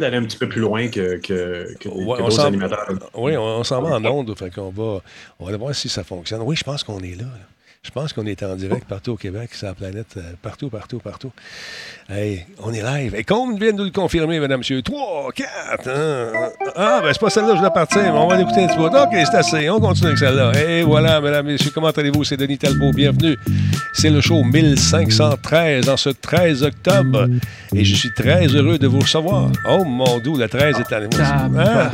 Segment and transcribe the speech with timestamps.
[0.00, 2.88] d'aller un petit peu plus loin que, que, que, Ouais, que on d'autres s'en- animateurs.
[3.14, 5.00] Oui, on, on s'en va en onde, fait qu'on va,
[5.38, 6.42] on va aller voir si ça fonctionne.
[6.42, 7.24] Oui, je pense qu'on est là.
[7.24, 7.46] là.
[7.82, 10.98] Je pense qu'on est en direct partout au Québec, sur la planète, euh, partout, partout,
[10.98, 11.32] partout.
[12.10, 13.14] Hey, on est live.
[13.14, 15.88] Et comme vient de nous le confirmer, mesdames, messieurs, 3, 4,
[16.76, 18.84] Ah, ben c'est pas celle-là, je vais partir, mais on va l'écouter un petit peu.
[18.84, 20.52] OK, c'est assez, on continue avec celle-là.
[20.62, 22.22] Et voilà, mesdames, messieurs, comment allez-vous?
[22.22, 23.38] C'est Denis Talbot, bienvenue.
[23.94, 27.28] C'est le show 1513 en ce 13 octobre.
[27.74, 29.50] Et je suis très heureux de vous recevoir.
[29.66, 31.08] Oh mon doux, le 13 est allé.
[31.18, 31.48] Ah,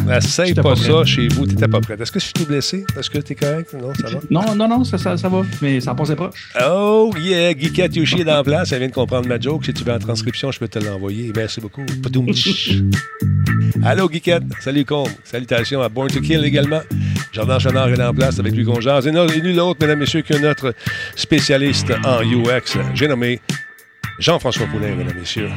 [0.09, 1.96] Ah, essaye j'étais pas, pas ça chez vous, t'étais pas prêt.
[2.00, 2.84] Est-ce que je suis blessé?
[2.98, 3.73] Est-ce que t'es correct?
[3.74, 4.18] Non, ça va?
[4.30, 6.51] Non, non, non, ça, ça, ça va, mais ça passait proche.
[6.65, 8.73] Oh yeah, Guiquette Yoshi est dans la place.
[8.73, 9.65] Elle vient de comprendre ma joke.
[9.65, 11.33] Si tu veux en transcription, je peux te l'envoyer.
[11.35, 11.85] Merci beaucoup.
[13.85, 14.43] Allô, Guiquette.
[14.61, 15.09] Salut, Combe.
[15.25, 16.80] Salutations à Born to Kill également.
[17.33, 18.80] Jordan Chenard est en place avec lui qu'on.
[18.80, 20.75] Et non- nul autre, mesdames, messieurs, que notre
[21.15, 22.79] spécialiste en UX.
[22.95, 23.41] J'ai nommé
[24.19, 25.51] Jean-François Poulin, mesdames, messieurs.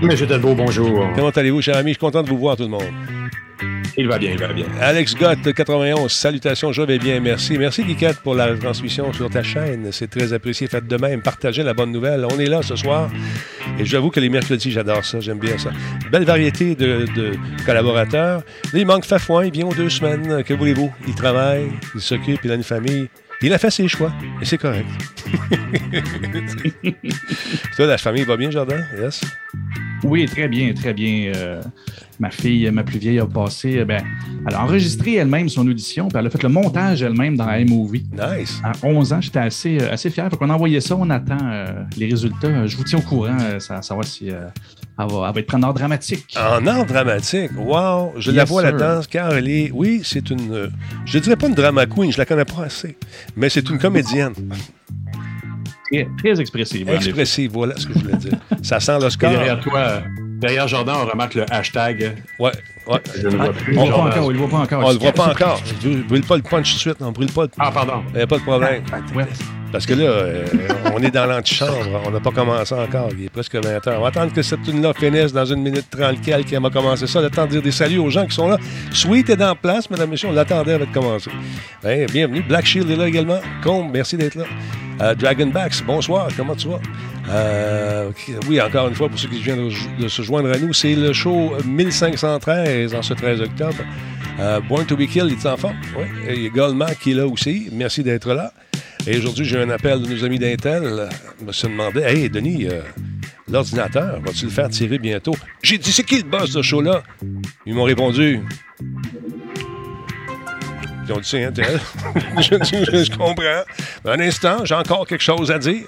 [0.00, 1.06] Monsieur Talbot, bonjour.
[1.14, 1.90] Comment allez-vous, cher ami?
[1.90, 2.84] Je suis content de vous voir, tout le monde.
[3.98, 4.66] Il va bien, il va bien.
[4.80, 7.56] Alex Gott, 91, salutations, je vais bien, merci.
[7.56, 9.88] Merci, Guiquette, pour la transmission sur ta chaîne.
[9.90, 10.66] C'est très apprécié.
[10.66, 11.22] Faites de même.
[11.22, 12.26] Partagez la bonne nouvelle.
[12.30, 13.10] On est là ce soir.
[13.78, 15.20] Et j'avoue que les mercredis, j'adore ça.
[15.20, 15.70] J'aime bien ça.
[16.10, 17.32] Belle variété de, de
[17.64, 18.42] collaborateurs.
[18.72, 19.46] Là, il manque Fafouin.
[19.46, 20.42] Il vient aux deux semaines.
[20.44, 20.92] Que voulez-vous?
[21.08, 23.08] Il travaille, il s'occupe, il a une famille.
[23.42, 24.12] Il a fait ses choix.
[24.40, 24.88] Et c'est correct.
[27.76, 28.84] Toi, la famille va bien, Jordan?
[28.98, 29.20] Yes?
[30.04, 31.32] Oui, très bien, très bien.
[31.34, 31.62] Euh,
[32.18, 33.78] ma fille, ma plus vieille, a passé.
[33.78, 34.02] euh, Ben,
[34.46, 38.06] elle a enregistré elle-même son audition, puis elle a fait le montage elle-même dans iMovie.
[38.12, 38.60] Nice.
[38.64, 40.28] À 11 ans, j'étais assez, euh, assez fier.
[40.30, 42.66] Fait qu'on a envoyé ça, on attend euh, les résultats.
[42.66, 44.30] Je vous tiens au courant, euh, à savoir si
[44.98, 46.36] elle, va, elle va être en ordre dramatique.
[46.38, 50.68] En art dramatique, wow, je la vois là-dedans, car elle est, oui, c'est une, euh,
[51.04, 52.96] je dirais pas une drama queen, je la connais pas assez,
[53.36, 54.32] mais c'est une comédienne
[55.92, 56.88] Très, très expressive.
[56.88, 56.96] effet.
[56.96, 58.32] expressive, voilà ce que je voulais dire.
[58.62, 59.30] Ça sent Et l'Oscar.
[59.30, 60.02] derrière toi,
[60.40, 62.16] derrière Jordan, on remarque le hashtag.
[62.40, 62.50] Ouais,
[62.88, 63.00] ouais.
[63.16, 63.76] Je ne Ah, vois plus.
[63.76, 64.84] ne le voit pas encore, il le voit pas encore.
[64.84, 65.62] On le voit pas encore.
[65.82, 67.44] Je brûle pas le punch tout de suite, on brûle pas.
[67.44, 68.02] le- Ah, pardon.
[68.10, 68.82] Il n'y a pas de problème.
[69.14, 69.26] Ouais.
[69.76, 70.46] Parce que là, euh,
[70.94, 73.98] on est dans l'antichambre, on n'a pas commencé encore, il est presque 20 heures.
[73.98, 77.06] On va attendre que cette tune-là finisse dans une minute trente quelques, elle va commencer
[77.06, 78.56] ça, le temps de dire des saluts aux gens qui sont là.
[78.90, 81.30] Sweet est en place, mesdames et messieurs, on l'attendait avant de commencer.
[82.10, 83.38] Bienvenue, Black Shield est là également.
[83.62, 84.44] Combe, merci d'être là.
[85.02, 86.80] Euh, Dragonbacks, bonsoir, comment tu vas?
[87.28, 88.10] Euh,
[88.48, 91.12] oui, encore une fois, pour ceux qui viennent de, se joindre à nous, c'est le
[91.12, 93.76] show 1513 en ce 13 octobre.
[94.38, 95.56] Euh, Born to be Killed, il est en?
[95.96, 96.04] Oui.
[96.28, 97.68] Il y a Goldman qui est là aussi.
[97.72, 98.52] Merci d'être là.
[99.06, 101.08] Et aujourd'hui, j'ai un appel de nos amis d'Intel.
[101.40, 102.82] Je me suis demandé, hey, Denis, euh,
[103.50, 105.34] l'ordinateur, vas-tu le faire tirer bientôt?
[105.62, 107.02] J'ai dit, c'est qui le boss de ce show-là?
[107.64, 108.40] Ils m'ont répondu.
[111.08, 111.78] Ils ont dit, c'est Intel.
[112.38, 113.62] je, je- je comprends.
[114.04, 115.82] Un instant, j'ai encore quelque chose à dire.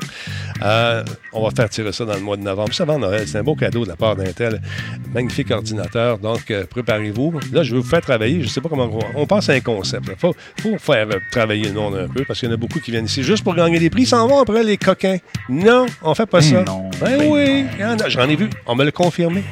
[0.63, 2.73] Euh, on va faire tirer ça dans le mois de novembre.
[2.73, 4.61] Ça avant Noël, c'est un beau cadeau de la part d'Intel.
[5.13, 6.19] Magnifique ordinateur.
[6.19, 7.41] Donc, euh, préparez-vous.
[7.53, 8.41] Là, je vais vous faire travailler.
[8.41, 8.89] Je ne sais pas comment.
[9.15, 10.07] On, on pense à un concept.
[10.09, 12.81] Il faut, faut faire travailler le monde un peu parce qu'il y en a beaucoup
[12.81, 14.03] qui viennent ici juste pour gagner des prix.
[14.03, 15.19] Ils s'en vont après les coquins.
[15.49, 16.63] Non, on fait pas Ben ça.
[16.65, 18.09] non, Ben, ben oui, il y en a.
[18.09, 18.49] j'en ai vu.
[18.67, 19.43] On me l'a confirmé.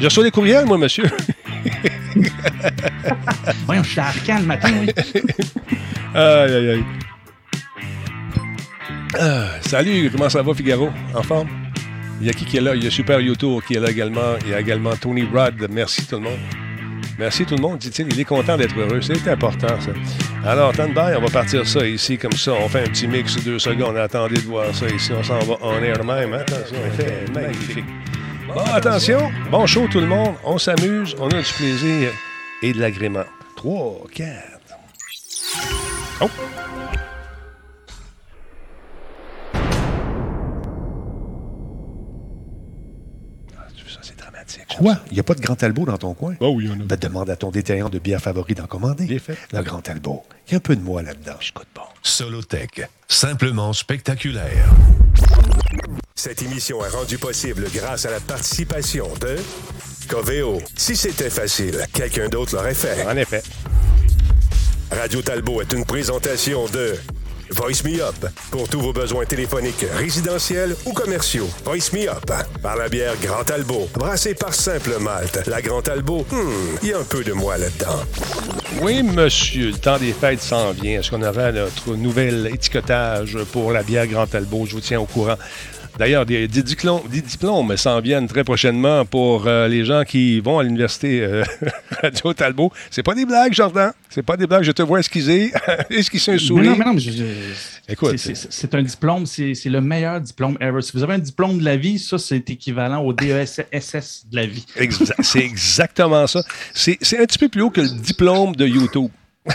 [0.00, 1.04] J'ai reçu des courriels, moi, monsieur.
[3.66, 4.90] Voyons, je suis le matin, oui.
[6.14, 6.84] Aïe, aïe.
[9.18, 10.90] Ah, salut, comment ça va, Figaro?
[11.14, 11.48] En forme?
[12.20, 12.74] Il y a qui qui est là?
[12.74, 14.36] Il y a Super Yoto qui est là également.
[14.44, 15.66] Il y a également Tony Rod.
[15.70, 16.38] Merci tout le monde.
[17.18, 18.06] Merci tout le monde, dit-il.
[18.12, 19.00] Il est content d'être heureux.
[19.00, 19.90] C'est important, ça.
[20.44, 22.52] Alors, stand by, on va partir ça ici, comme ça.
[22.52, 23.96] On fait un petit mix deux secondes.
[23.96, 25.12] Attendez de voir ça ici.
[25.12, 26.32] On s'en va en air même.
[26.34, 27.84] Attention, effet magnifique.
[28.72, 29.30] Attention.
[29.50, 30.34] Bon show, tout le monde.
[30.44, 31.14] On s'amuse.
[31.18, 32.10] On a du plaisir
[32.62, 33.24] et de l'agrément.
[33.56, 34.28] 3, 4.
[36.20, 36.28] Oh!
[44.78, 44.98] Quoi?
[45.10, 46.34] Il n'y a pas de Grand Talbot dans ton coin?
[46.40, 46.84] Oh oui, on a.
[46.84, 49.04] Ben, demande à ton détaillant de bière favori d'en commander.
[49.04, 49.36] Bien fait.
[49.52, 50.22] Le Grand Talbot.
[50.48, 51.36] Il y a un peu de moi là-dedans.
[51.40, 51.82] Je coûte bon.
[52.02, 54.68] Solotech, simplement spectaculaire.
[56.14, 59.36] Cette émission est rendue possible grâce à la participation de
[60.08, 60.60] Coveo.
[60.76, 63.04] Si c'était facile, quelqu'un d'autre l'aurait fait.
[63.06, 63.42] En effet.
[64.90, 66.94] Radio Talbot est une présentation de
[67.52, 68.14] Voice Me Up
[68.50, 71.48] pour tous vos besoins téléphoniques, résidentiels ou commerciaux.
[71.64, 72.30] Voice Me Up
[72.62, 75.46] par la bière Grand Talbot, brassée par Simple Malte.
[75.46, 78.00] La Grand Talbot, hmm, il y a un peu de moi là-dedans.
[78.80, 81.00] Oui, monsieur, le temps des fêtes s'en vient.
[81.00, 84.64] Est-ce qu'on avait notre nouvel étiquetage pour la bière Grand Talbot?
[84.66, 85.36] Je vous tiens au courant.
[85.98, 90.40] D'ailleurs, des, des diplômes, des diplômes s'en viennent très prochainement pour euh, les gens qui
[90.40, 91.44] vont à l'université euh,
[92.02, 92.72] Radio Talbot.
[92.90, 93.92] C'est pas des blagues, Jordan.
[94.08, 94.62] C'est pas des blagues.
[94.64, 95.52] Je te vois esquiser,
[95.90, 96.70] esquisser un Mais sourire.
[96.72, 100.80] non, mais non, mais je- je- Écoute, c'est- un diplôme, c'est le meilleur diplôme ever.
[100.82, 104.46] Si vous avez un diplôme de la vie, ça, c'est équivalent au DESS de la
[104.46, 104.64] vie.
[105.20, 106.42] C'est exactement ça.
[106.72, 109.10] C'est un petit peu plus haut que le diplôme de YouTube.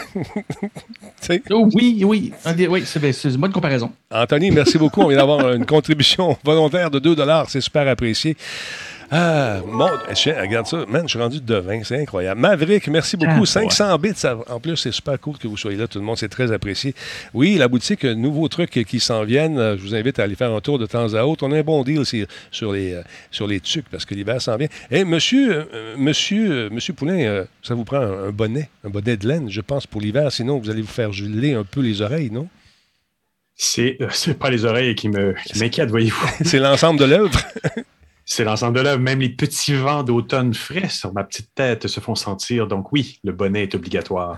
[1.52, 2.32] Oh, oui, oui,
[2.70, 3.92] oui, c'est c'est une bonne comparaison.
[4.12, 5.02] Anthony, merci beaucoup.
[5.02, 7.16] On vient d'avoir une contribution volontaire de 2
[7.48, 8.38] C'est super apprécié.
[9.10, 12.42] Ah, mon, regarde ça, man, je suis rendu devin, c'est incroyable.
[12.42, 13.44] Maverick, merci beaucoup.
[13.44, 16.04] Ah, 500 bits, ça- en plus, c'est super cool que vous soyez là, tout le
[16.04, 16.94] monde, c'est très apprécié.
[17.34, 19.58] Oui, la boutique, euh, nouveaux trucs qui s'en viennent.
[19.60, 21.46] Euh, Je vous invite à aller faire un tour de temps à autre.
[21.48, 23.02] On a un bon deal sur, sur les, euh,
[23.32, 24.68] sur les tucs parce que l'hiver s'en vient.
[24.92, 28.70] Et monsieur, euh, euh, monsieur, euh, monsieur Poulain, euh, ça vous prend un, un bonnet,
[28.84, 30.32] un bonnet de laine, je pense, pour l'hiver.
[30.34, 32.50] Sinon, vous allez vous faire geler un peu les oreilles, non?
[33.56, 36.28] C'est euh, c'est pas les oreilles qui me- qui m'inquiètent, voyez-vous.
[36.44, 37.40] c'est l'ensemble de l'œuvre.
[38.30, 39.00] C'est l'ensemble de l'œuvre.
[39.00, 42.68] Même les petits vents d'automne frais sur ma petite tête se font sentir.
[42.68, 44.38] Donc oui, le bonnet est obligatoire.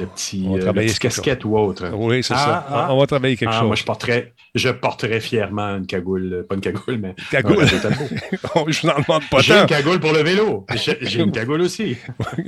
[0.00, 1.90] Le petit, on va euh, le petit casquette ou autre.
[1.92, 2.66] Oui, c'est Ah, ça.
[2.70, 2.88] ah.
[2.94, 3.66] On va travailler quelque Ah, chose.
[3.66, 6.32] moi, je porterais, je porterais fièrement une cagoule.
[6.32, 7.14] euh, Pas une cagoule, mais.
[7.30, 7.66] Cagoule?
[8.54, 9.60] Oh, je vous en demande pas J'ai tant.
[9.60, 10.64] une cagoule pour le vélo.
[11.02, 11.94] J'ai une cagoule aussi.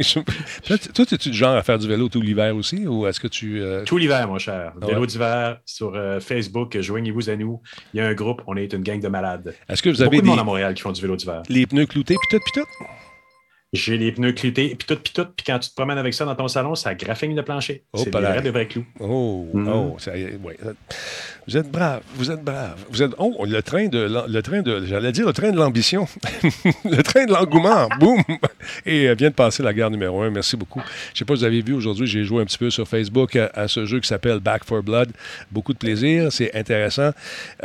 [0.65, 3.29] Toi, tu- es-tu du genre à faire du vélo tout l'hiver aussi ou est-ce que
[3.29, 3.61] tu.
[3.61, 4.73] euh, Tout l'hiver, mon cher.
[4.81, 5.07] Ah Vélo ouais.
[5.07, 6.79] d'hiver sur euh, Facebook.
[6.81, 7.61] Joignez-vous à nous.
[7.93, 8.43] Il y a un groupe.
[8.47, 9.55] On est une gang de malades.
[9.69, 11.43] Est-ce que vous Beaucoup avez de des, monde à Montréal qui font du vélo d'hiver.
[11.49, 12.69] les pneus cloutés, puis tout, puis tout?
[13.75, 15.27] J'ai les pneus cloutés, puis tout, puis tout.
[15.37, 17.83] Puis quand tu te promènes avec ça dans ton salon, ça graffine le plancher.
[17.93, 18.87] Oh, C'est vrais de vrais clous.
[18.99, 19.69] Oh, Mhm.
[19.69, 20.57] oh, ça ouais.
[21.47, 22.83] Vous êtes brave, vous êtes brave.
[22.89, 26.07] Vous êtes, oh, le train de, le train de, j'allais dire le train de l'ambition,
[26.87, 28.23] le train de l'engouement, boum!
[28.87, 30.31] Et euh, vient de passer la gare numéro un.
[30.31, 30.81] Merci beaucoup.
[30.81, 32.89] Je ne sais pas si vous avez vu aujourd'hui, j'ai joué un petit peu sur
[32.89, 35.11] Facebook à, à ce jeu qui s'appelle Back for Blood.
[35.53, 37.11] Beaucoup de plaisir, c'est intéressant.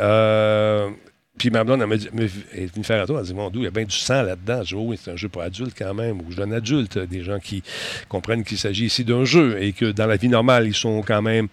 [0.00, 0.90] Euh,
[1.36, 3.34] puis ma blonde, elle m'a dit, elle est venue faire un tour, elle a dit,
[3.34, 4.62] mon Dieu, il y a bien du sang là-dedans.
[4.62, 7.40] Je dis, oui, c'est un jeu pour adultes quand même, ou jeune adulte, des gens
[7.40, 7.62] qui
[8.08, 11.22] comprennent qu'il s'agit ici d'un jeu et que dans la vie normale, ils sont quand
[11.22, 11.48] même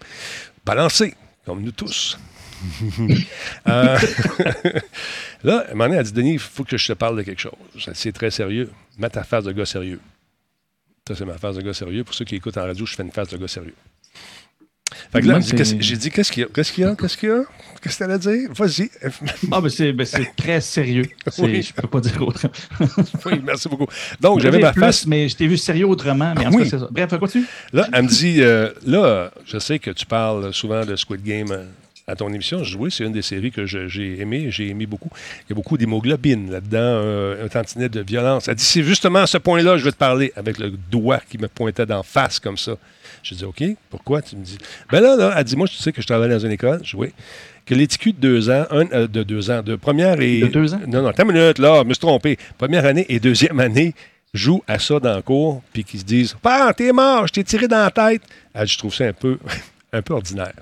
[0.64, 1.14] balancés,
[1.44, 2.18] comme nous tous.
[3.68, 3.98] Euh,
[5.44, 7.16] là, à un moment donné, elle a dit, Denis, il faut que je te parle
[7.16, 7.52] de quelque chose.
[7.94, 8.70] C'est très sérieux.
[8.98, 10.00] Mets ta face de gars sérieux.
[11.06, 12.04] Ça, c'est ma face de gars sérieux.
[12.04, 13.74] Pour ceux qui écoutent en radio, je fais une face de gars sérieux.
[15.12, 16.48] Fait que là, j'ai dit, qu'est-ce qu'il y a?
[16.54, 16.94] Qu'est-ce qu'il y a?
[16.94, 17.42] Qu'est-ce qu'il y a?
[17.82, 18.48] Qu'est-ce que t'allais dire?
[18.54, 18.90] Vas-y.
[19.50, 21.06] Ah, ben c'est ben, c'est très sérieux.
[21.38, 21.62] Oui.
[21.62, 22.46] Je peux pas dire autre.
[23.26, 23.86] oui, merci beaucoup.
[24.20, 25.06] Donc, j'avais ma plus, face.
[25.06, 26.32] mais je t'ai vu sérieux autrement.
[26.38, 26.70] Mais en tout Oui.
[26.70, 26.88] cas, ça.
[26.90, 27.44] Bref, continue.
[27.72, 31.50] Là, elle me dit, euh, là, je sais que tu parles souvent de Squid Game
[31.50, 31.64] euh,
[32.06, 32.62] à ton émission.
[32.62, 35.10] Je oui, c'est une des séries que j'ai aimé, j'ai aimé beaucoup.
[35.46, 38.46] Il y a beaucoup d'hémoglobine là-dedans, euh, un tantinet de violence.
[38.48, 41.20] Elle dit, c'est justement à ce point-là que je vais te parler, avec le doigt
[41.28, 42.76] qui me pointait d'en face comme ça.
[43.22, 44.22] Je dis, OK, pourquoi?
[44.22, 44.58] Tu me dis,
[44.90, 46.80] ben là, là, elle dit, moi, tu sais que je travaille dans une école.
[46.82, 47.12] Je dis, oui.
[47.64, 50.40] Que les TQ de deux ans, un, euh, de deux ans, de première et.
[50.40, 50.80] De deux ans?
[50.88, 52.36] Non, non, attends une minute, là, je me suis trompé.
[52.58, 53.94] Première année et deuxième année
[54.34, 57.44] jouent à ça dans le cours, puis qu'ils se disent Père, t'es mort, je t'ai
[57.44, 58.22] tiré dans la tête.
[58.54, 59.38] Ah, je trouve ça un peu,
[59.92, 60.54] un peu ordinaire.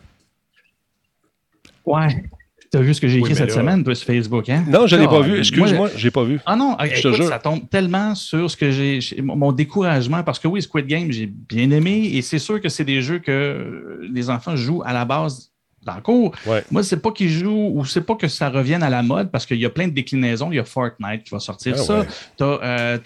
[1.87, 2.25] Ouais.
[2.73, 4.65] Tu as vu ce que j'ai écrit cette là- semaine, toi, sur Facebook, hein?
[4.69, 5.31] Non, je ne l'ai pas vu.
[5.31, 6.39] moi, Excuse-moi, j'ai pas vu.
[6.47, 7.29] Ah non, Je te écoute, jure.
[7.29, 11.27] ça tombe tellement sur ce que j'ai, mon découragement, parce que oui, Squid Game, j'ai
[11.27, 15.05] bien aimé, et c'est sûr que c'est des jeux que les enfants jouent à la
[15.05, 15.50] base
[15.85, 16.33] dans le cours.
[16.47, 16.63] Ouais.
[16.71, 19.47] Moi, c'est pas qu'ils jouent ou c'est pas que ça revienne à la mode parce
[19.47, 20.53] qu'il y a plein de déclinaisons.
[20.53, 22.01] Il y a Fortnite qui va sortir Ah ça.
[22.01, 22.07] ouais.
[22.37, 22.45] Tu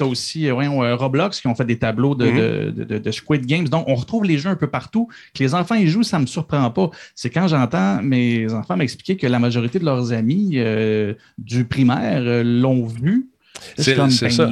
[0.03, 2.37] as, aussi euh, euh, Roblox qui ont fait des tableaux de, Mhm.
[2.37, 3.69] de- de- de- de Squid Games.
[3.69, 5.09] Donc, on retrouve les jeux un peu partout.
[5.35, 6.91] Que les enfants y jouent, ça me surprend pas.
[7.15, 12.23] C'est quand j'entends mes enfants m'expliquer que la majorité de leurs amis euh, du primaire
[12.25, 13.29] euh, l'ont vu.
[13.79, 14.51] C'est- comme, ben, ça.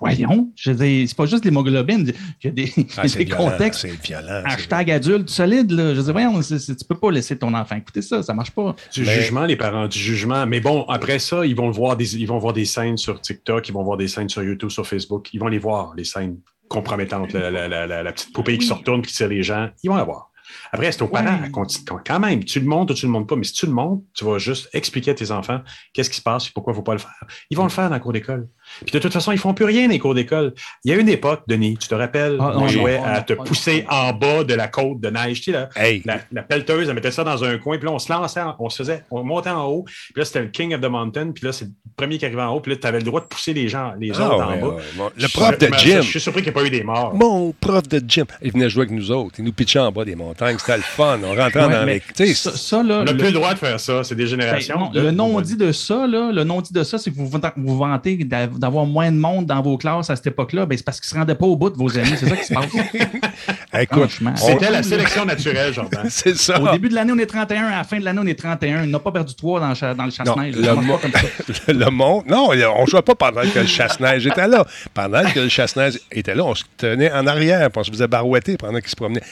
[0.00, 0.72] Voyons, je
[1.06, 2.12] c'est pas juste l'hémoglobine,
[2.42, 4.42] il y a des, Ah, des c'est violent, contextes C'est violent.
[4.46, 5.94] c'est- Hashtag adulte solide, là.
[5.94, 8.74] Je dis, voyons, tu peux pas laisser ton enfant écouter ça, ça marche pas.
[8.92, 10.46] Du Mais- jugement, les parents du jugement.
[10.46, 13.68] Mais bon, après ça, ils vont voir des, ils vont voir des scènes sur TikTok,
[13.68, 15.28] ils vont voir des scènes sur YouTube, sur Facebook.
[15.34, 16.38] Ils vont les voir, les scènes
[16.68, 19.68] compromettantes, la, la- la- la- la petite poupée qui se retourne qui tire les gens.
[19.82, 20.27] Ils vont la voir.
[20.72, 21.38] Après, c'est aux parents.
[21.50, 23.66] Conti- Quand quand même, tu le montres ou tu le montres pas, mais si tu
[23.66, 25.60] le montres, tu vas juste expliquer à tes enfants
[25.92, 27.14] qu'est-ce qui se passe et pourquoi il ne faut pas le faire.
[27.50, 28.48] Ils vont le faire dans le cours d'école.
[28.84, 30.54] Puis de toute façon, ils font plus rien dans les cours d'école.
[30.84, 33.84] Il y a une époque, Denis, tu te rappelles, Ah, on jouait à te pousser
[33.90, 35.38] en bas de la côte de neige.
[35.40, 37.92] Tu sais, là, Hey, la, la pelleteuse, elle mettait ça dans un coin, puis là,
[37.92, 40.48] on se lançait, en- on se faisait, on montait en haut, puis là, c'était le
[40.48, 42.78] King of the Mountain, puis là, c'est le premier qui arrivait en haut, puis là,
[42.80, 44.68] tu avais le droit de pousser les gens, les Ah, autres en ouais, bas.
[44.68, 45.10] ouais, bon.
[45.16, 46.02] Je Le prof de gym.
[46.02, 47.14] Je suis surpris qu'il n'y ait pas eu des morts.
[47.14, 48.24] Mon prof de gym.
[48.42, 49.34] Il venait jouer avec nous autres.
[49.38, 50.56] Il nous pitchait en bas des montagnes.
[50.58, 51.18] C'était le fun.
[51.24, 52.00] On rentrait Ouais, dans les.
[52.00, 54.14] Tu sais, ça, ça, là, On n'a le- plus le droit de faire ça, c'est
[54.14, 54.78] des ben, générations.
[54.78, 57.38] non, de- le non-dit de ça, là, le non-dit de ça, c'est que vous vous
[57.56, 60.84] vous vantez d'a- d'avoir moins de monde dans vos classes à cette époque-là, ben, c'est
[60.84, 62.12] parce qu'ils ne se rendaient pas au bout de vos amis.
[62.16, 62.66] C'est ça qui se passe.
[63.80, 64.10] Écoute.
[64.36, 66.04] C'était la sélection naturelle, Jordan.
[66.08, 66.60] c'est ça.
[66.60, 67.66] Au début de l'année, on est 31.
[67.66, 68.84] À la fin de l'année, on est 31.
[68.84, 70.56] Il n'a pas perdu 3 dans, le dans le Non, chasse-neige.
[70.56, 71.72] le, Ça marche mo- pas comme ça.
[71.72, 72.24] le monde.
[72.28, 74.64] Non, on ne jouait pas pendant que le chasse-neige était là.
[74.94, 78.08] Pendant que le chasse-neige était là, on se tenait en arrière, puis on se faisait
[78.08, 79.22] barouetter pendant qu'il se promenait.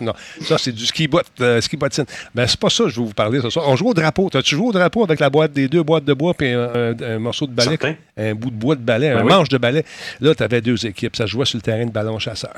[0.00, 2.04] Non, ça, c'est du ski, bot, euh, ski bottine.
[2.34, 3.66] Ben, c'est pas ça que je vais vous parler ce soir.
[3.68, 4.28] On joue au drapeau.
[4.30, 7.02] T'as-tu joué au drapeau avec la boîte des deux boîtes de bois puis un, un-
[7.02, 7.70] un morceau de balai?
[7.80, 7.94] Certain.
[8.16, 9.32] Un bout de bois de balai, un Ben oui.
[9.32, 9.84] manche de balai.
[10.20, 11.16] Là, tu avais deux équipes.
[11.16, 12.54] Ça jouait sur le terrain de ballon chasseur.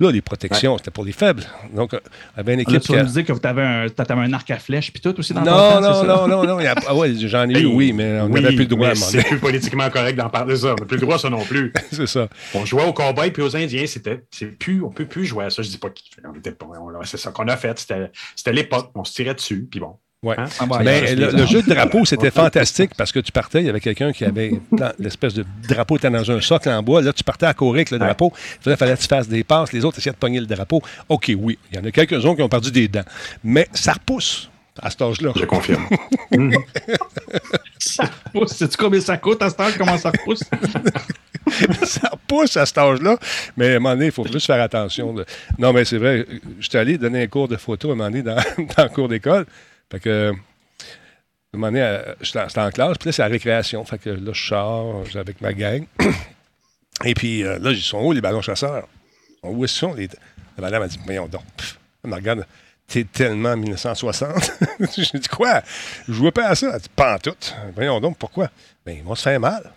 [0.00, 1.42] Là, les protections, c'était pour les faibles.
[1.74, 2.00] Donc, euh,
[2.34, 2.92] il y avait une Là, équipe tu qui.
[2.94, 3.86] vas a- nous dire que tu avais, un,
[4.18, 6.74] un arc à flèche puis tout aussi dans Non, temps, non, non, non, non, a-
[6.86, 9.24] Ah ouais, j'en ai eu, oui, mais on oui, n'avait plus le droit un C'est
[9.24, 10.68] plus politiquement correct d'en parler de ça.
[10.68, 11.72] On n'a plus le droit ça non plus.
[11.90, 12.28] C'est ça.
[12.54, 14.22] On jouait aux cowboys puis aux Indiens, c'était,
[14.58, 15.62] plus, on peut plus jouer à ça.
[15.62, 17.78] Je dis pas qu'on c'est ça qu'on a fait.
[17.78, 18.90] C'était l'époque.
[18.94, 19.96] On se tirait dessus, puis bon.
[20.22, 20.34] Ouais.
[20.38, 20.46] Hein?
[20.58, 23.68] Ah, bah, Ben, le, jeu de drapeau, c'était fantastique parce que tu partais, il y
[23.68, 24.52] avait quelqu'un qui avait
[24.98, 27.02] l'espèce de drapeau était dans un socle en bois.
[27.02, 28.32] Là, tu partais à courir avec le drapeau.
[28.64, 29.72] Il fallait que tu fasses des passes.
[29.72, 30.80] Les autres essayaient de pogner le drapeau.
[31.08, 31.58] OK, oui.
[31.70, 33.04] Il y en a quelques-uns qui ont perdu des dents.
[33.44, 35.32] Mais ça repousse à cet âge-là.
[35.36, 35.86] Je confirme.
[37.78, 38.52] Ça repousse.
[38.52, 39.68] Sais-tu combien ça coûte à ce temps?
[39.78, 40.42] Comment ça repousse?
[41.84, 43.16] ça repousse à cet âge-là.
[43.56, 45.14] Mais à un moment donné, il faut juste faire attention.
[45.58, 46.26] Non, mais c'est vrai.
[46.58, 48.36] Je suis allé donner un cours de photo à un moment donné dans,
[48.76, 49.46] dans le cours d'école.
[49.90, 50.32] Fait que.
[51.54, 53.84] Un moment donné, j'étais en- classe, puis là, c'est la récréation.
[53.84, 55.86] Fait que là, je sors avec ma gang.
[57.04, 58.88] Et puis euh, là, ils sont où les ballons chasseurs?
[59.42, 59.94] Où qu'ils sont?
[59.94, 60.08] Les...
[60.56, 61.44] La madame a dit, voyons donc.
[61.56, 61.78] Pff.
[62.04, 62.46] Elle me regarde,
[62.86, 64.52] t'es tellement 1960.
[64.96, 65.62] J'ai dit, quoi?
[66.08, 66.72] Je jouais pas à ça.
[66.74, 67.34] Elle dit, pas en tout.
[67.74, 68.50] Voyons donc, pourquoi?
[68.84, 69.70] Ben, ils vont se faire mal.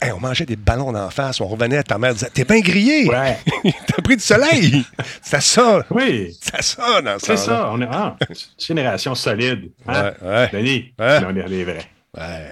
[0.00, 2.60] Hey, on mangeait des ballons d'en face, on revenait à ta mère, disait T'es bien
[2.60, 3.08] grillé!
[3.08, 3.38] Ouais.
[3.86, 4.84] T'as pris du soleil!
[5.22, 5.84] Ça!
[5.90, 6.36] Oui.
[6.40, 7.70] C'est ça dans ce C'est ça.
[7.72, 8.16] On est, ah,
[8.58, 9.70] génération solide.
[9.86, 10.12] Hein?
[10.22, 10.50] Ouais, ouais.
[10.52, 11.18] Denis, Ouais.
[11.26, 11.84] on est les vrais.
[12.16, 12.48] Ouais.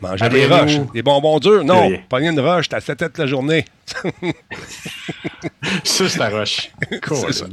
[0.00, 1.64] Manger des roches, des bonbons durs.
[1.64, 3.64] Non, pogner une roche, t'as fait toute la journée.
[5.84, 6.70] Ça, c'est la roche.
[6.90, 7.46] C'est ça.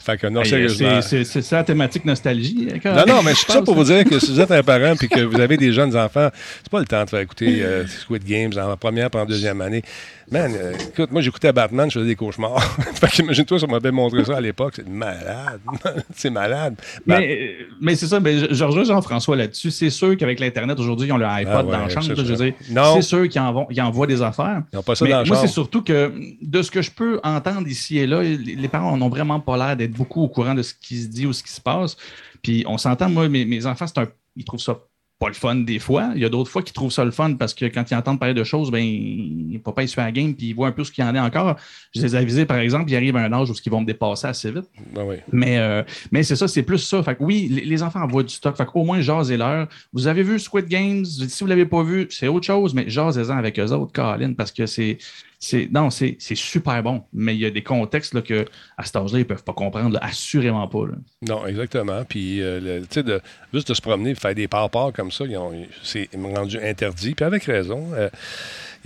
[0.00, 1.00] Fait que non, Hey, sérieusement.
[1.02, 2.68] c'est, c'est, ça la thématique nostalgie.
[2.84, 4.62] hein, Non, non, mais je c'est ça pour vous dire que si vous êtes un
[4.62, 6.28] parent et que vous avez des jeunes enfants,
[6.62, 9.60] c'est pas le temps de faire écouter euh, Squid Games en première et en deuxième
[9.62, 9.82] année.
[10.30, 12.62] Man, euh, écoute, moi j'écoutais Batman, je faisais des cauchemars.
[12.94, 14.74] fait qu'imagine-toi, ça m'avait montré ça à l'époque.
[14.76, 15.60] C'est malade.
[16.14, 16.76] c'est malade.
[17.06, 19.70] Ben, Mais, euh, mais c'est ça, mais je, je rejoins Jean-François là-dessus.
[19.70, 22.94] C'est sûr qu'avec l'Internet aujourd'hui, ils ont le iPod Ah ouais, dans la chambre.
[22.96, 23.40] c'est sûr qu'ils
[23.82, 24.62] envoient, des affaires.
[24.72, 25.40] ils n'ont pas ça Mais dans la chambre.
[25.54, 29.40] Surtout que de ce que je peux entendre ici et là, les, parents n'ont vraiment
[29.40, 31.60] pas l'air d'être beaucoup au courant de ce qui se dit ou ce qui se
[31.60, 31.96] passe.
[32.42, 34.78] Puis on s'entend, moi, mes, mes enfants, c'est un, ils trouvent ça
[35.18, 36.10] pas le fun des fois.
[36.14, 38.18] Il y a d'autres fois qui trouvent ça le fun parce que quand ils entendent
[38.18, 40.72] parler de choses, ben, papa, il se fait à la game puis il voit un
[40.72, 41.56] peu ce qu'il y en a encore.
[41.94, 43.86] Je les ai avisés, par exemple, il arrive à un âge où ils vont me
[43.86, 44.68] dépasser assez vite.
[44.96, 45.16] Oui.
[45.32, 47.02] Mais, euh, mais c'est ça, c'est plus ça.
[47.02, 48.56] Fait que oui, les, les enfants envoient du stock.
[48.56, 49.68] Fait qu'au moins, jasez-leur.
[49.92, 51.04] Vous avez vu Squid Games?
[51.04, 54.32] Si vous ne l'avez pas vu, c'est autre chose, mais jasez-en avec eux autres, Colin,
[54.34, 54.98] parce que c'est.
[55.38, 57.04] C'est non, c'est c'est super bon.
[57.12, 58.44] Mais il y a des contextes là, que,
[58.78, 59.92] à cet âge-là, ils ne peuvent pas comprendre.
[59.94, 60.00] là.
[60.02, 60.86] assurément pas.
[60.86, 60.94] là.
[61.28, 62.04] Non, exactement.
[62.04, 63.20] Puis, euh, tu sais, de,
[63.52, 67.14] juste de se promener, de faire des par comme ça, ils ont- c'est rendu interdit.
[67.14, 67.88] Puis avec raison.
[67.94, 68.08] euh,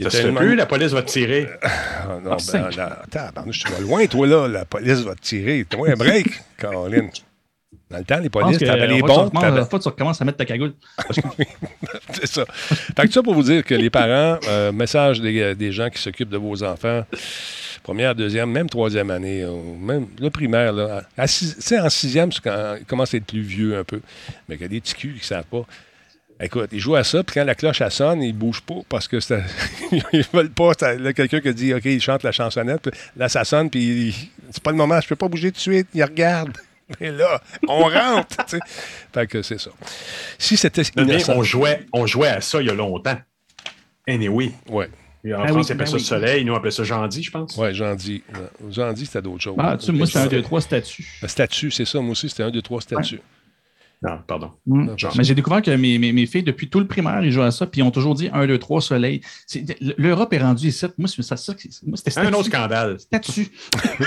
[0.00, 1.48] Ça se fait plus, la police va te tirer.
[1.62, 4.48] Ah, non, Ah, ben, tabarnouche, tu vas loin, toi, là.
[4.48, 5.66] La police va te tirer.
[5.68, 6.26] T'as un break,
[6.58, 7.10] Caroline.
[7.90, 9.30] Dans le temps, les polices, que, t'avais euh, les se bons.
[9.40, 10.74] La fois, tu recommences à mettre ta cagoule.
[12.12, 12.44] C'est ça.
[12.48, 16.00] Fait que ça pour vous dire que les parents, euh, message des, des gens qui
[16.00, 17.04] s'occupent de vos enfants,
[17.82, 22.76] première, deuxième, même troisième année, euh, même le primaire, là, sais, en sixième, c'est quand
[22.78, 24.00] ils commencent à être plus vieux un peu,
[24.48, 25.64] mais qu'il y a des petits culs qui ne savent pas.
[26.40, 29.08] Écoute, ils jouent à ça, puis quand la cloche elle sonne, ils bougent pas parce
[29.08, 29.42] que c'est-
[30.12, 30.70] ils veulent pas.
[30.78, 34.08] c'est- Là, quelqu'un qui dit OK, il chante la chansonnette, puis là, ça sonne, puis
[34.10, 34.14] il-
[34.52, 36.56] c'est pas le moment, je peux pas bouger tout de suite, ils regardent.
[37.00, 38.58] Mais là, on rentre, tu sais.
[39.12, 39.70] Fait que c'est ça.
[40.38, 43.18] Si c'était innocent- on, jouait, on jouait à ça il y a longtemps.
[44.06, 44.52] Anyway.
[44.68, 44.88] Ouais.
[45.24, 45.98] Et En Ben France, oui, ils appellent ben ça oui.
[46.00, 46.44] le soleil.
[46.44, 47.58] Nous, on appelait ça Jandy, je pense.
[47.96, 48.22] Dis.
[48.70, 49.56] J'en dis, c'était d'autres choses.
[49.58, 51.06] Ah, tu moi, c'était un, deux, trois statuts.
[51.20, 52.00] Le statut, c'est ça.
[52.00, 53.20] Moi aussi, c'était un, deux, trois statuts.
[54.00, 54.52] Non, pardon.
[54.64, 54.94] Mm.
[55.16, 57.50] Mais j'ai découvert que mes, mes, mes filles, depuis tout le primaire, ils jouent à
[57.50, 59.20] ça, puis ils ont toujours dit 1, 2, 3, soleil.
[59.96, 60.86] L'Europe est rendue ici.
[60.96, 61.52] Moi, c'est ça, ça,
[61.84, 63.00] moi, c'était Un autre scandale.
[63.00, 63.50] statut.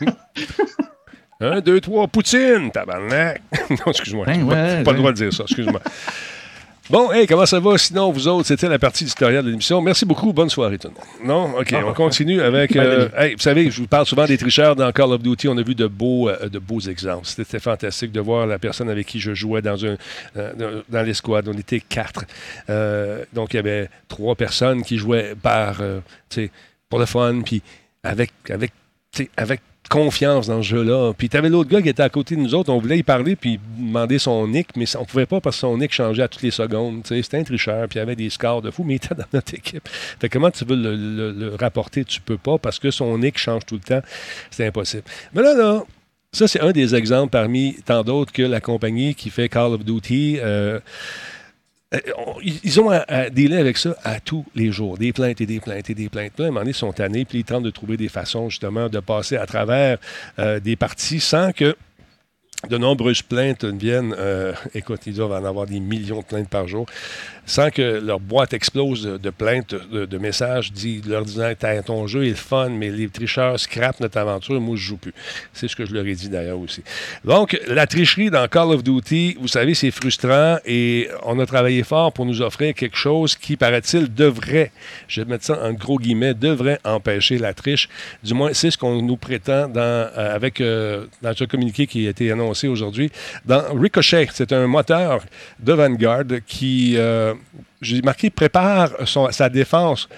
[1.40, 3.40] Un, deux, trois, Poutine, tabarnak.
[3.70, 4.26] non, excuse-moi.
[4.26, 5.80] Ben ouais, pas le droit de dire ça, excuse-moi.
[6.90, 7.78] bon, hey, comment ça va?
[7.78, 9.80] Sinon, vous autres, c'était la partie éditoriale de l'émission.
[9.80, 10.34] Merci beaucoup.
[10.34, 11.50] Bonne soirée, tout le monde.
[11.52, 11.58] Non?
[11.58, 12.76] OK, on continue avec...
[12.76, 15.48] euh, hey, vous savez, je vous parle souvent des tricheurs dans Call of Duty.
[15.48, 17.26] On a vu de beaux, euh, de beaux exemples.
[17.26, 19.96] C'était fantastique de voir la personne avec qui je jouais dans, un,
[20.36, 21.48] euh, dans l'escouade.
[21.48, 22.26] On était quatre.
[23.32, 25.82] Donc, il y avait trois personnes qui jouaient par, tu
[26.28, 26.50] sais,
[26.90, 27.62] pour le fun, puis
[28.02, 28.72] avec, avec,
[29.38, 31.12] avec confiance dans ce jeu-là.
[31.18, 33.02] Puis tu avais l'autre gars qui était à côté de nous autres, on voulait y
[33.02, 36.28] parler puis demander son nick, mais on pouvait pas parce que son nick changeait à
[36.28, 37.02] toutes les secondes.
[37.04, 39.52] C'était un tricheur, puis il avait des scores de fou, mais il était dans notre
[39.52, 39.86] équipe.
[39.88, 42.04] Fait comment tu veux le, rapporter?
[42.04, 44.02] Tu peux pas parce que son nick change tout le temps.
[44.50, 45.02] C'est impossible.
[45.34, 45.82] Mais là, là,
[46.32, 49.84] ça, c'est un des exemples parmi tant d'autres que la compagnie qui fait Call of
[49.84, 50.38] Duty.
[50.40, 50.78] euh,
[52.42, 54.96] ils- ils ont à, à avec ça à tous les jours.
[54.98, 56.38] Des plaintes et des plaintes et des plaintes.
[56.38, 58.48] Là, à un moment donné, ils sont tannés, puis ils tentent de trouver des façons,
[58.48, 59.98] justement, de passer à travers
[60.38, 61.76] euh, des parties sans que
[62.68, 64.14] de nombreuses plaintes viennent.
[64.18, 66.86] euh, écoute, ils doivent en avoir des millions de plaintes par jour,
[67.50, 71.52] sans que leur boîte explose de, plaintes, de, messages dit, leur disant
[71.84, 75.12] ton jeu est fun, mais les tricheurs scrapent notre aventure, moi je joue plus.
[75.52, 76.84] C'est ce que je leur ai dit d'ailleurs aussi.
[77.24, 81.82] Donc, la tricherie dans Call of Duty, vous savez, c'est frustrant et on a travaillé
[81.82, 84.70] fort pour nous offrir quelque chose qui, paraît-il, devrait,
[85.08, 87.88] je vais mettre ça en gros guillemets, devrait empêcher la triche.
[88.22, 92.06] Du moins, c'est ce qu'on nous prétend dans, euh, avec, euh, dans ce communiqué qui
[92.06, 93.10] a été annoncé aujourd'hui.
[93.44, 95.24] Dans Ricochet, c'est un moteur
[95.58, 97.34] de Vanguard qui, euh,
[97.80, 98.90] j'ai marqué, prépare
[99.30, 100.08] sa défense.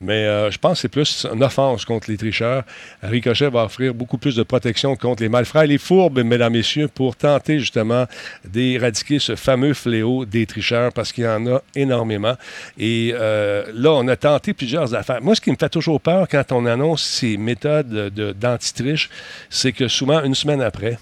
[0.00, 2.64] Mais euh, je pense que c'est plus une offense contre les tricheurs.
[3.02, 6.88] Ricochet va offrir beaucoup plus de protection contre les malfrats et les fourbes, mesdames, messieurs,
[6.88, 8.06] pour tenter justement
[8.44, 12.34] d'éradiquer ce fameux fléau des tricheurs parce qu'il y en a énormément.
[12.76, 15.22] Et euh, là, on a tenté plusieurs affaires.
[15.22, 19.08] Moi, ce qui me fait toujours peur quand on annonce ces méthodes de- d'anti-triche,
[19.48, 20.98] c'est que souvent, une semaine après,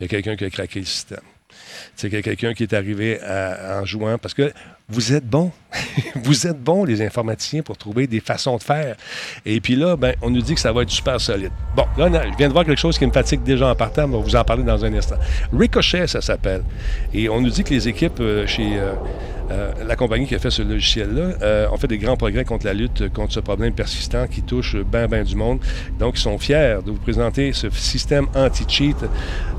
[0.00, 1.20] il y a quelqu'un qui a craqué le système.
[1.96, 4.52] C'est quelqu'un qui est arrivé en jouant parce que
[4.90, 5.50] vous êtes bons.
[6.24, 8.96] vous êtes bons, les informaticiens, pour trouver des façons de faire.
[9.44, 11.50] Et puis là, ben, on nous dit que ça va être super solide.
[11.76, 14.16] Bon, là, je viens de voir quelque chose qui me fatigue déjà en partant, mais
[14.16, 15.16] on va vous en parler dans un instant.
[15.52, 16.62] Ricochet, ça s'appelle.
[17.12, 18.92] Et on nous dit que les équipes euh, chez euh,
[19.50, 22.66] euh, la compagnie qui a fait ce logiciel-là euh, ont fait des grands progrès contre
[22.66, 25.60] la lutte contre ce problème persistant qui touche ben, ben du monde.
[25.98, 28.96] Donc, ils sont fiers de vous présenter ce système anti-cheat,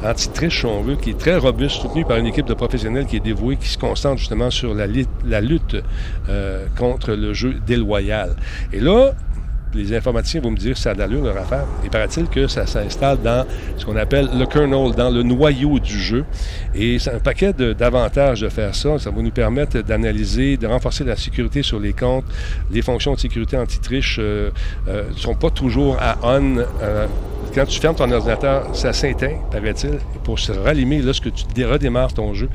[0.03, 3.21] anti-triche, on veut, qui est très robuste, soutenu par une équipe de professionnels qui est
[3.21, 5.77] dévouée, qui se concentre justement sur la, lit- la lutte
[6.29, 8.35] euh, contre le jeu déloyal.
[8.73, 9.13] Et là,
[9.73, 11.65] les informaticiens vont me dire que ça a d'allure leur affaire.
[11.83, 13.45] Il paraît-il que ça s'installe dans
[13.77, 16.25] ce qu'on appelle le kernel, dans le noyau du jeu.
[16.73, 18.97] Et c'est un paquet d'avantages de, faire ça.
[18.97, 22.25] Ça va nous permettre d'analyser, de renforcer la sécurité sur les comptes.
[22.71, 24.51] Les fonctions de sécurité anti-triche ne
[25.15, 26.57] sont pas toujours à on.
[26.81, 27.07] euh,
[27.53, 32.13] quand tu fermes ton ordinateur, ça s'éteint, paraît-il, pour se rallumer lorsque tu dé- redémarres
[32.13, 32.49] ton jeu.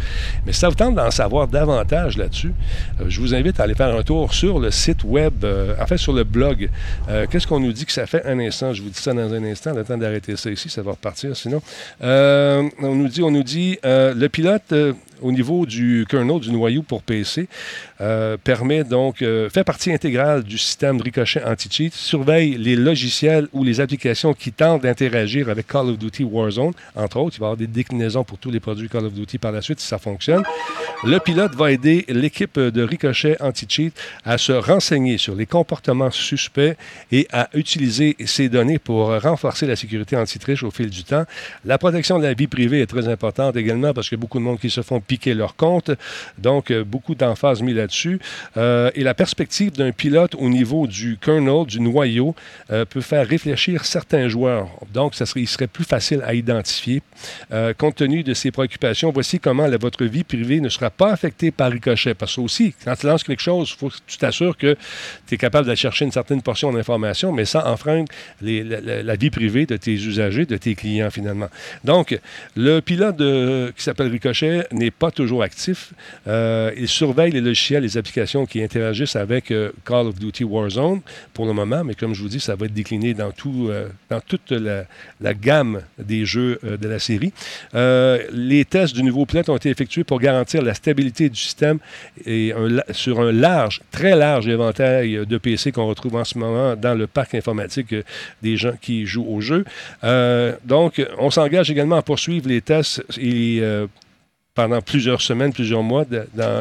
[0.47, 2.53] Mais si ça vous tente d'en savoir davantage là-dessus,
[3.01, 5.87] euh, je vous invite à aller faire un tour sur le site web, euh, en
[5.87, 6.69] fait sur le blog.
[7.09, 8.73] Euh, Qu'est-ce qu'on nous dit que ça fait un instant?
[8.73, 11.37] Je vous dis ça dans un instant, le temps d'arrêter ça ici, ça va repartir
[11.37, 11.61] sinon.
[12.03, 14.73] Euh, on nous dit, on nous dit le pilote
[15.25, 17.49] au niveau du kernel, du noyau pour PC,
[18.01, 23.65] euh, permet donc, euh, fait partie intégrale du système ricochet anti-cheat, surveille les logiciels ou
[23.65, 27.37] les applications qui tentent d'interagir avec Call of Duty Warzone, entre autres.
[27.37, 29.63] Il va y avoir des déclinaisons pour tous les produits Call of Duty par la
[29.63, 30.43] suite si ça fonctionne.
[31.05, 36.77] Le pilote va aider l'équipe de ricochet anti-cheat à se renseigner sur les comportements suspects
[37.13, 41.25] et à utiliser ces données pour renforcer la sécurité anti-triche au fil du temps.
[41.65, 44.59] La protection de la vie privée est très importante également parce a beaucoup de monde
[44.59, 45.93] qui se font piquer leur compte.
[46.39, 48.19] Donc, euh, beaucoup d'emphase mis là-dessus.
[48.57, 52.35] Euh, et la perspective d'un pilote au niveau du kernel, du noyau,
[52.73, 54.69] euh, peut faire réfléchir certains joueurs.
[54.93, 57.03] Donc, ça serait, il serait plus facile à identifier.
[57.79, 61.71] Compte tenu de ces préoccupations, voici comment votre vie privée ne sera pas affectée par
[61.71, 62.15] ricochet.
[62.15, 64.77] Parce que aussi, quand tu lances quelque chose, il faut que tu t'assures que
[65.27, 68.11] tu es capable d'aller chercher une certaine portion d'information, mais sans enfreindre
[68.43, 71.49] la, vie privée de tes usagers, de tes clients finalement.
[71.85, 72.19] Donc,
[72.57, 75.93] le pilote de- qui s'appelle Ricochet n'est pas toujours actif.
[76.27, 81.01] Euh, il surveille les logiciels, les applications qui interagissent avec euh, Call of Duty Warzone
[81.33, 83.89] pour le moment, mais comme je vous dis, ça va être décliné dans, tout, euh,
[84.11, 87.33] dans toute la, gamme des jeux euh, de la série.
[87.75, 91.79] Les tests du nouveau pilote ont été effectués pour garantir la stabilité du système
[92.25, 92.53] et
[92.91, 97.07] sur un large, très large éventail de PC qu'on retrouve en ce moment dans le
[97.07, 97.95] parc informatique
[98.43, 99.65] des gens qui jouent au jeu.
[100.65, 103.63] Donc, on s'engage également à poursuivre les tests et
[104.55, 106.05] pendant plusieurs semaines, plusieurs mois.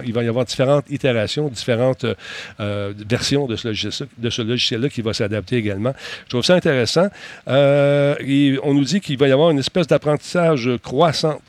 [0.05, 2.15] il va y avoir différentes itérations, différentes euh,
[2.59, 5.93] euh, versions de ce logiciel-là qui va s'adapter également.
[6.25, 7.07] Je trouve ça intéressant.
[7.47, 8.15] Euh,
[8.63, 11.39] on nous dit qu'il va y avoir une espèce d'apprentissage croissant.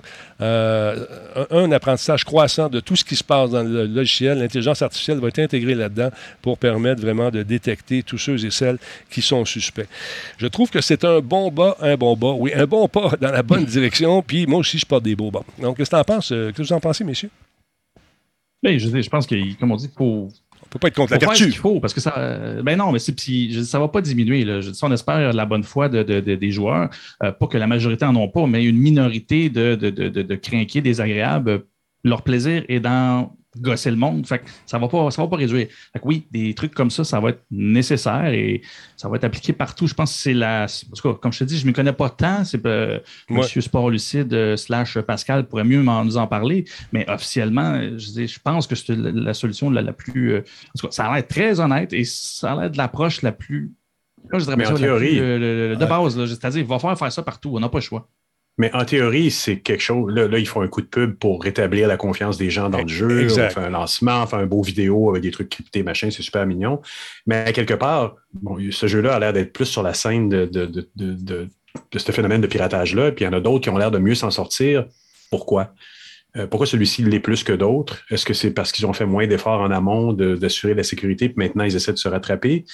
[0.41, 1.07] Euh,
[1.51, 4.39] un, apprentissage croissant de tout ce qui se passe dans le logiciel.
[4.39, 6.11] L'intelligence artificielle va être intégrée là-dedans
[6.43, 8.79] pour permettre vraiment de détecter tous ceux et celles
[9.11, 9.87] qui sont suspects.
[10.39, 13.31] Je trouve que c'est un bon bas, un bon bas, oui, un bon pas dans
[13.31, 14.23] la bonne direction.
[14.23, 15.45] Puis moi aussi, je porte des beaux bas.
[15.61, 16.33] Donc, qu'est-ce que tu en penses?
[16.33, 17.31] euh, Qu'est-ce que vous en pensez, messieurs?
[18.63, 20.31] Ben, je, je pense que, comme on dit, il faut,
[20.75, 21.53] faut pas être contre la faut faire ce vertu.
[21.53, 21.79] qu'il faut?
[21.81, 22.15] Parce que ça.
[22.19, 24.45] euh, ben non, mais je- ça va pas diminuer.
[24.45, 24.61] Là.
[24.61, 26.91] Je dis ça, on espère la bonne foi de, de- de- des joueurs.
[27.23, 30.23] Euh, pas que la majorité en ont pas, mais une minorité de, de, de, de,
[30.23, 31.63] de crinqués désagréables.
[32.03, 34.27] Leur plaisir est dans gosser le monde.
[34.27, 35.69] Fait que ça va pas, ça va pas réduire.
[35.93, 38.63] Fait que oui, des trucs comme ça, ça va être nécessaire et
[38.97, 39.87] ça va être appliqué partout.
[39.87, 40.65] Je pense que c'est la.
[40.65, 42.45] En tout cas, comme je te dis, je ne me connais pas tant.
[42.45, 42.99] C'est euh,
[43.31, 43.39] Ouais.
[43.39, 46.65] Monsieur Sport Lucide euh, slash Pascal pourrait mieux nous en parler.
[46.93, 50.33] Mais officiellement, euh, je, dis, je pense que c'est la, la solution la, la plus.
[50.35, 53.23] euh, en tout cas, ça a l'air très honnête et ça a l'air de l'approche
[53.23, 53.73] la plus.
[54.33, 56.99] Là, je dirais Mais en ça, théorie, plus, euh, de base, c'est-à-dire, il va falloir
[56.99, 57.53] faire ça partout.
[57.55, 58.09] On n'a pas le choix.
[58.57, 60.15] Mais en théorie, c'est quelque chose.
[60.15, 62.83] Là, là, ils font un coup de pub pour rétablir la confiance des gens dans
[62.83, 63.23] le jeu.
[63.23, 63.55] Exact.
[63.57, 66.23] On fait un lancement, on fait un beau vidéo avec des trucs cryptés, machin, c'est
[66.23, 66.81] super mignon.
[67.27, 70.67] Mais quelque part, bon, ce jeu-là a l'air d'être plus sur la scène de, de,
[70.67, 71.49] de, de, de-
[71.91, 73.11] de ce phénomène de piratage-là.
[73.11, 74.87] Puis il y en a d'autres qui ont l'air de mieux s'en sortir.
[75.31, 75.75] Pourquoi?
[76.37, 78.03] Euh, pourquoi celui-ci l'est plus que d'autres?
[78.11, 81.37] Est-ce que c'est parce qu'ils ont fait moins d'efforts en amont d'assurer la sécurité, puis
[81.39, 82.65] maintenant ils essaient de se rattraper?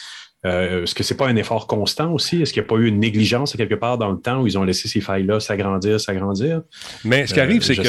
[0.47, 2.41] Euh, Est-ce que c'est pas un effort constant aussi?
[2.41, 4.57] Est-ce qu'il n'y a pas eu une négligence quelque part dans le temps où ils
[4.57, 6.63] ont laissé ces failles-là s'agrandir, s'agrandir?
[7.05, 7.83] Mais ce qui Euh, arrive, c'est que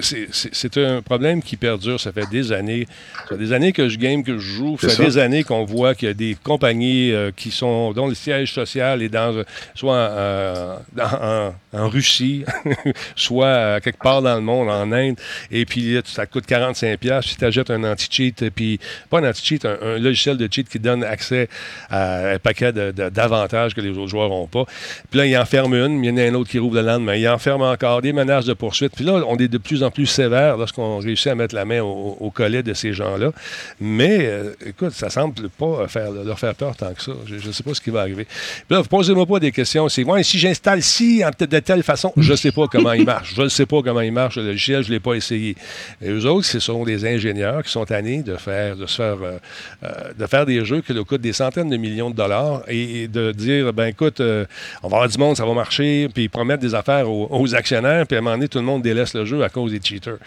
[0.00, 2.00] c'est- un problème qui perdure.
[2.00, 2.86] Ça fait des années.
[3.24, 4.78] Ça fait des années que je game, que je joue.
[4.80, 5.04] Ça fait ça.
[5.04, 8.54] des années qu'on voit qu'il y a des compagnies euh, qui sont, dont le siège
[8.54, 9.42] social est dans,
[9.74, 12.44] soit euh, dans- en, en Russie,
[13.16, 15.16] soit quelque part dans le monde, en Inde.
[15.50, 18.50] Et puis, là, ça coûte 45$ piastres si tu achètes un anti-cheat.
[18.50, 18.78] Puis,
[19.10, 21.48] pas un anti-cheat, un, un logiciel de cheat qui donne accès
[21.90, 24.64] à un paquet d'avantages que les autres joueurs n'ont pas.
[25.10, 27.14] Puis là, il enferme une, il y en a un autre qui rouvre le lendemain.
[27.14, 28.92] Il enferme encore des menaces de poursuite.
[28.94, 31.80] Puis là, on est de plus en plus sévère lorsqu'on réussit à mettre la main
[31.82, 33.32] au, collet de ces gens-là.
[33.80, 37.12] Mais, euh, écoute, ça semble pas faire, leur faire peur tant que ça.
[37.26, 38.26] Je ne sais pas ce qui va arriver.
[38.26, 39.88] Puis là, posez-moi pas des questions.
[39.88, 43.04] C'est, ouais, si j'installe ci en- de telle façon, je ne sais pas comment il
[43.04, 43.34] marche.
[43.34, 45.56] Je ne sais pas comment il marche, le logiciel, je ne l'ai pas essayé.
[46.02, 49.38] Et eux autres, ce sont des ingénieurs qui sont tannés de faire, de faire, euh,
[49.84, 53.08] euh, de faire des jeux qui leur coûtent des centaines de millions de dollars et,
[53.08, 54.44] de dire, ben écoute, euh,
[54.82, 58.06] on va avoir du monde, ça va marcher, puis ils promettent des affaires aux, actionnaires,
[58.06, 60.18] puis à un moment donné, tout le monde délaisse le jeu à cause des cheaters.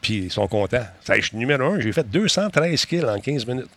[0.00, 0.86] Puis ils sont contents.
[1.04, 3.70] Ça, je suis numéro un, j'ai fait 213 kills en 15 minutes.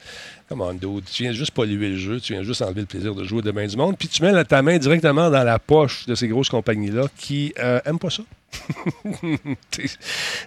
[0.49, 3.15] Come on, dude, tu viens juste polluer le jeu, tu viens juste enlever le plaisir
[3.15, 6.05] de jouer de main du monde, puis tu mets ta main directement dans la poche
[6.05, 8.23] de ces grosses compagnies-là qui n'aiment pas ça.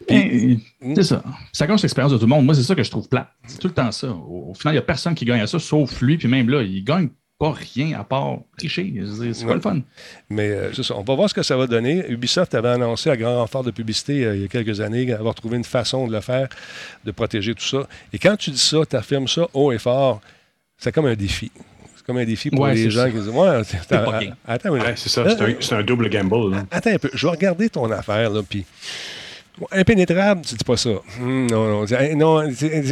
[0.09, 1.23] C'est ça.
[1.53, 2.45] Ça gâche l'expérience de tout le monde.
[2.45, 3.33] Moi, c'est ça que je trouve plat.
[3.47, 4.09] C'est tout le temps ça.
[4.09, 6.19] Au, au final, il n'y a personne qui gagne à ça, sauf lui.
[6.19, 8.95] Puis même là, il gagne pas rien à part tricher.
[9.33, 9.81] C'est pas le fun.
[10.29, 10.97] Mais euh, c'est ça.
[10.97, 12.05] On va voir ce que ça va donner.
[12.09, 15.35] Ubisoft avait annoncé à grand renfort de publicité euh, il y a quelques années avoir
[15.35, 16.49] trouvé une façon de le faire,
[17.05, 17.89] de protéger tout ça.
[18.13, 20.21] Et quand tu dis ça, tu affirmes ça haut et fort,
[20.79, 21.51] c'est comme un défi.
[22.05, 23.11] C'est comme un défi pour Ouais, les c'est gens ça.
[23.11, 23.63] qui disent Ouais,
[24.19, 24.35] bien.
[24.47, 24.69] attends.
[24.71, 25.25] Ouais, c'est ça.
[25.27, 26.51] C'est un, c'est un double gamble.
[26.51, 26.65] là.
[26.71, 28.67] Attends un peu, je vais regarder ton affaire, là, puis...
[29.71, 30.91] Impénétrable, tu dis pas ça.
[31.21, 31.87] Hum, non, non,
[32.17, 32.51] non,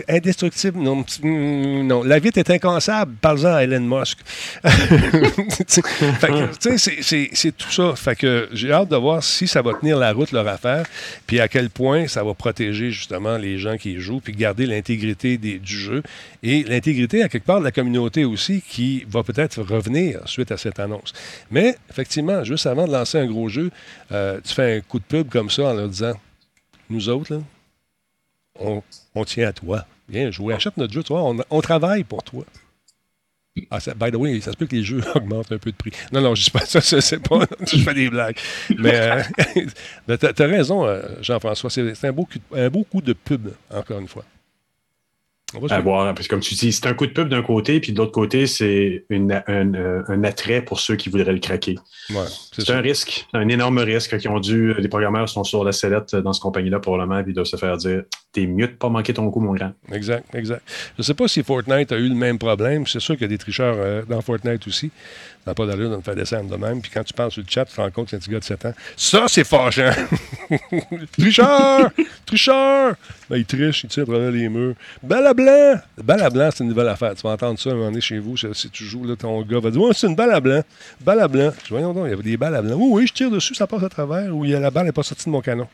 [0.09, 2.05] indestructible, non, hum, non.
[2.05, 4.19] La vitre est incassable, parle-en à Elon Musk.
[5.67, 7.95] C'est- tout ça.
[7.97, 10.85] Fait que j'ai hâte de voir si ça va tenir la route, leur affaire,
[11.27, 15.39] puis à quel point ça va protéger justement les gens qui jouent, puis garder l'intégrité
[15.39, 16.03] du jeu
[16.45, 20.57] et l'intégrité, à quelque part, de la communauté aussi, qui va peut-être revenir suite à
[20.57, 21.13] cette annonce.
[21.51, 23.71] Mais, effectivement, juste avant de lancer un gros jeu,
[24.13, 26.13] euh, tu fais un coup de pub comme ça en leur disant
[26.93, 27.41] Nous autres,
[28.61, 28.83] on,
[29.25, 29.87] tient à toi.
[30.11, 32.45] Viens jouer, achète notre jeu, tu vois, on, on travaille pour toi.
[33.71, 35.93] Ah, by the way, ça se peut que les jeux augmentent un peu de prix.
[36.13, 37.47] Non, non, je dis pas ça, c'est pas.
[37.67, 38.37] je fais des blagues.
[38.79, 39.23] Mais euh,
[40.19, 41.71] t'as as raison, euh, Jean-François.
[41.71, 42.15] C'est un
[42.55, 44.25] un beau coup de pub, encore une fois.
[45.71, 47.93] À voir, parce que comme tu dis, c'est un coup de pub d'un côté, puis
[47.93, 51.77] de l'autre côté, c'est une- un, euh, un attrait pour ceux qui voudraient le craquer.
[52.11, 52.17] Ouais,
[52.53, 54.75] c'est un risque, un énorme risque qui ont dû.
[54.79, 57.47] Les programmeurs sont sur la sellette dans cette compagnie-là pour le moment, puis ils doivent
[57.47, 59.73] se faire dire T'es mieux de pas manquer ton coup, mon grand.
[59.93, 60.63] Exact, exact.
[60.97, 62.87] Je ne sais pas si Fortnite a eu le même problème.
[62.87, 64.91] C'est sûr qu'il y a des tricheurs euh, dans Fortnite aussi.
[65.45, 66.81] Ça n'a pas d'allure de me faire descendre de même.
[66.81, 68.31] Puis quand tu parles sur le chat, tu te rends compte que c'est un petit
[68.31, 68.73] gars de 7 ans.
[68.97, 69.91] Ça, c'est fâchant!
[71.13, 71.91] tricheur!
[72.25, 72.95] Tricheur!
[73.29, 74.75] Ben, il triche, il tire à travers les murs.
[75.11, 75.81] À blanc!
[76.03, 77.15] Balle à blanc, c'est une nouvelle affaire.
[77.15, 78.37] Tu vas entendre ça un moment donné chez vous.
[78.37, 80.63] Si tu joues, là, ton gars va dire Ouais, c'est une balle à blanc.
[81.01, 81.53] Balle à blanc.
[81.71, 82.77] Voyons donc, il y avait des balles à blanc.
[82.77, 84.35] Oui, oui, je tire dessus, ça passe à travers.
[84.35, 85.67] Ou la balle n'est pas sortie de mon canon.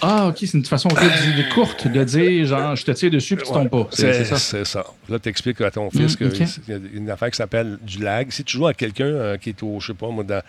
[0.00, 0.88] Ah, OK, c'est une façon
[1.54, 3.88] courte de dire, genre, je te tire dessus puis tu tombes pas.
[3.92, 4.36] C'est ça?
[4.36, 4.84] C'est ça.
[5.08, 6.48] Là, tu expliques à ton fils Mm, qu'il ok.
[6.68, 8.30] y a une affaire qui s'appelle du lag.
[8.30, 10.42] Si tu joues à quelqu'un euh, qui est au, je sais pas, moi, dans-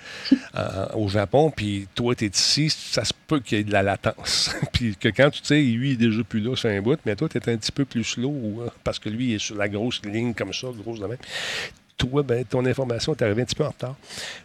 [0.54, 3.72] en- au Japon, puis toi, tu es ici, ça se peut qu'il y ait de
[3.74, 4.56] la latence.
[4.74, 7.16] puis que quand tu sais, lui, il est déjà plus là, c'est un bout, mais
[7.16, 9.56] toi, tu es un petit peu plus slow euh, parce que lui, il est sur
[9.56, 11.18] la grosse ligne comme ça, grosse de même.
[12.00, 13.96] Toi, ben, ton information est arrivée un petit peu en retard.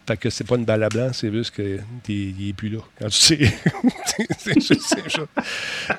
[0.06, 2.80] Fait que c'est pas une balle à blanc, c'est juste qu'il n'est plus là.
[3.00, 3.38] Quand tu sais.
[4.38, 5.22] c'est juste ça.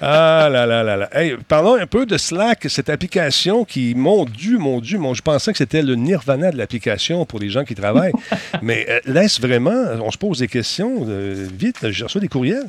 [0.01, 1.09] Ah là là là là.
[1.13, 5.21] Hey, parlons un peu de Slack, cette application qui, mon Dieu, mon Dieu, mon, je
[5.21, 8.13] pensais que c'était le nirvana de l'application pour les gens qui travaillent.
[8.61, 11.05] Mais euh, laisse vraiment, on se pose des questions.
[11.07, 12.67] euh, vite, j'ai reçu des courriels.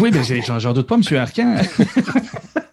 [0.00, 1.16] Oui, mais j'en doute pas, M.
[1.16, 1.56] Arcan.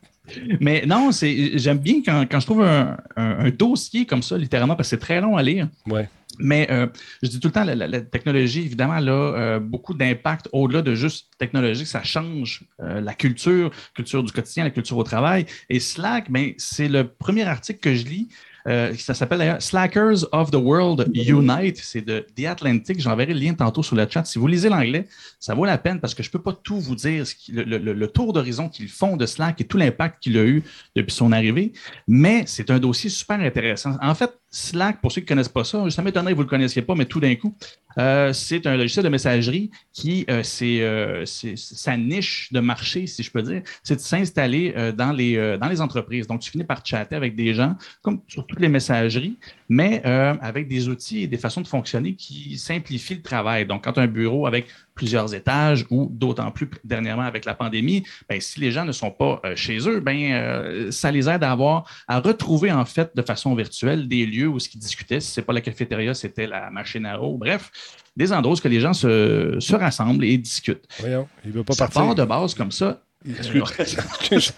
[0.60, 4.38] mais non, c'est j'aime bien quand, quand je trouve un, un- un dossier comme ça,
[4.38, 5.68] littéralement, parce que c'est très long à lire.
[5.88, 6.08] Ouais.
[6.40, 6.86] Mais euh,
[7.24, 10.50] je dis tout le temps, la, la- la technologie, évidemment, elle a euh, beaucoup d'impact
[10.52, 11.88] au-delà de juste technologique.
[11.88, 15.46] Ça change euh, la culture, culture du quotidien, la culture au travail.
[15.70, 18.28] Et Slack, ben, c'est le premier article que je lis.
[18.68, 21.78] Euh, ça s'appelle d'ailleurs Slackers of the World Unite.
[21.78, 23.00] C'est de The Atlantic.
[23.00, 24.26] J'enverrai le lien tantôt sur le chat.
[24.26, 25.08] Si vous lisez l'anglais,
[25.40, 28.08] ça vaut la peine parce que je ne peux pas tout vous dire, le- le
[28.08, 30.64] tour d'horizon qu'ils font de Slack et tout l'impact qu'il a eu
[30.96, 31.72] depuis son arrivée.
[32.08, 33.96] Mais c'est un dossier super intéressant.
[34.02, 36.48] En fait, Slack, pour ceux qui ne connaissent pas ça, ça m'étonnerait que vous ne
[36.48, 37.56] le connaissiez pas, mais tout d'un coup,
[38.00, 43.22] euh, c'est un logiciel de messagerie qui, euh, euh, c'est- sa niche de marché, si
[43.22, 46.26] je peux dire, c'est de s'installer dans, les, dans les entreprises.
[46.26, 49.38] Donc, tu finis par chatter avec des gens, comme sur toutes les messageries,
[49.70, 53.66] mais euh, avec des outils et des façons de fonctionner qui simplifient le travail.
[53.66, 58.40] Donc, quand un bureau avec plusieurs étages ou d'autant plus dernièrement avec la pandémie, ben,
[58.42, 61.52] si les gens ne sont pas euh, chez eux, ben, euh, ça les aide à
[61.52, 65.20] avoir, à retrouver en fait de façon virtuelle des lieux où ce qu'ils discutaient.
[65.20, 67.38] Si ce n'est pas la cafétéria, c'était la machine à eau.
[67.38, 67.70] Bref,
[68.16, 70.86] des endroits où ce que les gens se, se rassemblent et discutent.
[71.00, 72.02] Voyons, il veut pas Ça partir.
[72.02, 73.02] part de base comme ça.
[73.26, 74.54] Excuse- excuse-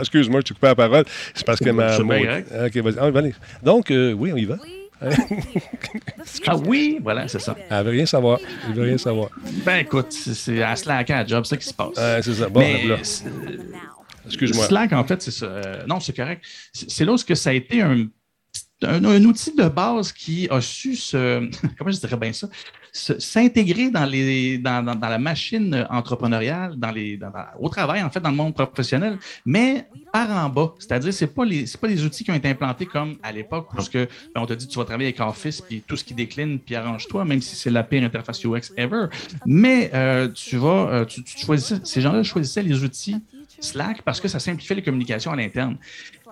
[0.00, 1.04] excuse-moi, je t'ai coupé la parole.
[1.34, 1.96] C'est parce que ma.
[1.96, 2.42] C'est bien.
[2.66, 2.96] OK, vas-y.
[2.98, 3.34] Ah, allez.
[3.62, 4.56] Donc, euh, oui, on y va.
[6.46, 7.56] Ah oui, voilà, c'est ça.
[7.70, 8.38] Elle veut rien savoir.
[8.68, 9.30] Elle veut rien savoir.
[9.64, 11.96] Ben écoute, c'est à Slack à job, c'est ça qui se passe.
[11.96, 12.48] Ouais, c'est ça.
[12.50, 13.24] Bon, Mais là, c'est-
[14.26, 14.66] excuse-moi.
[14.66, 15.46] Slack, en fait, c'est ça.
[15.46, 16.44] Euh, non, c'est correct.
[16.72, 18.06] C'est c'est là où ce que ça a été un,
[18.82, 21.48] un, outil de base qui a su se.
[21.78, 22.48] Comment je dirais bien ça?
[22.92, 24.04] S'intégrer dans,
[24.82, 27.20] dans, la machine entrepreneuriale, dans les,
[27.60, 29.16] au travail, en fait, dans le monde professionnel,
[29.46, 30.74] mais par en bas.
[30.80, 33.88] C'est-à-dire, ce pas, les- pas les outils qui ont été implantés comme à l'époque, parce
[33.90, 36.74] ben, on t'a dit tu vas travailler avec Office, puis tout ce qui décline, puis
[36.74, 39.06] arrange-toi, même si c'est la pire interface UX ever.
[39.46, 43.22] Mais euh, tu vas, euh, tu, tu choisissais, ces gens-là choisissaient les outils
[43.60, 45.76] Slack parce que ça simplifiait les communications à l'interne.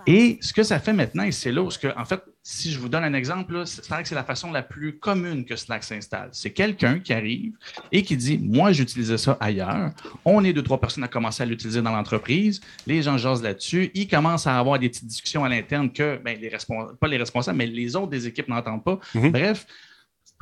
[0.07, 2.89] Et ce que ça fait maintenant, et c'est là où, en fait, si je vous
[2.89, 6.29] donne un exemple, Slack, c'est la façon la plus commune que Slack s'installe.
[6.31, 7.53] C'est quelqu'un qui arrive
[7.91, 9.91] et qui dit Moi, j'utilisais ça ailleurs.
[10.25, 12.59] On est deux, trois personnes à commencer à l'utiliser dans l'entreprise.
[12.87, 13.91] Les gens jasent là-dessus.
[13.93, 17.17] Ils commencent à avoir des petites discussions à l'interne que, ben, les respons- pas les
[17.17, 18.99] responsables, mais les autres des équipes n'entendent pas.
[19.13, 19.31] Mhm.
[19.31, 19.67] Bref,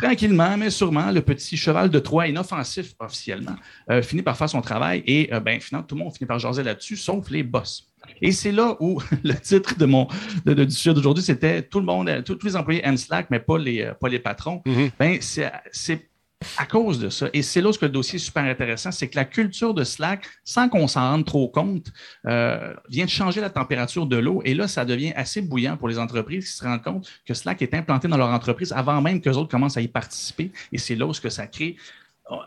[0.01, 3.55] tranquillement, mais sûrement, le petit cheval de Troie inoffensif officiellement
[3.89, 6.39] euh, finit par faire son travail et euh, ben, finalement, tout le monde finit par
[6.39, 7.91] jaser là-dessus, sauf les boss.
[8.21, 10.07] Et c'est là où le titre de mon
[10.45, 13.27] de, de- du sujet d'aujourd'hui, c'était tout le monde, euh, tous les employés aiment Slack,
[13.31, 14.61] mais pas les, pas les patrons.
[14.65, 14.91] Mhm.
[14.99, 15.51] Ben, c'est
[16.57, 17.27] à cause de ça.
[17.33, 20.25] Et c'est là où le dossier est super intéressant, c'est que la culture de Slack,
[20.43, 21.87] sans qu'on s'en rende trop compte,
[22.27, 24.41] euh, vient de changer la température de l'eau.
[24.45, 27.61] Et là, ça devient assez bouillant pour les entreprises qui se rendent compte que Slack
[27.61, 30.51] est implanté dans leur entreprise avant même que les autres commencent à y participer.
[30.71, 31.75] Et c'est là où que ça crée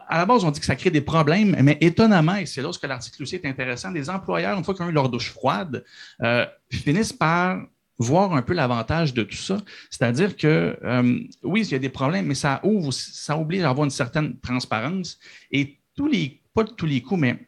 [0.08, 2.70] à la base, on dit que ça crée des problèmes, mais étonnamment, et c'est là
[2.70, 5.84] que l'article aussi est intéressant, les employeurs, une fois qu'ils ont eu leur douche froide,
[6.22, 7.62] euh, finissent par
[8.00, 9.58] voir un peu l'avantage de tout ça.
[9.90, 13.70] C'est-à-dire que, euh, oui, il y a des problèmes, mais ça ouvre, ça oblige à
[13.70, 15.18] avoir une certaine transparence.
[15.52, 17.38] Et tous les, pas tous les coups, mais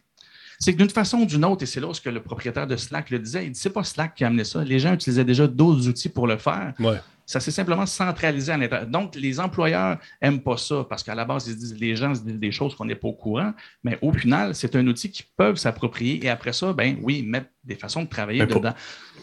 [0.58, 2.66] c'est que d'une façon ou d'une autre, et c'est là où ce que le propriétaire
[2.66, 4.62] de Slack le disait, il dit c'est pas Slack qui a amené ça.
[4.62, 6.74] Les gens utilisaient déjà d'autres outils pour le faire.
[6.78, 6.98] Ouais.
[7.24, 8.86] Ça s'est simplement centralisé à l'intérieur.
[8.86, 12.14] Donc, les employeurs n'aiment pas ça parce qu'à la base, ils se disent, les gens
[12.14, 13.54] se disent des choses qu'on n'est pas au courant.
[13.82, 17.48] Mais au final, c'est un outil qu'ils peuvent s'approprier et après ça, ben oui, mettre
[17.64, 18.74] des façons de travailler pour- dedans.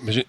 [0.05, 0.23] Oui,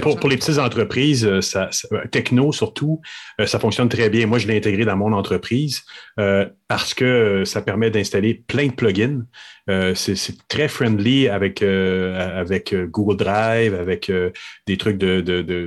[0.00, 3.00] pour, pour les petites entreprises, euh, ça, ça- techno surtout,
[3.40, 4.26] euh, ça fonctionne très bien.
[4.26, 5.82] Moi, je l'ai intégré dans mon entreprise
[6.20, 9.22] euh, parce que euh, ça permet d'installer plein de plugins.
[9.68, 14.30] Euh, c'est c'est très friendly avec, euh, avec Google Drive, avec euh,
[14.68, 15.66] des trucs de, de, de,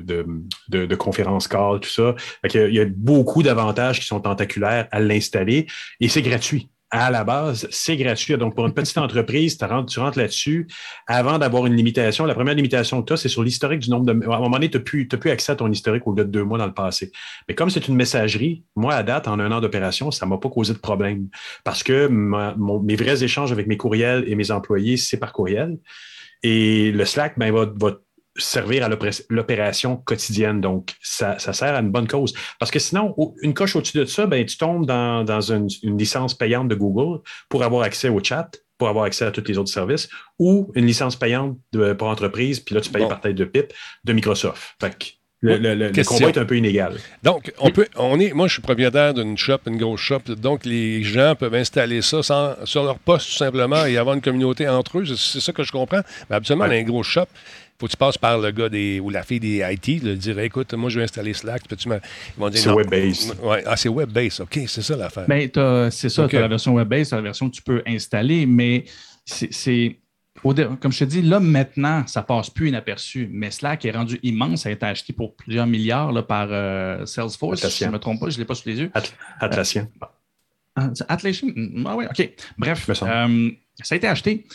[0.69, 2.15] de, de- conférence call, tout ça.
[2.53, 5.67] Il y a beaucoup d'avantages qui sont tentaculaires à l'installer
[5.99, 6.69] et c'est gratuit.
[6.89, 8.37] À la base, c'est gratuit.
[8.37, 10.67] Donc, pour une petite entreprise, tu rentres, là-dessus
[11.05, 12.25] avant d'avoir une limitation.
[12.25, 14.11] La première limitation que tu as, c'est sur l'historique du nombre de.
[14.11, 16.57] À un moment donné, tu n'as plus, accès à ton historique au-delà de deux mois
[16.57, 17.11] dans le passé.
[17.49, 20.37] Mais comme c'est une messagerie, moi, à date, en un an d'opération, ça ne m'a
[20.37, 21.27] pas causé de problème.
[21.65, 25.77] Parce que mes vrais échanges avec mes courriels et mes employés, c'est par courriel.
[26.43, 27.97] Et le Slack ben, va, va
[28.37, 30.61] servir à l'opé- l'opération quotidienne.
[30.61, 32.33] Donc, ça, ça sert à une bonne cause.
[32.59, 35.97] Parce que sinon, une coche au-dessus de ça, ben, tu tombes dans, dans une, une
[35.97, 39.57] licence payante de Google pour avoir accès au chat, pour avoir accès à tous les
[39.57, 40.07] autres services,
[40.39, 43.09] ou une licence payante de, pour entreprise, puis là, tu payes Bon.
[43.09, 43.73] par tête de pipe
[44.03, 44.61] de Microsoft.
[44.79, 45.05] Fait que
[45.41, 46.95] Le, le- le- le combat est un peu inégal.
[47.23, 50.21] Donc, on peut, on est, moi, je suis propriétaire d'une shop, une grosse shop.
[50.35, 54.21] Donc, les gens peuvent installer ça sans- sur leur poste, tout simplement, et avoir une
[54.21, 55.05] communauté entre eux.
[55.15, 56.01] C'est- ça que je comprends.
[56.29, 56.79] Mais absolument, dans Ouais.
[56.79, 57.25] un gros shop,
[57.79, 60.39] faut que tu passes par le gars des, ou la fille des IT, de dire
[60.39, 61.67] écoute, moi, je vais installer Slack.
[61.67, 61.99] Peux-tu me-
[62.35, 63.35] Ils vont dire C'est web-based.
[63.43, 63.63] Ouais.
[63.67, 64.41] Ah, c'est web-based.
[64.41, 65.25] OK, c'est ça l'affaire.
[65.27, 66.31] Ben, t'as- c'est ça, Ok.
[66.31, 68.85] tu as la version web-based, tu la version que tu peux installer, mais
[69.25, 69.97] c'est-
[70.43, 73.27] Comme je te dis, là, maintenant, ça passe plus inaperçu.
[73.31, 74.61] Mais Slack est rendu immense.
[74.61, 77.67] Ça a été acheté pour plusieurs milliards là, par euh, Salesforce.
[77.67, 78.91] Si je ne me trompe pas, je ne l'ai pas sous les yeux.
[78.93, 79.01] At-
[79.39, 79.87] Atlassian.
[80.75, 81.49] Ah, c'est Atlassian?
[81.55, 82.29] Mm, Ah oui, OK.
[82.57, 83.49] Bref, euh,
[83.83, 84.45] ça a été acheté,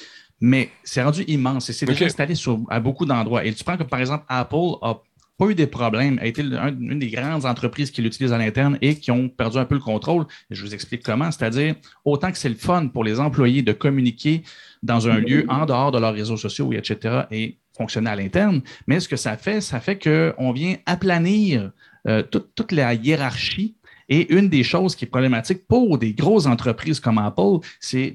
[0.42, 3.44] mais c'est rendu immense et c'est déjà installé sur, à beaucoup d'endroits.
[3.46, 5.00] Et tu prends que, par exemple, Apple a
[5.38, 8.76] pas eu des problèmes, a été un- une des grandes entreprises qui l'utilisent à l'interne
[8.83, 10.24] et qui ont perdu un peu le contrôle.
[10.50, 11.31] Et je vous explique comment.
[11.31, 14.42] C'est-à-dire, autant que c'est le fun pour les employés de communiquer
[14.83, 18.61] dans un lieu en dehors de leurs réseaux sociaux, et etc., et fonctionner à l'interne,
[18.87, 21.70] mais ce que ça fait, ça fait qu'on vient aplanir
[22.09, 23.74] euh, toute, toute la hiérarchie
[24.14, 27.57] et une des choses qui est problématique pour des grosses entreprises comme Apple,
[27.88, 28.09] c'est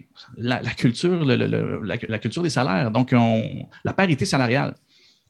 [0.49, 4.25] la, la culture, le- le- le- la, la culture des salaires, donc on- la parité
[4.25, 4.73] salariale.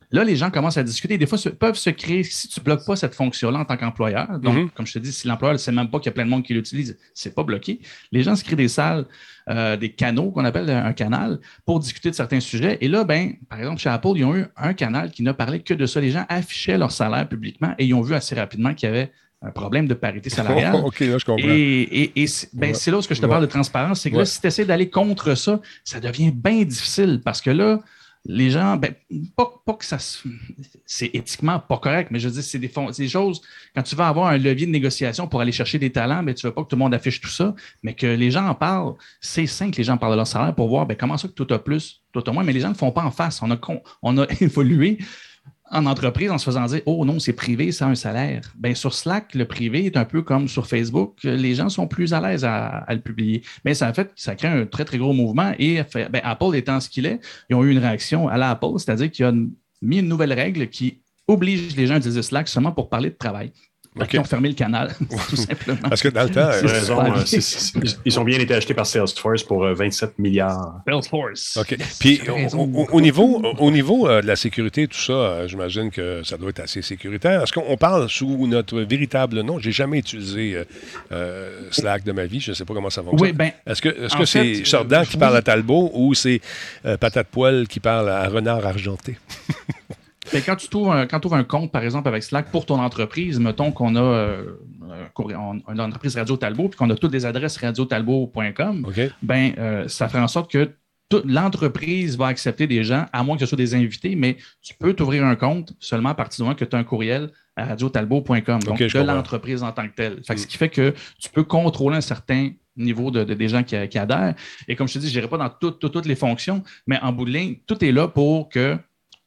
[0.09, 1.17] Là, les gens commencent à discuter.
[1.17, 3.75] Des fois, se- peuvent se créer, si tu ne bloques pas cette fonction-là en tant
[3.75, 4.69] qu'employeur, donc, Mhm.
[4.69, 6.29] comme je te dis, si l'employeur ne sait même pas qu'il y a plein de
[6.29, 7.81] monde qui l'utilise, c'est pas bloqué.
[8.13, 9.05] Les gens se créent des salles,
[9.49, 12.77] euh, des canaux qu'on appelle un canal pour discuter de certains sujets.
[12.79, 15.59] Et là, ben, par exemple, chez Apple, ils ont eu un canal qui ne parlait
[15.59, 15.99] que de ça.
[15.99, 19.11] Les gens affichaient leur salaire publiquement et ils ont vu assez rapidement qu'il y avait
[19.41, 20.75] un problème de parité salariale.
[20.83, 21.47] OK, là, je comprends.
[21.47, 22.73] Et, et- et c'est ben, Ouais.
[22.73, 23.27] c'est là où je te Ouais.
[23.27, 24.21] parle de transparence, c'est que Ouais.
[24.21, 27.79] là, si tu essaies d'aller contre ça, ça devient bien difficile parce que là,
[28.29, 28.93] les gens, ben,
[29.37, 30.27] pas, pas que ça se-
[30.85, 33.41] c'est éthiquement pas correct, mais je veux dire, c'est des, des choses,
[33.73, 36.45] quand tu vas avoir un levier de négociation pour aller chercher des talents, ben, tu
[36.45, 38.95] veux pas que tout le monde affiche tout ça, mais que les gens en parlent,
[39.21, 41.33] c'est sain que les gens parlent de leur salaire pour voir ben, comment ça que
[41.33, 43.41] toi as plus, toi as moins, mais les gens ne le font pas en face.
[43.41, 43.45] A,
[44.01, 44.97] on a évolué
[45.71, 48.41] en entreprise en se faisant dire Oh non, c'est privé, ça a un salaire.
[48.57, 51.17] Ben, sur Slack, le privé est un peu comme sur Facebook.
[51.23, 53.41] Les gens sont plus à l'aise à, le publier.
[53.65, 55.53] Mais ça a fait, ça crée un très, très gros mouvement.
[55.59, 58.77] Et ben, Apple étant ce qu'il est, ils ont eu une réaction à la Apple,
[58.77, 59.51] c'est-à-dire qu'il a une-
[59.81, 63.15] mis une nouvelle règle qui oblige les gens à utiliser Slack seulement pour parler de
[63.15, 63.51] travail.
[64.05, 64.93] Qu'ils ont fermé le canal,
[65.29, 65.89] tout simplement.
[65.89, 66.97] Parce que dans le temps, euh, raison.
[67.03, 67.17] super.
[67.17, 70.81] euh, c'est- c'est- ils ont bien été achetés par Salesforce pour euh, 27 milliards.
[70.87, 71.57] Salesforce.
[71.57, 71.77] OK.
[71.99, 72.59] Puis, au, raison.
[72.75, 76.37] au- au niveau, au niveau euh, de la sécurité, tout ça, euh, j'imagine que ça
[76.37, 77.41] doit être assez sécuritaire.
[77.43, 79.59] Est-ce qu'on parle sous notre véritable nom?
[79.59, 80.63] J'ai jamais utilisé euh,
[81.11, 82.39] euh, Slack de ma vie.
[82.39, 83.21] Je ne sais pas comment ça fonctionne.
[83.29, 85.19] Oui, ben, Est-ce que est-ce en que c'est fait, euh, qui oui.
[85.19, 86.41] parle à Talbot ou c'est
[86.85, 89.17] euh, Patate Poil qui parle à Renard Argenté?
[90.31, 92.65] Que quand tu trouves un, quand tu ouvres un compte, par exemple, avec Slack pour
[92.65, 94.43] ton entreprise, mettons qu'on a euh,
[95.17, 99.01] on- une entreprise Radio Talbot, puis qu'on a toutes les adresses radiotalbot.com, OK?
[99.21, 100.71] ben, euh, ça fait en sorte que
[101.09, 104.73] toute l'entreprise va accepter des gens, à moins que ce soit des invités, mais tu
[104.77, 107.65] peux t'ouvrir un compte seulement à partir du moment que tu as un courriel à
[107.65, 110.21] radiotalbot.com, donc de l'entreprise en tant que telle.
[110.25, 110.43] Fait que Mm.
[110.43, 113.75] Ce qui fait que tu peux contrôler un certain niveau de, de- des gens qui,
[113.87, 114.35] qui adhèrent.
[114.67, 117.25] Et comme je te dis, je n'irai pas dans toutes les fonctions, mais en bout
[117.25, 118.77] de ligne, tout est là pour que,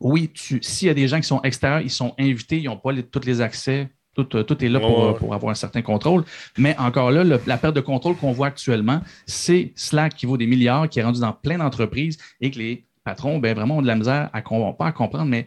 [0.01, 2.93] oui, s'il y a des gens qui sont extérieurs, ils sont invités, ils n'ont pas
[2.93, 3.89] les- tous les accès.
[4.17, 6.25] Tout, euh, tout est là pour, euh, pour avoir un certain contrôle.
[6.59, 10.37] Mais encore là, le- la perte de contrôle qu'on voit actuellement, c'est Slack qui vaut
[10.37, 13.83] des milliards, qui est rendu dans plein d'entreprises et que les patrons, ben, vraiment ont
[13.83, 15.47] de la misère à com- pas à comprendre, mais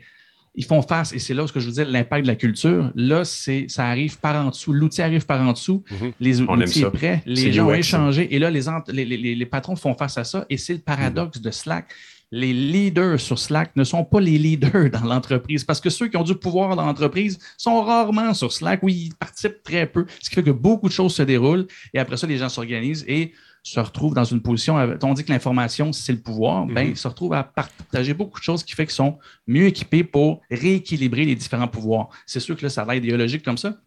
[0.55, 1.11] ils font face.
[1.13, 2.89] Et c'est là où ce que je vous dis, l'impact de la culture.
[2.95, 4.71] Là, c'est, ça arrive par en dessous.
[4.71, 5.83] L'outil arrive par en dessous.
[5.91, 6.11] Mhm.
[6.21, 6.87] Les outils ça.
[6.87, 7.23] est prêt.
[7.25, 8.33] Les gens ont échangé.
[8.33, 10.45] Et là, les, ent- les, les- les- les patrons font face à ça.
[10.49, 11.87] Et c'est le paradoxe de Slack.
[12.35, 16.17] Les leaders sur Slack ne sont pas les leaders dans l'entreprise parce que ceux qui
[16.17, 18.81] ont du pouvoir dans l'entreprise sont rarement sur Slack.
[18.81, 21.99] Oui, ils participent très peu, ce qui fait que beaucoup de choses se déroulent et
[21.99, 24.77] après ça, les gens s'organisent et se retrouvent dans une position.
[25.03, 26.65] On dit que l'information, c'est le pouvoir.
[26.65, 30.03] Ben, ils se retrouvent à partager beaucoup de choses qui fait qu'ils sont mieux équipés
[30.03, 32.09] pour rééquilibrer les différents pouvoirs.
[32.25, 33.77] C'est sûr que là, ça va être idéologique comme ça.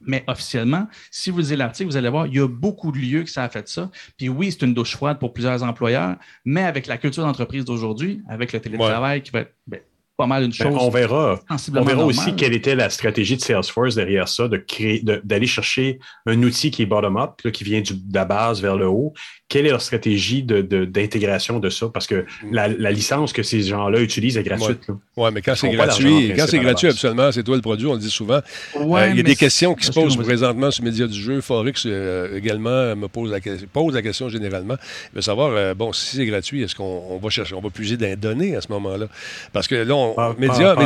[0.00, 3.24] Mais officiellement, si vous lisez l'article, vous allez voir, il y a beaucoup de lieux
[3.24, 3.90] que ça a fait ça.
[4.16, 8.22] Puis oui, c'est une douche froide pour plusieurs employeurs, mais avec la culture d'entreprise d'aujourd'hui,
[8.28, 9.80] avec le télétravail qui va être ben,
[10.16, 11.40] pas mal une Ben, chose on verra.
[11.50, 12.16] On sensiblement verra normale.
[12.18, 16.42] aussi quelle était la stratégie de Salesforce derrière ça, de créer, de- d'aller chercher un
[16.42, 19.12] outil qui est bottom-up, là, qui vient du- de la base vers le haut.
[19.48, 21.88] Quelle est leur stratégie de- de- d'intégration de, ça?
[21.92, 24.88] Parce que la, la licence que ces gens-là utilisent est gratuite.
[25.16, 28.00] Oui, mais quand c'est gratuit, quand c'est gratuit, absolument, c'est toi le produit, on le
[28.00, 28.40] dit souvent.
[28.74, 31.20] Ouais, Euh, il y a des questions qui se posent présentement sur les médias du
[31.20, 31.40] jeu.
[31.40, 34.76] Forex euh, également me pose la, que- pose la question généralement.
[35.12, 37.70] Il veut savoir, euh, bon, si c'est gratuit, est-ce qu'on on va chercher, on va
[37.70, 39.06] puiser dans les données à ce moment-là?
[39.52, 40.05] Parce que là, on,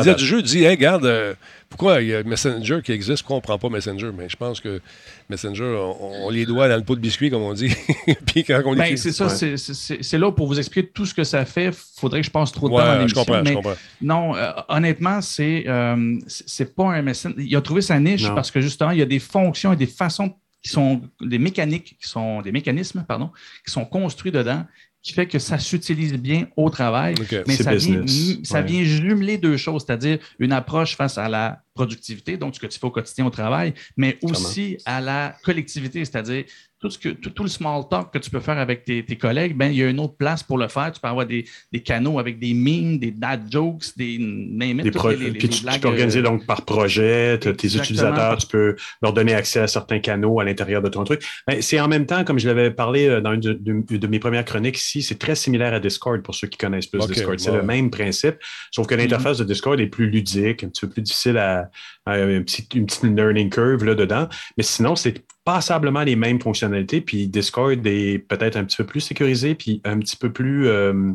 [0.05, 0.19] Date.
[0.19, 1.35] du jeu dit, hey, regarde, euh,
[1.69, 4.11] pourquoi il y a Messenger qui existe, pourquoi on ne prend pas Messenger?
[4.17, 4.81] Mais je pense que
[5.29, 7.73] Messenger, on, on les doit dans le pot de biscuit, comme on dit.
[8.27, 8.99] Puis quand on Ben, écrit.
[8.99, 9.31] c'est ça, Ouais.
[9.35, 11.71] c'est- c'est c'est là pour vous expliquer tout ce que ça fait.
[11.99, 13.75] faudrait que je passe trop de temps je je comprends.
[14.01, 17.35] Non, euh, honnêtement, c'est euh, c'est c'est pas un MSN.
[17.39, 18.35] Il a trouvé sa niche Non.
[18.35, 21.97] parce que justement, il y a des fonctions et des façons qui sont des mécaniques,
[22.01, 23.31] qui sont des mécanismes, pardon,
[23.65, 24.65] qui sont construits dedans,
[25.03, 27.15] qui fait que ça s'utilise bien au travail.
[27.47, 28.05] Mais ça, vient,
[28.43, 28.67] ça ouais.
[28.67, 32.79] vient jumeler deux choses, c'est-à-dire une approche face à la productivité, donc ce que tu
[32.79, 36.45] fais au quotidien au travail, mais aussi à la collectivité, c'est-à-dire
[36.81, 39.17] tout, ce que, tout, tout le small talk que tu peux faire avec tes, tes
[39.17, 40.91] collègues, ben, il y a une autre place pour le faire.
[40.93, 44.85] Tu peux avoir des, des canaux avec des memes, des dad jokes, des name it,
[44.85, 47.51] Des toutes pro- les- les- puis les tu, peux organiser euh, donc par projet, tes
[47.51, 51.23] utilisateurs, tu peux leur donner accès à certains canaux à l'intérieur de ton truc.
[51.47, 54.07] Ben, c'est en même temps, comme je l'avais parlé euh, dans une de, de- de
[54.07, 57.39] mes premières chroniques ici, c'est très similaire à Discord pour ceux qui connaissent plus Discord.
[57.39, 57.59] C'est ouais.
[57.59, 58.37] le même principe,
[58.71, 61.60] sauf que l'interface de Discord est plus ludique, un petit peu plus difficile à,
[62.07, 64.29] à un petit- une petite learning curve là dedans.
[64.57, 67.01] Mais sinon, c'est passablement les mêmes fonctionnalités.
[67.01, 71.13] Puis Discord est peut-être un petit peu plus sécurisé, puis un petit peu plus euh,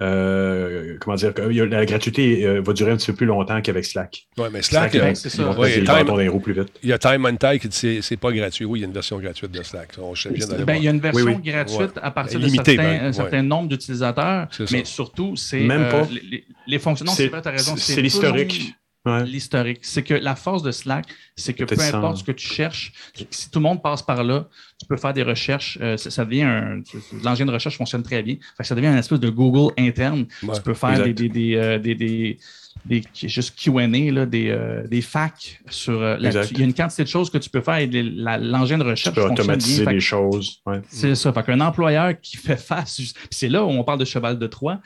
[0.00, 3.26] euh, comment dire, il y a- la gratuité euh, va durer un petit peu plus
[3.26, 4.26] longtemps qu'avec Slack.
[4.36, 5.50] Ouais, mais Slack, Slack, euh, c'est ça.
[5.50, 6.72] Ouais, passer les Time- plus vite.
[6.82, 8.64] il y a Time and Tide qui dit c'est- c'est pas gratuit.
[8.64, 9.94] Oui, il y a une version gratuite de Slack.
[9.98, 10.12] On,
[10.64, 11.50] Ben, il y a une version Oui, oui.
[11.50, 12.02] gratuite Ouais.
[12.02, 16.08] à partir de certains, ben, un certain nombre d'utilisateurs, mais surtout, c'est Même euh, pas.
[16.10, 16.78] les, les-.
[16.78, 17.74] Non, C'est- c'est vrai, tu as raison.
[17.76, 18.74] c'est l'historique.
[19.06, 19.24] Ouais.
[19.24, 19.78] L'historique.
[19.82, 22.92] C'est que la force de Slack, c'est que peu importe ce que tu cherches,
[23.30, 24.46] si tout le monde passe par là,
[24.78, 25.78] tu peux faire des recherches.
[25.80, 26.82] euh, ça, ça devient un.
[27.24, 28.36] L'engin de recherche fonctionne très bien.
[28.60, 30.26] Ça devient une espèce de Google interne.
[30.42, 32.38] Ouais, tu peux faire des, des, des, euh, des, des-
[33.24, 36.16] juste QA, là, des, euh, des facs sur euh.
[36.20, 38.90] Il y a une quantité de choses que tu peux faire et l'engin de Tu
[38.90, 39.92] recherche peux fonctionne automatiser bien.
[39.94, 40.60] Des choses.
[40.66, 40.80] Ouais.
[40.88, 41.32] c'est ça.
[41.32, 44.80] Fait qu'un employeur qui fait face, c'est là où on parle de cheval de Troie,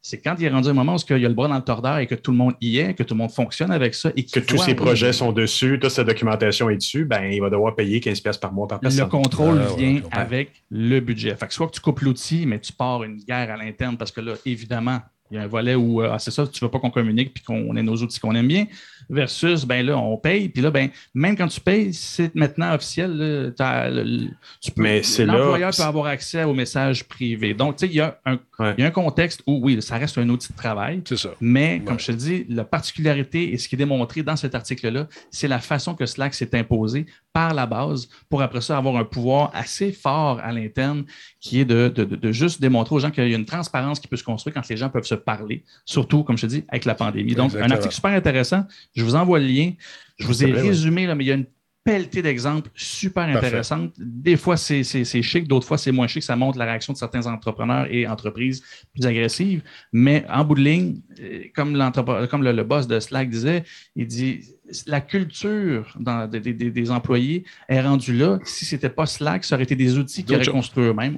[0.00, 1.62] c'est quand il est rendu un moment où il y a le bras dans le
[1.62, 4.10] tordeur et que tout le monde y est, que tout le monde fonctionne avec ça
[4.16, 7.50] et Que tous oui, projets sont dessus, toute sa documentation est dessus, ben, il va
[7.50, 9.08] devoir payer 15$ piastres par mois par Le personne.
[9.08, 11.34] contrôle Ah, vient avec le budget.
[11.36, 14.12] Fait que soit que tu coupes l'outil, mais tu pars une guerre à l'interne parce
[14.12, 16.70] que là, évidemment, il y a un volet où euh, ah, c'est ça, tu veux
[16.70, 18.66] pas qu'on communique puis qu'on ait nos outils qu'on aime bien,
[19.10, 23.16] versus ben là, on paye, puis là, ben, même quand tu payes, c'est maintenant officiel.
[23.16, 24.28] là, t'as le- le-
[24.60, 27.54] tu peux- Mais c'est là- L'employeur peut avoir accès aux messages privés.
[27.54, 28.74] Donc, tu sais, il y, a un- Ouais.
[28.76, 31.02] il y a un contexte où, oui, ça reste un outil de travail.
[31.06, 31.30] C'est ça.
[31.40, 35.06] Mais, comme je te dis, la particularité et ce qui est démontré dans cet article-là,
[35.30, 37.06] c'est la façon que Slack s'est imposé
[37.38, 41.04] par la base pour après ça avoir un pouvoir assez fort à l'interne
[41.40, 44.08] qui est de, de- de- juste démontrer aux gens qu'il y a une transparence qui
[44.08, 46.84] peut se construire quand les gens peuvent se parler, surtout, comme je te dis, avec
[46.84, 47.34] la pandémie.
[47.34, 47.72] Donc, Exactement.
[47.72, 48.62] un article super intéressant.
[48.96, 49.70] Je vous envoie le lien.
[50.18, 51.46] Je vous ai résumé, là, mais il y a une
[51.90, 53.92] pelletée d'exemples super intéressantes.
[53.98, 54.82] Des fois, c'est
[55.22, 56.22] chic, d'autres fois, c'est moins chic.
[56.22, 58.62] Ça montre la réaction de certains entrepreneurs et entreprises
[58.92, 59.62] plus agressives.
[59.92, 63.64] Mais en bout de ligne, euh, comme, le, le boss de Slack disait,
[63.96, 64.40] il dit
[64.86, 68.38] la culture dans- des, des- des- des employés est rendue là.
[68.44, 71.16] Si ce n'était pas Slack, ça aurait été des outils qu'ils auraient construits eux-mêmes.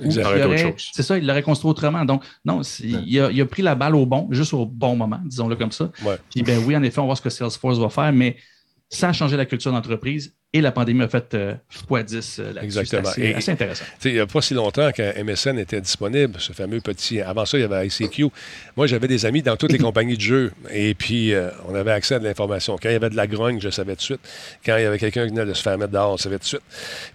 [0.59, 0.65] Ça.
[0.93, 2.05] C'est ça, ils l'auraient construit autrement.
[2.05, 5.21] Donc, non, il, a, il a pris la balle au bon, juste au bon moment,
[5.25, 5.91] disons-le comme ça.
[6.05, 6.15] Ouais.
[6.31, 8.37] Puis, ben oui, en effet, on va voir ce que Salesforce va faire, mais
[8.89, 10.33] sans changer la culture d'entreprise.
[10.53, 11.55] Et la pandémie a fait euh,
[11.89, 12.65] x10 euh, là-dessus.
[12.65, 13.03] Exactement.
[13.05, 13.85] C'est assez, Et- assez intéressant.
[14.05, 17.21] Il n'y a pas si longtemps qu'un MSN était disponible, ce fameux petit.
[17.21, 18.27] Avant ça, il y avait ICQ.
[18.77, 20.51] Moi, j'avais des amis dans toutes les compagnies de jeux.
[20.73, 22.77] Et puis, euh, on avait accès à de l'information.
[22.83, 24.21] Quand il y avait de la grogne, je savais tout de suite.
[24.67, 26.43] Quand il y avait quelqu'un qui venait de se faire mettre dehors, on savait tout
[26.43, 26.63] de suite.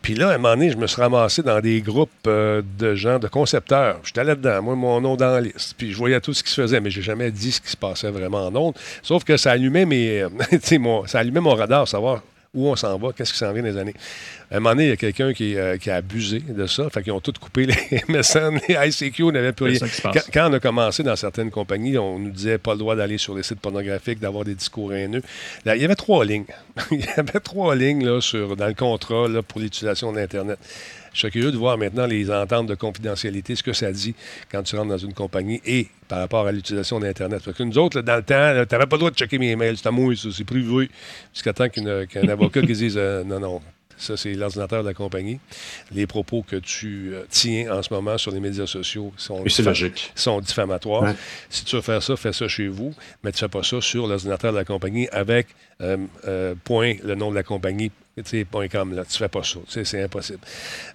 [0.02, 2.96] Puis là, à un moment donné, je me suis ramassé dans des groupes euh, de
[2.96, 4.00] gens, de concepteurs.
[4.06, 5.76] J'étais là-dedans, moi, mon nom dans la liste.
[5.78, 7.76] Puis je voyais tout ce qui se faisait, mais j'ai jamais dit ce qui se
[7.78, 8.76] passait vraiment en ondes.
[9.04, 10.24] Sauf que ça allumait mes,
[10.80, 12.22] mon, ça allumait mon radar, savoir
[12.56, 13.94] où on s'en va, qu'est-ce qui s'en vient des années.
[14.50, 16.90] À un moment donné, il y a quelqu'un qui, euh, qui a abusé de ça.
[16.90, 19.80] Fait qu'ils ont tous coupé les MSN, les ICQ, on n'avait plus rien.
[20.02, 23.18] Quand, quand on a commencé dans certaines compagnies, on nous disait pas le droit d'aller
[23.18, 25.22] sur les sites pornographiques, d'avoir des discours haineux.
[25.66, 26.46] Là, il y avait trois lignes.
[26.92, 30.60] il y avait trois lignes là, sur, dans le contrat là, pour l'utilisation d'Internet.
[31.16, 34.14] Je serais curieux de voir maintenant les ententes de confidentialité, ce que ça dit
[34.52, 37.42] quand tu rentres dans une compagnie et par rapport à l'utilisation d'Internet.
[37.42, 39.40] Fait que nous autres, là, dans le temps, tu n'avais pas le droit de checker
[39.40, 39.78] mes emails.
[39.78, 40.90] C'est à moi, c'est privé.
[41.34, 43.62] Jusqu'à temps qu'un avocat qui dise euh, non, non,
[43.98, 45.40] ça, c'est l'ordinateur de la compagnie.
[45.94, 50.12] Les propos que tu euh, tiens en ce moment sur les médias sociaux sont, logique.
[50.16, 51.04] sont diffamatoires.
[51.04, 51.16] Ouais.
[51.50, 52.94] Si tu veux faire ça, fais ça chez vous,
[53.24, 55.48] mais tu ne fais pas ça sur l'ordinateur de la compagnie avec
[55.82, 55.98] euh,
[56.28, 57.92] euh, point le nom de la compagnie.
[58.18, 59.60] Tu sais, point com, là, tu fais pas ça.
[59.68, 60.40] C'est impossible.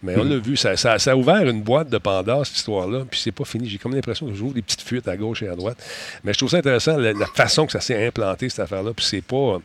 [0.02, 3.04] Mais on l'a vu, ça, ça- ça a ouvert une boîte de Pandore, cette histoire-là,
[3.10, 3.68] puis c'est pas fini.
[3.68, 5.76] J'ai comme l'impression que j'ouvre des petites fuites à gauche et à droite.
[6.24, 9.04] Mais je trouve ça intéressant, la, la façon que ça s'est implanté, cette affaire-là, puis
[9.04, 9.58] c'est pas,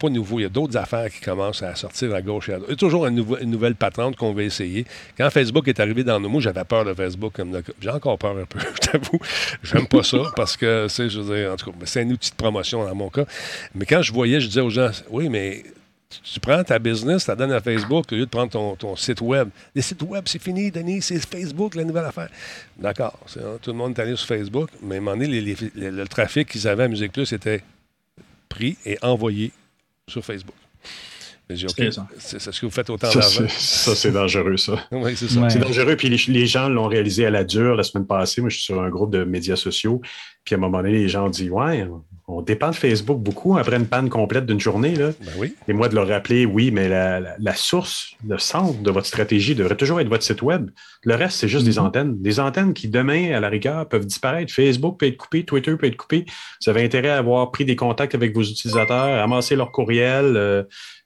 [0.00, 0.40] pas nouveau.
[0.40, 2.68] Il y a d'autres affaires qui commencent à sortir à gauche et à droite.
[2.70, 4.84] Il y a toujours une, une nouvelle patente qu'on va essayer.
[5.16, 7.32] Quand Facebook est arrivé dans nos mots, j'avais peur de Facebook.
[7.32, 9.20] comme le- J'ai encore peur un peu, je t'avoue.
[9.62, 12.32] J'aime pas ça parce que, c'est, je veux dire, en tout cas, c'est un outil
[12.32, 13.24] de promotion dans mon cas.
[13.76, 15.62] Mais quand je voyais, je disais aux gens, oui, mais
[16.08, 18.96] Tu, prends ta business, tu la donnes à Facebook au lieu de prendre ton, ton
[18.96, 19.50] site web.
[19.74, 22.30] Les sites web, c'est fini, Denis, c'est Facebook, la nouvelle affaire.
[22.78, 23.18] D'accord,
[23.60, 25.40] tout le monde est allé sur Facebook, mais à un moment donné,
[25.74, 27.62] le trafic qu'ils avaient à Musique Plus était
[28.48, 29.52] pris et envoyé
[30.08, 30.54] sur Facebook.
[31.50, 31.66] J'ai
[32.18, 33.44] C'est ce que vous faites autant Ça, d'argent.
[33.48, 34.74] ça, c'est dangereux, ça.
[34.92, 35.40] Oui, c'est ça.
[35.40, 35.50] Ouais.
[35.50, 35.96] C'est dangereux.
[35.96, 38.40] Puis les, les gens l'ont réalisé à la dure la semaine passée.
[38.40, 40.00] Moi, je suis sur un groupe de médias sociaux.
[40.44, 41.86] Puis à un moment donné, les gens ont dit Ouais,
[42.26, 44.94] on dépend de Facebook beaucoup après une panne complète d'une journée.
[44.94, 45.10] Là.
[45.20, 45.54] Ben oui.
[45.68, 49.06] Et moi, de leur rappeler, oui, mais la, la- la source, le centre de votre
[49.06, 50.70] stratégie devrait toujours être votre site Web.
[51.04, 52.20] Le reste, c'est juste des antennes.
[52.20, 54.52] Des antennes qui, demain, à la rigueur, peuvent disparaître.
[54.52, 56.24] Facebook peut être coupé, Twitter peut être coupé.
[56.64, 60.62] Vous avez intérêt à avoir pris des contacts avec vos utilisateurs, amasser leur courriel, euh,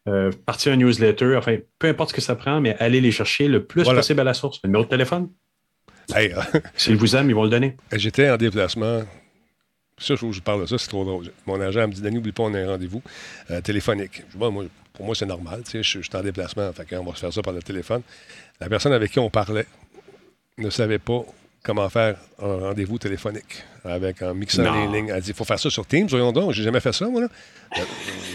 [0.09, 3.49] euh, partir un newsletter, enfin, peu importe ce que ça prend, mais allez les chercher
[3.49, 4.01] le plus Voilà.
[4.01, 4.61] possible à la source.
[4.63, 5.29] Le numéro de téléphone,
[6.15, 6.41] Hey, euh,
[6.77, 7.77] s'ils vous aiment, ils vont le donner.
[7.93, 9.03] J'étais en déplacement.
[9.99, 11.27] Ça, je, parle de ça, c'est trop drôle.
[11.47, 13.03] Mon agent me dit Danny, n'oublie pas, on a un rendez-vous
[13.51, 14.25] euh, téléphonique.
[14.33, 15.63] Je Bon, moi, pour moi, c'est normal.
[15.73, 18.03] Je, je suis en déplacement, fait qu'on va se faire ça par le téléphone.
[18.61, 19.67] La personne avec qui on parlait
[20.59, 21.25] ne savait pas
[21.63, 24.91] comment faire un rendez-vous téléphonique avec en mixant Non.
[24.93, 25.13] les lignes.
[25.15, 27.21] Elle dit il faut faire ça sur Teams, voyons donc, j'ai jamais fait ça, moi.
[27.23, 27.29] Là.
[27.79, 27.83] Euh,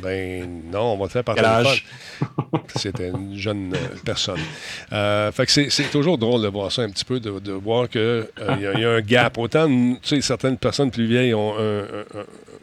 [0.01, 1.77] Ben non, on va le faire par téléphone.
[2.75, 4.39] C'était une jeune euh, personne.
[4.93, 7.51] Euh, fait que c'est, c'est toujours drôle de voir ça un petit peu, de, de
[7.53, 8.01] voir qu'il
[8.39, 9.37] y, a- il y a un gap.
[9.37, 11.85] Autant, tu sais, certaines personnes plus vieilles ont un-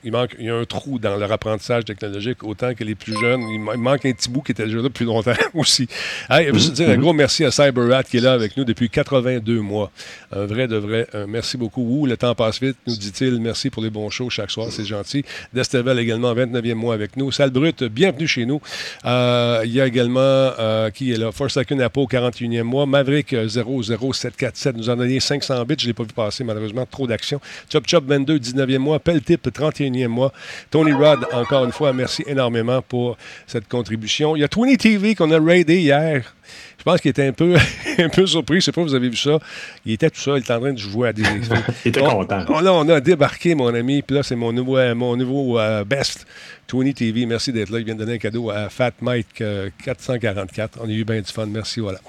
[0.05, 3.19] il, manque, il y a un trou dans leur apprentissage technologique, autant que les plus
[3.19, 5.89] jeunes, il, ma- il manque un petit bout qui était déjà là depuis longtemps aussi.
[6.31, 9.61] Je veux dire un gros merci à CyberRat qui est là avec nous depuis 82
[9.61, 9.91] mois.
[10.33, 11.07] Un vrai de vrai.
[11.13, 11.83] un merci beaucoup.
[11.83, 13.41] Ouh, le temps passe vite, nous dit-il.
[13.41, 15.25] Merci pour les bons shows chaque soir, c'est gentil.
[15.53, 17.33] Destevel également, 29e mois avec nous.
[17.33, 18.61] Salle bienvenue chez nous.
[19.05, 22.87] Euh, il y a également, euh, qui est là, Forsaken Apo, 41e mois.
[22.87, 25.77] Maverick euh, 00747 nous en a donné 500 bits.
[25.79, 26.87] Je ne l'ai pas vu passer, malheureusement.
[26.91, 27.41] Trop d'action.
[27.73, 28.99] Chop Chop 22, 19e mois.
[28.99, 30.33] Peltip, 31e mois.
[30.71, 33.17] Tony Rod, encore une fois, merci énormément pour
[33.47, 34.37] cette contribution.
[34.37, 36.35] Il y a 20 TV qu'on a raidé hier.
[36.79, 37.57] Je pense qu'il était un peu,
[37.99, 38.57] un peu surpris.
[38.57, 39.39] Je ne sais pas si vous avez vu ça.
[39.87, 40.37] Il était tout seul.
[40.39, 41.23] Il était en train de jouer à des.
[41.85, 42.45] Il était On- content.
[42.49, 44.03] on, là, on a débarqué, mon ami.
[44.03, 46.27] Puis là, c'est mon nouveau, euh, mon nouveau euh, best.
[46.73, 47.79] 20 TV, merci d'être là.
[47.79, 50.79] Il vient de donner un cadeau à Fat Mike euh, 444.
[50.83, 51.47] On a eu bien du fun.
[51.47, 52.01] Merci, voilà.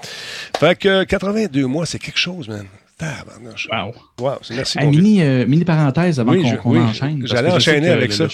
[0.58, 2.66] Fait que euh, 82 mois, c'est quelque chose, man.
[2.98, 3.68] Tabarnouche.
[3.70, 3.94] Wow.
[4.20, 4.78] Wow, merci.
[4.78, 7.26] Hey, mini, euh, mini parenthèse avant Oui, qu'on oui, enchaîne.
[7.26, 8.24] j'allais enchaîner avec le- ça.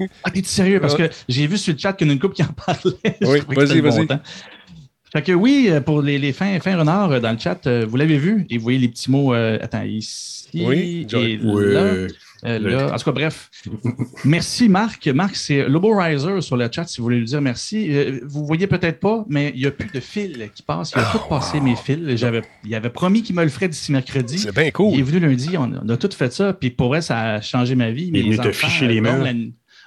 [0.00, 0.80] le- Ah, t'es sérieux?
[0.80, 2.46] Parce que j'ai vu sur le chat qu'il y en a une couple qui en
[2.46, 3.18] parlait.
[3.22, 4.06] Oui, vas-y, vas-y.
[5.12, 7.96] Fait que oui, euh, pour les, les fins, fins renards euh, dans le chat, vous
[7.96, 8.46] l'avez vu?
[8.50, 9.34] Et vous voyez les petits mots.
[9.34, 12.06] euh, attends, ici Oui, et là.
[12.44, 13.50] Euh, là, en tout cas, bref.
[14.24, 15.06] merci, Marc.
[15.08, 17.88] Marc, c'est Lobo Riser sur le chat, si vous voulez lui dire merci.
[17.90, 20.92] Euh, vous voyez peut-être pas, mais il n'y a plus de fil qui passe.
[20.94, 22.16] Il a tout passé mes fils.
[22.16, 24.38] J'avais, il avait promis qu'il me le ferait d'ici mercredi.
[24.38, 25.02] C'est bien Il est cool.
[25.02, 27.90] venu lundi, on, on a tout fait ça, puis pour vrai, ça a changé ma
[27.90, 28.10] vie.
[28.12, 29.32] Il est venu te ficher les la-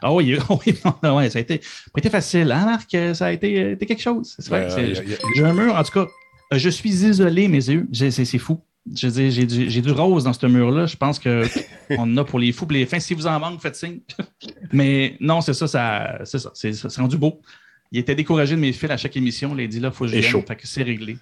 [0.01, 0.35] Ah oui,
[0.65, 0.73] oui,
[1.03, 2.51] non, ouais, ça a été, pas été facile.
[2.51, 2.97] Hein, Marc?
[3.15, 4.35] Ça a été, euh, été quelque chose.
[4.39, 4.65] C'est vrai.
[4.65, 5.03] A-
[5.35, 6.07] J'ai un mur, en tout cas,
[6.53, 7.87] je suis isolé, mes yeux.
[7.93, 8.59] C'est fou.
[8.93, 10.85] Je veux dire, j'ai du, j'ai du rose dans ce mur-là.
[10.85, 11.43] Je pense qu'on
[11.97, 12.99] en a pour les fous, pour les fins.
[12.99, 13.99] Si vous en manque, faites signe.
[14.71, 16.51] Mais non, c'est ça, ça c'est ça.
[16.53, 17.41] C'est c'est rendu beau.
[17.91, 19.53] Il était découragé de mes fils à chaque émission.
[19.57, 20.43] Il a dit là, il faut que je Et chaud.
[20.47, 21.17] Fait que c'est réglé.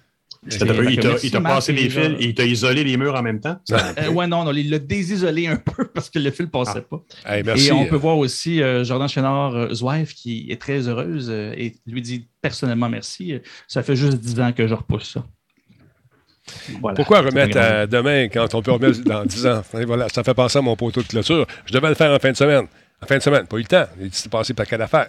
[0.46, 3.58] Il t'a il passé et les fils, il t'a isolé les murs en même temps?
[3.98, 6.82] Euh, ouais, non, non, il l'a désisolé un peu parce que le fil ne passait
[6.82, 7.02] pas.
[7.26, 7.68] Hey, merci.
[7.68, 11.74] Et on peut voir aussi euh, Jordan Chénard, euh, qui est très heureuse euh, et
[11.86, 13.34] lui dit personnellement merci.
[13.66, 15.26] Ça fait juste 10 ans que je repousse ça.
[16.80, 16.96] Voilà.
[16.96, 19.62] Pourquoi remettre à demain quand on peut remettre dans 10 ans?
[19.86, 21.46] Voilà, ça fait penser à mon poteau de clôture.
[21.66, 22.66] Je devais le faire en fin de semaine.
[23.02, 23.86] En fin de semaine, pas eu le temps.
[23.98, 25.06] Il dit, c'est passé par quelle affaire?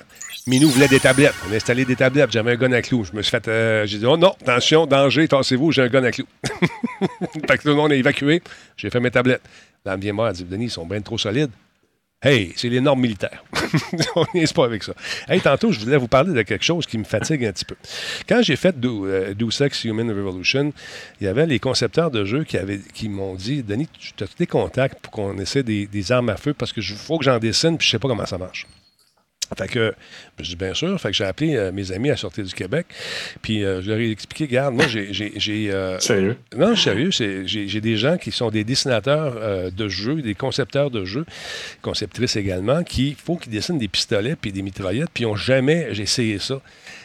[0.47, 1.33] Minou voulait des tablettes.
[1.47, 2.31] On a installé des tablettes.
[2.31, 3.03] J'avais un gun à clous.
[3.03, 3.45] Je me suis fait.
[3.49, 6.25] euh, j'ai dit, oh non, attention, danger, tassez-vous, j'ai un gun à clous.
[7.47, 8.41] fait que tout le monde est évacué.
[8.77, 9.41] J'ai fait mes tablettes.
[9.83, 11.51] Là, elle me vient moi, elle dit, Denis, ils sont bien trop solides.
[12.23, 13.43] Hey, c'est les normes militaires.
[14.15, 14.93] On n'y est pas avec ça.
[15.27, 17.75] Hey, tantôt, je voulais vous parler de quelque chose qui me fatigue un petit peu.
[18.29, 20.71] Quand j'ai fait Do, euh, Sex Human Revolution,
[21.19, 24.99] il y avait les concepteurs de jeux qui, m'ont dit Denis, tu as des contacts
[25.01, 27.91] pour qu'on essaie des, armes à feu parce que faut que j'en dessine puis je
[27.91, 28.67] sais pas comment ça marche.
[29.57, 29.93] Fait que,
[30.39, 32.85] je dis bien sûr, fait que j'ai appelé euh, mes amis à sortir du Québec,
[33.41, 35.71] puis euh, je leur ai expliqué, regarde, moi j'ai.
[35.71, 36.37] euh, Sérieux?
[36.55, 40.89] non, sérieux, c'est- j'ai j'ai des gens qui sont des dessinateurs de jeux, des concepteurs
[40.89, 41.25] de jeux,
[41.81, 45.89] conceptrices également, qui faut qu'ils dessinent des pistolets puis des mitraillettes, puis ils n'ont jamais
[45.93, 46.61] j'ai essayé ça.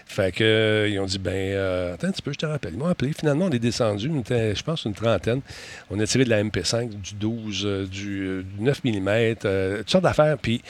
[0.09, 2.74] Fait que euh, ils ont dit ben euh, attends un petit peu, je te rappelle.
[2.74, 3.12] Ils m'ont appelé.
[3.12, 5.40] Finalement, on est descendu, on était, je pense, une trentaine.
[5.90, 9.34] On a tiré de la MP5, du 12, euh, du, du 9 mm,
[9.80, 10.38] toutes sortes d'affaires.
[10.40, 10.62] Puis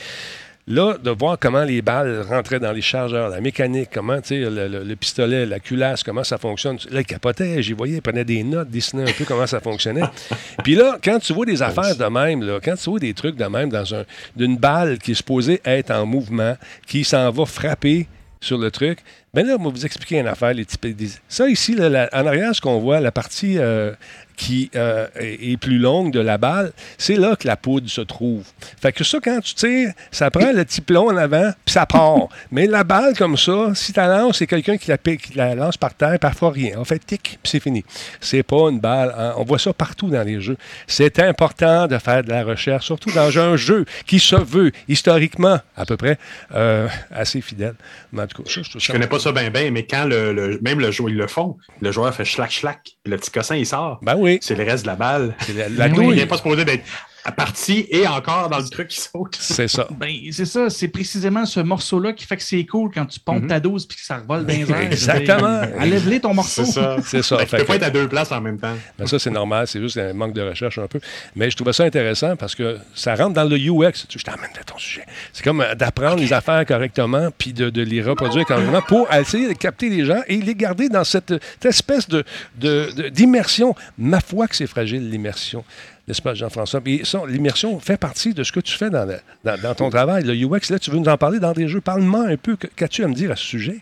[0.69, 4.39] Là, de voir comment les balles rentraient dans les chargeurs, la mécanique, comment, tu sais,
[4.39, 6.77] le, le- le pistolet, la culasse, comment ça fonctionne.
[6.91, 10.03] Là, il capotait, j'y voyais, il prenait des notes, dessinait un peu comment ça fonctionnait.
[10.65, 13.37] Puis là, quand tu vois des affaires de même, là, quand tu vois des trucs
[13.37, 14.03] de même dans un
[14.35, 18.07] d'une balle qui est supposée être en mouvement, qui s'en va frapper
[18.41, 18.99] sur le truc.
[19.33, 20.85] Ben là, moi, vous expliquer une affaire, les types.
[20.95, 23.93] des- Ça, ici, là, la- en arrière, ce qu'on voit, la partie euh,
[24.37, 28.43] qui euh, est, plus longue de la balle, c'est là que la poudre se trouve.
[28.81, 31.85] Fait que ça, quand tu tires, ça prend le petit plomb en avant, puis ça
[31.85, 32.29] part.
[32.51, 35.33] Mais la balle, comme ça, si tu la lances, c'est quelqu'un qui la, pique- qui
[35.37, 36.77] la lance par terre, parfois rien.
[36.77, 37.83] En fait, tic, puis c'est fini.
[38.21, 39.13] C'est pas une balle.
[39.17, 39.33] hein.
[39.37, 40.57] On voit ça partout dans les jeux.
[40.85, 45.59] C'est important de faire de la recherche, surtout dans un jeu qui se veut historiquement,
[45.75, 46.17] à peu près,
[46.53, 47.73] euh, assez fidèle.
[48.11, 50.79] Mais en tout cas, je connais pas ça bien, bien, mais quand le, le- même
[50.79, 53.65] le joueur, ils le font, le joueur fait schlac, schlac, puis le petit cossin, il
[53.65, 53.99] sort.
[54.01, 54.39] Ben oui.
[54.41, 55.35] C'est le reste de la balle.
[55.55, 56.09] La, la douille.
[56.11, 56.83] Il n'est pas supposé d'être
[57.31, 59.35] parti et encore dans le truc qui saute.
[59.39, 59.87] C'est ça.
[59.91, 63.43] Ben, c'est ça, c'est précisément ce morceau-là qui fait que c'est cool quand tu pompes
[63.43, 63.47] Mhm.
[63.49, 64.81] ta dose puis que ça revole dans les airs.
[64.81, 65.61] Exactement.
[65.79, 66.65] Enlève-les ton morceau.
[66.65, 66.95] C'est ça.
[67.03, 67.37] C'est ça.
[67.39, 68.75] Fait tu peux que- pas être à deux places en même temps.
[68.97, 69.67] Ben ça, c'est normal.
[69.67, 70.99] C'est juste un manque de recherche un peu.
[71.35, 74.05] Mais je trouvais ça intéressant parce que ça rentre dans le UX.
[74.07, 75.05] Tu- Je t'emmène de ton sujet.
[75.33, 79.47] C'est comme euh, d'apprendre les affaires correctement puis de, de les reproduire correctement pour essayer
[79.47, 82.23] de capter les gens et les garder dans cette, cette espèce de,
[82.57, 83.75] de- de- d'immersion.
[83.97, 85.63] Ma foi que c'est fragile, l'immersion.
[86.07, 86.81] N'est-ce pas, Jean-François?
[87.27, 90.23] L'immersion fait partie de ce que tu fais dans, le- dans, dans ton travail.
[90.23, 91.81] Le UX, là, tu veux nous en parler dans des jeux.
[91.81, 92.55] Parle-moi un peu.
[92.75, 93.79] Qu'as-tu à me dire à ce sujet?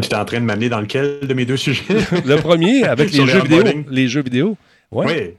[0.00, 1.84] Tu es en train de m'amener dans lequel de mes deux sujets?
[2.24, 3.64] Le premier, avec les jeux vidéo.
[3.90, 4.56] Les jeux vidéo.
[4.90, 5.06] Ouais.
[5.06, 5.34] Oui.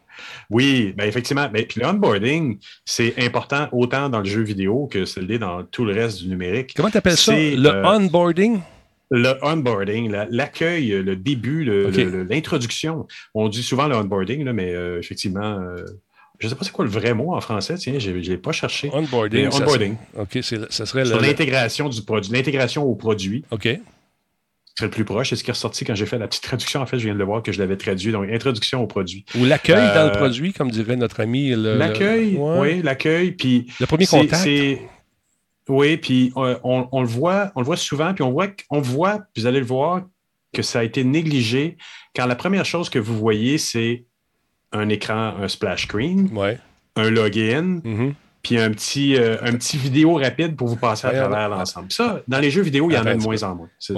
[0.49, 1.49] Oui, ben effectivement.
[1.51, 5.64] Ben, puis le onboarding, c'est important autant dans le jeu vidéo que ce l'est dans
[5.64, 6.74] tout le reste du numérique.
[6.76, 7.34] Comment tu appelles ça?
[7.34, 8.60] C'est, Le euh, onboarding?
[9.12, 11.64] Le onboarding, la- l'accueil, le début,
[12.30, 13.08] l'introduction.
[13.34, 15.84] On dit souvent le onboarding, là, mais euh, effectivement, euh,
[16.39, 18.38] je ne sais pas c'est quoi le vrai mot en français, tiens, je ne l'ai
[18.38, 18.89] pas cherché.
[18.93, 19.45] Onboarding.
[19.47, 19.95] Mais onboarding.
[20.18, 20.39] OK,
[20.70, 23.64] ça serait l'intégration du produit, l'intégration au produit, OK.
[24.78, 25.30] c'est le plus proche.
[25.30, 26.82] C'est ce qui est ressorti quand j'ai fait la petite traduction.
[26.82, 28.12] En fait, je viens de le voir que je l'avais traduit.
[28.12, 29.24] Donc, introduction au produit.
[29.39, 31.51] Ou l'accueil dans le Euh, produit, comme dirait notre ami.
[31.56, 32.60] L'accueil, le- ouais.
[32.60, 33.32] oui, l'accueil.
[33.32, 34.43] Puis Le premier c'est- contact.
[35.68, 38.82] Oui, puis euh, on, on le voit, on le voit souvent, puis on voit, on
[38.82, 40.03] voit, puis vous allez le voir,
[40.53, 41.78] que ça a été négligé
[42.16, 44.05] quand la première chose que vous voyez, c'est
[44.72, 46.59] un écran, un splash screen, Ouais.
[46.95, 48.13] un login, Mhm.
[48.41, 51.57] puis un petit, euh, un petit vidéo rapide pour vous passer à Ouais, travers ouais.
[51.57, 51.91] l'ensemble.
[51.91, 53.70] Ça, dans les jeux vidéo, il y en a de moins en moins.
[53.80, 53.93] C'est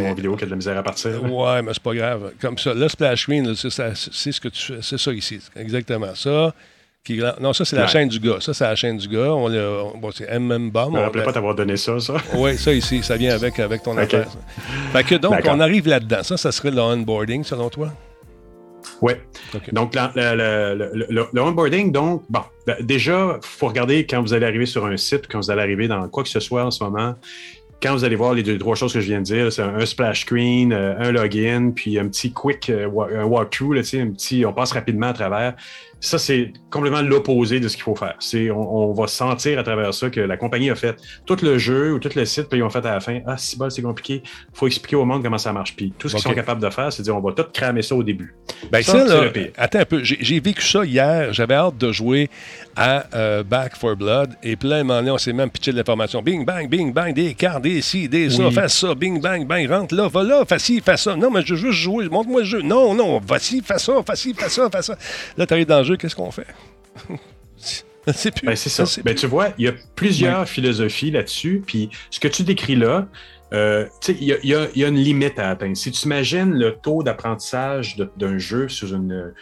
[0.00, 1.20] mon vidéo qui a de la misère à partir.
[1.22, 1.28] là.
[1.28, 2.32] Ouais, mais c'est pas grave.
[2.40, 4.78] Comme ça, le splash screen, c'est ce que tu fais.
[4.82, 5.40] C'est ça ici.
[5.56, 6.14] Exactement.
[6.14, 6.54] Ça.
[7.08, 7.88] Qui, non, ça, c'est la Ouais.
[7.88, 8.36] chaîne du gars.
[8.40, 9.32] Ça, c'est la chaîne du gars.
[9.32, 9.48] On
[9.98, 10.92] bon, c'est MM Bomb.
[10.92, 12.16] Je me rappelais pas t'avoir donné ça, ça.
[12.34, 13.98] Oui, ça ici, ça vient avec, avec ton Ok.
[14.00, 14.28] affaire.
[14.30, 14.38] ça.
[14.92, 16.22] Fait que donc, on arrive là-dedans.
[16.22, 17.88] Ça, ça serait le onboarding, selon toi?
[19.00, 19.14] Oui.
[19.72, 24.04] Donc, la- la- la- le, le- le onboarding, donc, bon, ben, déjà, il faut regarder
[24.06, 26.40] quand vous allez arriver sur un site, quand vous allez arriver dans quoi que ce
[26.40, 27.14] soit en ce moment.
[27.80, 29.86] Quand vous allez voir les deux, trois choses que je viens de dire, c'est un,
[29.86, 34.44] splash screen, euh, un login, puis un petit quick euh, un walkthrough, là, un petit,
[34.44, 35.54] on passe rapidement à travers.
[36.00, 38.14] Ça, c'est complètement l'opposé de ce qu'il faut faire.
[38.20, 40.96] C'est, on, on va sentir à travers ça que la compagnie a fait
[41.26, 43.36] tout le jeu ou tout le site, puis ils ont fait à la fin, ah,
[43.36, 45.74] c'est bon, c'est compliqué, il faut expliquer au monde comment ça marche.
[45.74, 47.94] Puis tout ce qu'ils sont capables de faire, c'est dire, on va tout cramer ça
[47.94, 48.34] au début.
[48.70, 49.50] Ben Ça, ça, c'est là, le pire.
[49.56, 50.04] attends un peu.
[50.04, 51.32] J'ai j'ai vécu ça hier.
[51.32, 52.30] J'avais hâte de jouer
[52.80, 54.36] à euh, Back for Blood.
[54.40, 56.22] Et puis là, à un moment donné, on s'est même pitché de l'information.
[56.22, 58.54] Bing, bang, bing, bang, des cartes, des ci, des ça, Oui.
[58.54, 61.16] fais ça, bing, bang, bang, rentre là, va là, fais ci, fais ça.
[61.16, 62.62] Non, mais je veux juste jouer, montre-moi le jeu.
[62.62, 64.96] Non, non, vas-y, fais ça, fais ci, fais ça, fais ça.
[65.36, 66.46] Là, tu arrives dans le jeu, qu'est-ce qu'on fait?
[68.14, 68.46] c'est plus.
[68.46, 68.84] Ben, c'est ça.
[69.02, 69.22] Ben, plus.
[69.22, 71.62] tu vois, il y a plusieurs philosophies là-dessus.
[71.66, 73.08] Puis ce que tu décris là,
[73.52, 75.76] euh, tu sais, il y y y a une limite à atteindre.
[75.76, 79.32] Si tu imagines le taux d'apprentissage d'un jeu sur une,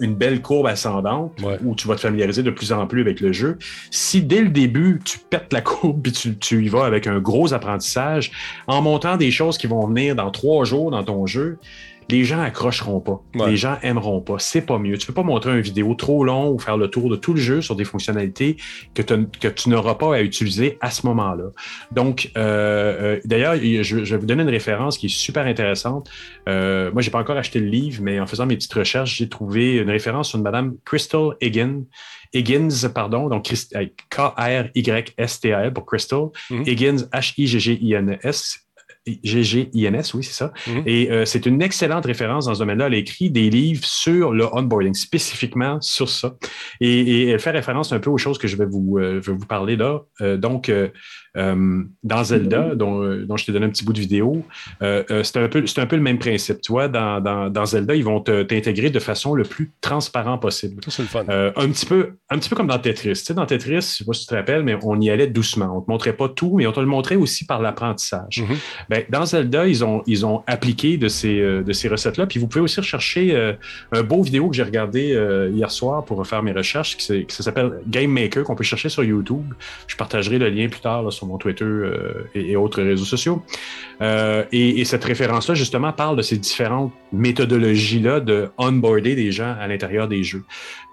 [0.00, 1.58] une belle courbe ascendante, Ouais.
[1.64, 3.58] où tu vas te familiariser de plus en plus avec le jeu,
[3.90, 7.18] si dès le début, tu pètes la courbe puis tu, tu y vas avec un
[7.18, 8.30] gros apprentissage,
[8.66, 11.58] en montant des choses qui vont venir dans trois jours dans ton jeu,
[12.08, 13.20] les gens accrocheront pas.
[13.34, 13.50] Ouais.
[13.50, 14.36] Les gens aimeront pas.
[14.38, 14.96] C'est pas mieux.
[14.96, 17.40] Tu peux pas montrer une vidéo trop long ou faire le tour de tout le
[17.40, 18.56] jeu sur des fonctionnalités
[18.94, 21.46] que, tu- que tu n'auras pas à utiliser à ce moment-là.
[21.90, 25.46] Donc, euh, euh, d'ailleurs, il- je, je vais vous donner une référence qui est super
[25.46, 26.08] intéressante.
[26.48, 29.28] Euh, moi, j'ai pas encore acheté le livre, mais en faisant mes petites recherches, j'ai
[29.28, 31.82] trouvé une référence sur une madame Crystal Higgins.
[32.34, 33.50] Higgins, pardon, donc
[34.10, 36.26] K-R-Y-S-T-A-L pour Crystal.
[36.50, 36.62] Mhm.
[36.66, 38.65] Higgins, H-I-G-G-I-N-S.
[39.22, 40.52] G-G-I-N-S, oui, c'est ça.
[40.66, 40.82] Mhm.
[40.86, 42.86] Et euh, c'est une excellente référence dans ce domaine-là.
[42.86, 46.36] Elle a écrit des livres sur le onboarding, spécifiquement sur ça.
[46.80, 49.30] Et, et elle fait référence un peu aux choses que je vais vous, euh, je
[49.30, 50.02] vais vous parler là.
[50.20, 50.70] Euh, donc,
[51.36, 54.42] euh, dans Zelda, dont, euh, dont je t'ai donné un petit bout de vidéo,
[54.82, 56.60] euh, euh, c'est un, peu- c'est un peu le même principe.
[56.60, 60.82] Tu vois, dans, dans, dans Zelda, ils vont t'intégrer de façon le plus transparent possible.
[60.84, 61.24] Ça, c'est le fun.
[61.28, 63.10] Euh, un, petit peu, un petit peu comme dans Tetris.
[63.10, 65.28] Tu sais, dans Tetris, je sais pas si tu te rappelles, mais on y allait
[65.28, 65.72] doucement.
[65.72, 68.42] On ne te montrait pas tout, mais on te le montrait aussi par l'apprentissage.
[68.42, 68.56] Mhm.
[68.88, 72.26] Ben, Ben, dans Zelda, ils ont, ils ont appliqué de ces, de ces recettes-là.
[72.26, 73.54] Puis vous pouvez aussi rechercher
[73.92, 75.14] un beau vidéo que j'ai regardé
[75.52, 79.52] hier soir pour faire mes recherches, qui s'appelle Game Maker, qu'on peut chercher sur YouTube.
[79.86, 83.42] Je partagerai le lien plus tard là, sur mon Twitter euh, et, autres réseaux sociaux.
[84.00, 89.54] Euh, et, et cette référence-là, justement, parle de ces différentes méthodologies-là de onboarder des gens
[89.58, 90.44] à l'intérieur des jeux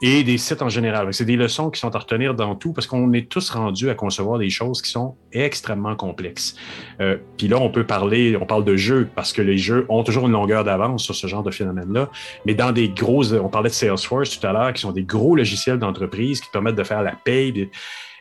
[0.02, 1.14] et des sites en général.
[1.14, 3.96] C'est des leçons qui sont à retenir dans tout parce qu'on est tous rendus à
[3.96, 6.56] concevoir des choses qui sont extrêmement complexes.
[7.00, 10.04] Euh, Puis là, on peut parler, on parle de jeux parce que les jeux ont
[10.04, 12.10] toujours une longueur d'avance sur ce genre de phénomène-là.
[12.46, 15.38] Mais dans des grosses, on parlait de Salesforce tout à l'heure, qui sont des gros
[15.38, 17.70] logiciels d'entreprise qui te permettent de faire la paye.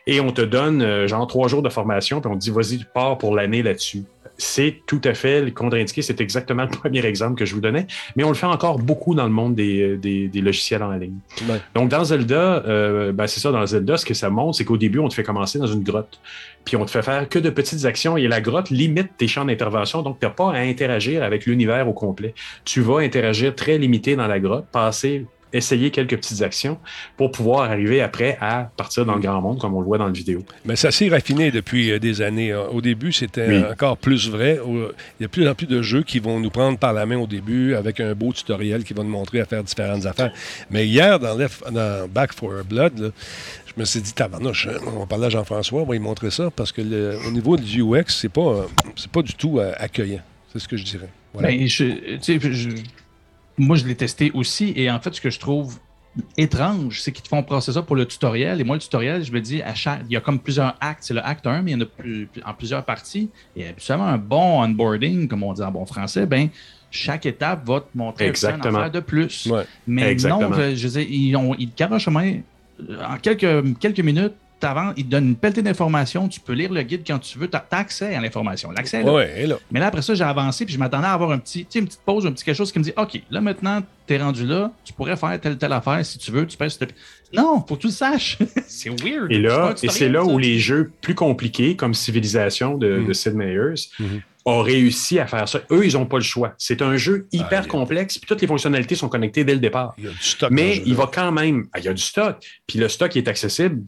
[0.05, 2.85] Et on te donne euh, genre trois jours de formation, puis on te dit vas-y,
[2.93, 4.03] pars pour l'année là-dessus.
[4.37, 6.01] C'est tout à fait contre-indiqué.
[6.01, 7.85] C'est exactement le premier exemple que je vous donnais.
[8.15, 11.13] Mais on le fait encore beaucoup dans le monde des, des- des logiciels en ligne.
[11.47, 11.61] Ouais.
[11.75, 14.75] Donc, dans Zelda, euh, ben, c'est ça, dans Zelda, ce que ça montre, c'est qu'au
[14.77, 16.19] début, on te fait commencer dans une grotte.
[16.65, 19.45] Puis on te fait faire que de petites actions et la grotte limite tes champs
[19.45, 20.01] d'intervention.
[20.01, 22.33] Donc, tu n'as pas à interagir avec l'univers au complet.
[22.65, 26.77] Tu vas interagir très limité dans la grotte, passer, essayer quelques petites actions
[27.17, 30.07] pour pouvoir arriver après à partir dans le grand monde, comme on le voit dans
[30.07, 30.43] la vidéo.
[30.65, 32.53] Mais ça s'est raffiné depuis euh, des années.
[32.53, 33.63] Au début, c'était Oui.
[33.71, 34.59] encore plus vrai.
[34.67, 34.73] Il
[35.21, 37.17] y a de plus en plus de jeux qui vont nous prendre par la main
[37.17, 40.33] au début avec un beau tutoriel qui va nous montrer à faire différentes affaires.
[40.69, 43.09] Mais hier, dans, dans Back for Blood, là,
[43.65, 46.49] je me suis dit, tabarnouche, hein, on parlait à Jean-François, on va lui montrer ça
[46.55, 48.63] parce que le- au niveau du UX, c'est pas, euh,
[48.95, 50.21] c'est pas du tout euh, accueillant.
[50.51, 51.09] C'est ce que je dirais.
[51.33, 51.47] Voilà.
[51.49, 52.69] Ben, je- tu sais, je-
[53.57, 54.73] moi, je l'ai testé aussi.
[54.75, 55.77] Et en fait, ce que je trouve
[56.37, 58.61] étrange, c'est qu'ils te font passer ça pour le tutoriel.
[58.61, 60.99] Et moi, le tutoriel, je me dis, à chaque, il y a comme plusieurs actes.
[61.03, 63.29] C'est le acte 1, mais il y en a plus- en plusieurs parties.
[63.55, 66.49] Et absolument un bon onboarding, comme on dit en bon français, ben,
[66.91, 68.77] chaque étape va te montrer un Exactement.
[68.79, 69.47] affaire de plus.
[69.47, 69.63] Ouais.
[69.87, 70.49] Mais Exactement.
[70.51, 72.37] non, je, je veux dire, ils, ont, ils te carrent chemin.
[72.89, 74.33] Euh, En quelques, quelques minutes,
[74.63, 76.27] t'avances, ils te donnent une pelletée d'informations.
[76.27, 77.47] Tu peux lire le guide quand tu veux.
[77.47, 78.71] Tu as, accès à l'information.
[78.71, 79.13] L'accès est là.
[79.13, 79.55] Ouais, et là.
[79.71, 81.85] Mais là, après ça, j'ai avancé puis je m'attendais à avoir un petit, tu une
[81.85, 84.71] petite pause, un petit quelque chose qui me dit OK, là maintenant, t'es rendu là,
[84.83, 86.79] tu pourrais faire telle telle affaire si tu veux, tu pèses.
[87.33, 88.37] Non, faut que tu le saches.
[88.67, 89.31] c'est weird.
[89.31, 93.07] Et là, et c'est là où les jeux plus compliqués, comme Civilisation de, Mm.
[93.07, 94.21] de Sid Meier's, Mhm.
[94.45, 95.61] Ont réussi à faire ça.
[95.71, 96.53] Eux, ils n'ont pas le choix.
[96.57, 99.59] C'est un jeu hyper Ah, il- complexe, puis toutes les fonctionnalités sont connectées dès le
[99.59, 99.93] départ.
[99.97, 100.51] Il y a du stock.
[100.51, 101.65] Mais il va quand même.
[101.73, 102.37] ah, Il y a du stock.
[102.67, 103.81] Puis le stock est accessible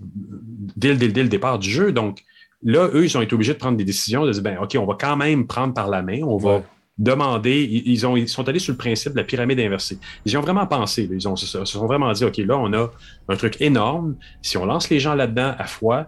[0.75, 1.91] dès, le- dès dès le départ du jeu.
[1.91, 2.21] Donc
[2.63, 4.85] là, eux, ils ont été obligés de prendre des décisions, de dire ben, OK, on
[4.85, 6.63] va quand même prendre par la main, on va Ouais.
[6.97, 7.63] demander.
[7.85, 9.97] Ils, ont, ils sont allés sur le principe de la pyramide inversée.
[10.25, 11.09] Ils y ont vraiment pensé.
[11.11, 12.89] Ils ont, se se sont vraiment dit OK, là, on a
[13.27, 14.15] un truc énorme.
[14.41, 16.07] Si on lance les gens là-dedans à et-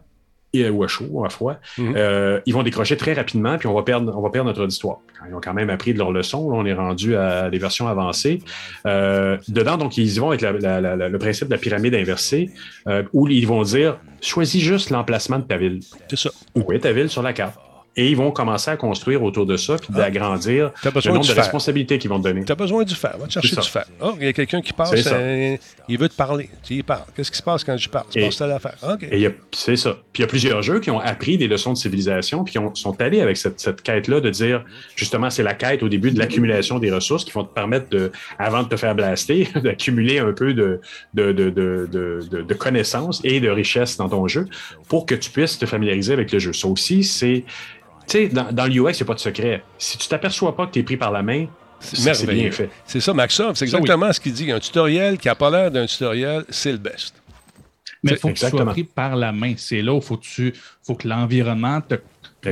[0.69, 1.93] ou à chaud, ou à froid, Mhm.
[1.95, 4.97] euh, ils vont décrocher très rapidement, puis on va perdre, on va perdre notre auditoire.
[5.27, 6.49] Ils ont quand même appris de leur leçon.
[6.51, 8.39] Là, on est rendu à des versions avancées.
[8.85, 11.57] Euh, dedans, donc, ils y vont avec la- la- la- la- le principe de la
[11.59, 12.49] pyramide inversée,
[12.87, 15.79] euh, où ils vont dire choisis juste l'emplacement de ta ville.
[16.09, 16.29] C'est ça.
[16.55, 17.59] Où est ta ville sur la carte?
[17.99, 21.25] Et ils vont commencer à construire autour de ça, puis d'agrandir T'as le nombre de
[21.33, 21.35] fer.
[21.43, 22.45] responsabilités qu'ils vont te donner.
[22.45, 23.15] Tu as besoin du fer.
[23.19, 23.85] Va te chercher du fer.
[23.99, 24.93] Oh, il y a quelqu'un qui passe.
[25.07, 25.57] Euh,
[25.89, 26.49] il veut te parler.
[26.63, 27.05] Tu y parles.
[27.15, 28.05] Qu'est-ce qui se passe quand je parle?
[28.11, 28.75] Tu passes à l'affaire.
[28.87, 29.03] OK.
[29.03, 29.97] Et il y a- c'est ça.
[30.13, 32.59] Puis il y a plusieurs jeux qui ont appris des leçons de civilisation, puis qui
[32.59, 34.63] ont- sont allés avec cette, cette quête-là de dire,
[34.95, 38.11] justement, c'est la quête au début de l'accumulation des ressources qui vont te permettre, de,
[38.37, 40.81] avant de te faire blaster, d'accumuler un peu de,
[41.15, 44.45] de, de, de, de, de- de connaissances et de richesses dans ton jeu
[44.87, 46.53] pour que tu puisses te familiariser avec le jeu.
[46.53, 47.43] Ça aussi, c'est...
[48.07, 49.63] Tu sais, dans, dans le UX, il n'y a pas de secret.
[49.77, 51.47] Si tu t'aperçois pas que tu es pris par la main,
[51.79, 52.69] c'est bien fait.
[52.85, 53.55] C'est ça, Maxov.
[53.55, 53.83] C'est Ça, oui.
[53.83, 54.51] exactement ce qu'il dit.
[54.51, 57.15] Un tutoriel qui n'a pas l'air d'un tutoriel, c'est le best.
[58.03, 59.53] Mais il faut que tu sois pris par la main.
[59.57, 60.53] C'est là où faut que tu,
[60.83, 61.95] faut que l'environnement te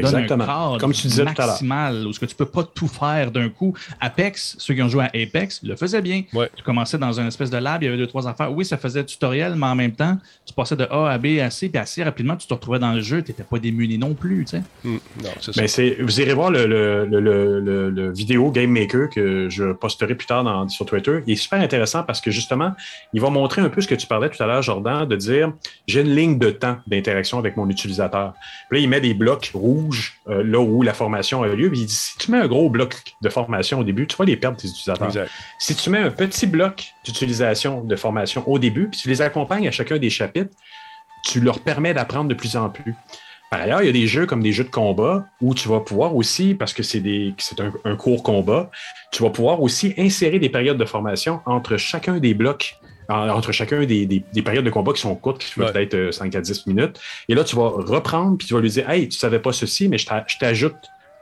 [0.02, 0.44] donne Exactement.
[0.44, 1.48] un cadre Comme tu disais tout à l'heure.
[1.48, 3.74] maximal, où ce que tu peux pas tout faire d'un coup.
[4.00, 6.24] Apex, ceux qui ont joué à Apex le faisaient bien.
[6.34, 6.50] Ouais.
[6.56, 8.52] Tu commençais dans une espèce de lab, il y avait deux, trois affaires.
[8.52, 11.50] Oui, ça faisait tutoriel, mais en même temps, tu passais de A à B à
[11.50, 14.14] C, puis assez rapidement, tu te retrouvais dans le jeu, tu n'étais pas démuni non
[14.14, 14.46] plus.
[14.46, 14.64] tu sais.
[14.84, 15.00] Non,
[15.42, 15.62] c'est ça.
[15.62, 19.50] Mais c'est, vous irez voir le, le, le, le, le- le vidéo Game Maker que
[19.50, 21.20] je posterai plus tard dans- sur Twitter.
[21.28, 22.74] Il est super intéressant parce que justement,
[23.14, 25.52] il va montrer un peu ce que tu parlais tout à l'heure, Jordan, de dire
[25.88, 28.34] j'ai une ligne de temps d'interaction avec mon utilisateur.
[28.70, 29.85] Puis là, il met des blocs rouges
[30.28, 31.70] euh, là où la formation a lieu.
[31.70, 34.26] Puis il dit si tu mets un gros bloc de formation au début, tu vas
[34.26, 35.08] les perdre tes utilisateurs.
[35.08, 35.30] Exact.
[35.60, 39.68] Si tu mets un petit bloc d'utilisation de formation au début, puis tu les accompagnes
[39.68, 40.56] à chacun des chapitres,
[41.24, 42.96] tu leur permets d'apprendre de plus en plus.
[43.52, 45.80] Par ailleurs, il y a des jeux comme des jeux de combat où tu vas
[45.80, 48.70] pouvoir aussi, parce que c'est des c'est un, un court combat,
[49.12, 52.76] tu vas pouvoir aussi insérer des périodes de formation entre chacun des blocs,
[53.10, 55.84] en- entre chacun des, des- des périodes de combat qui sont courtes, qui peuvent Ouais.
[55.84, 57.00] être euh, 5 à 10 minutes.
[57.30, 59.88] Et là, tu vas reprendre, puis tu vas lui dire Hey, tu savais pas ceci,
[59.90, 60.76] mais je t'a- je t'ajoute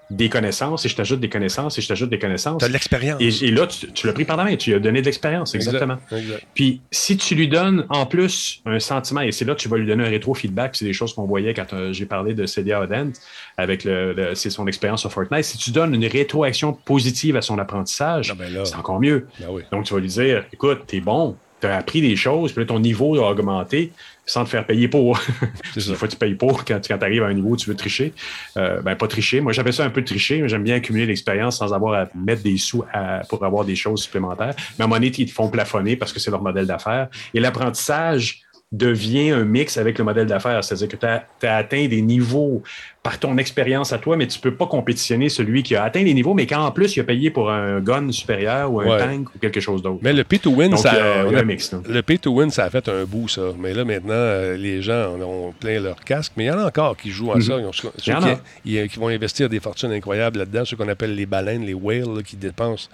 [0.10, 2.60] des connaissances et je t'ajoute des connaissances et je t'ajoute des connaissances.
[2.60, 3.20] Tu as de l'expérience.
[3.22, 5.06] Et, et là, tu, tu l'as pris par la main, tu lui as donné de
[5.06, 5.98] l'expérience, Exact, exactement.
[6.12, 6.44] exact.
[6.54, 9.78] Puis si tu lui donnes en plus un sentiment, et c'est là que tu vas
[9.78, 12.82] lui donner un rétro-feedback, c'est des choses qu'on voyait quand euh, j'ai parlé de Celia
[12.82, 13.14] Odent
[13.58, 15.46] avec le, le- c'est son expérience sur Fortnite.
[15.46, 19.28] Si tu donnes une rétroaction positive à son apprentissage, Ah ben c'est encore mieux.
[19.40, 19.64] Ben oui.
[19.72, 22.80] Donc tu vas lui dire écoute, t'es bon, t'as appris des choses, puis là, ton
[22.80, 23.92] niveau a augmenté
[24.26, 25.20] sans te faire payer pour.
[25.76, 27.76] Des fois, tu payes pour quand, quand tu arrives à un niveau où tu veux
[27.76, 28.14] tricher.
[28.58, 29.40] Euh, ben, pas tricher.
[29.42, 30.42] Moi, j'appelle ça un peu tricher.
[30.42, 33.76] mais J'aime bien accumuler l'expérience sans avoir à mettre des sous à- pour avoir des
[33.76, 34.54] choses supplémentaires.
[34.78, 37.08] Mais à un moment donné, ils te font plafonner parce que c'est leur modèle d'affaires.
[37.34, 38.42] Et l'apprentissage
[38.74, 40.64] devient un mix avec le modèle d'affaires.
[40.64, 41.06] C'est-à-dire que tu
[41.48, 42.62] as, atteint des niveaux
[43.04, 46.14] par ton expérience à toi, mais tu peux pas compétitionner celui qui a atteint des
[46.14, 48.98] niveaux, mais quand en plus il a payé pour un gun supérieur ou un Ouais.
[48.98, 50.00] tank ou quelque chose d'autre.
[50.02, 51.82] Mais le pay to win, Donc, ça, a- un mix, là.
[51.88, 53.42] le pay to win, ça a fait un bout, ça.
[53.60, 56.34] Mais là, maintenant, euh, les gens en ont plein leur casque.
[56.38, 57.58] Mais il y en a encore qui jouent à ça.
[57.60, 57.92] Ils ceux Mhm.
[58.08, 58.40] Il y en qui, a.
[58.84, 62.08] ils- qui vont investir des fortunes incroyables là-dedans, ceux qu'on appelle les baleines, les whales,
[62.16, 62.90] là, qui dépensent,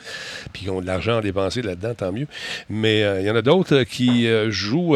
[0.51, 2.27] puis qui ont de l'argent à dépenser là-dedans, tant mieux.
[2.69, 4.95] Mais euh, il y en a d'autres qui euh, jouent.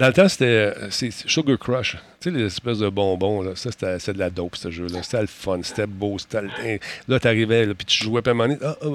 [0.00, 1.98] Dans le temps, c'était euh, Sugar Crush.
[2.20, 3.50] Tu sais, les espèces de bonbons, là.
[3.54, 5.02] Ça, c'était de la dope, ce jeu-là.
[5.02, 6.16] C'était le fun, c'était beau.
[7.06, 8.86] Là, t'arrivais, puis tu jouais, puis à donné, ah, ah,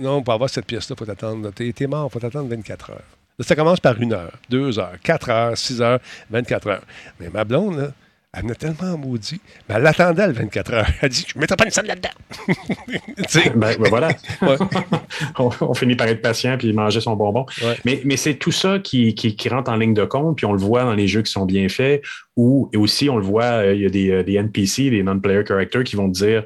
[0.00, 1.52] non, pour avoir cette pièce-là, faut t'attendre.
[1.52, 2.96] T'es t'es mort, faut t'attendre 24 heures.
[3.38, 6.82] Là, ça commence par une heure, deux heures, quatre heures, six heures, 24 heures.
[7.20, 7.92] Mais ma blonde, là,
[8.34, 9.42] elle venait tellement maudit.
[9.68, 10.86] Mais elle l'attendait le 24 heures.
[11.02, 12.08] Elle dit Je ne mettrai pas une scène là-dedans.
[13.54, 14.08] Ben, ben voilà.
[14.42, 14.56] Ouais.
[15.38, 17.44] on, on finit par être patient puis manger son bonbon.
[17.62, 17.76] Ouais.
[17.84, 20.52] Mais, mais c'est tout ça qui, qui, qui rentre en ligne de compte, puis on
[20.52, 22.02] le voit dans les jeux qui sont bien faits,
[22.36, 25.02] ou et aussi on le voit, euh, il y a des, euh, des NPC, des
[25.02, 26.44] non-player characters, qui vont te dire,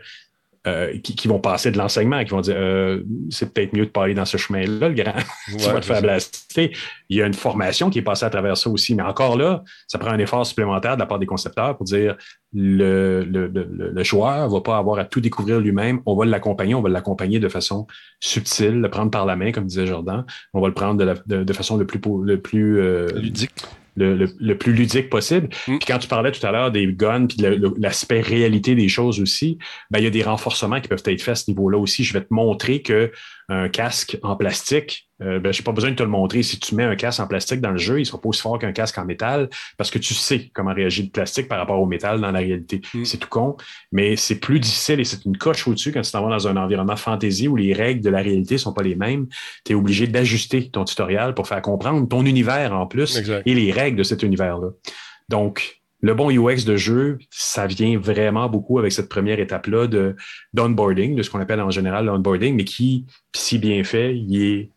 [0.66, 3.90] euh, qui, qui vont passer de l'enseignement, qui vont dire euh, c'est peut-être mieux de
[3.90, 5.14] pas aller dans ce chemin-là, le grand.
[5.46, 6.72] tu vas te faire blaster.
[7.08, 8.94] Il y a une formation qui est passée à travers ça aussi.
[8.94, 12.16] Mais encore là, ça prend un effort supplémentaire de la part des concepteurs pour dire
[12.52, 16.00] le, le, le, le joueur ne va pas avoir à tout découvrir lui-même.
[16.04, 17.86] On va l'accompagner, on va l'accompagner de façon
[18.18, 20.24] subtile, le prendre par la main, comme disait Jordan.
[20.52, 23.52] On va le prendre de, la, de, de façon le plus, le plus euh, ludique.
[23.96, 25.48] Le, le- le plus ludique possible.
[25.66, 25.78] Mm.
[25.78, 27.38] Puis quand tu parlais tout à l'heure des guns, puis
[27.78, 29.58] l'aspect réalité des choses aussi,
[29.90, 32.04] ben, il y a des renforcements qui peuvent être faits à ce niveau-là aussi.
[32.04, 33.10] Je vais te montrer que
[33.48, 36.42] un casque en plastique, euh, ben, je n'ai pas besoin de te le montrer.
[36.42, 38.42] Si tu mets un casque en plastique dans le jeu, il ne sera pas aussi
[38.42, 39.48] fort qu'un casque en métal
[39.78, 42.82] parce que tu sais comment réagir le plastique par rapport au métal dans la réalité.
[42.92, 43.04] Mm.
[43.04, 43.56] C'est tout con,
[43.92, 46.56] mais c'est plus difficile et c'est une coche au-dessus quand tu t'en vas dans un
[46.56, 49.26] environnement fantasy où les règles de la réalité ne sont pas les mêmes.
[49.64, 53.42] Tu es obligé d'ajuster ton tutoriel pour faire comprendre ton univers en plus Exact.
[53.46, 54.68] et les règles de cet univers-là.
[55.28, 60.14] Donc, le bon UX de jeu, ça vient vraiment beaucoup avec cette première étape-là de
[60.52, 64.70] d'onboarding, de ce qu'on appelle en général l'onboarding, mais qui, si bien fait, il est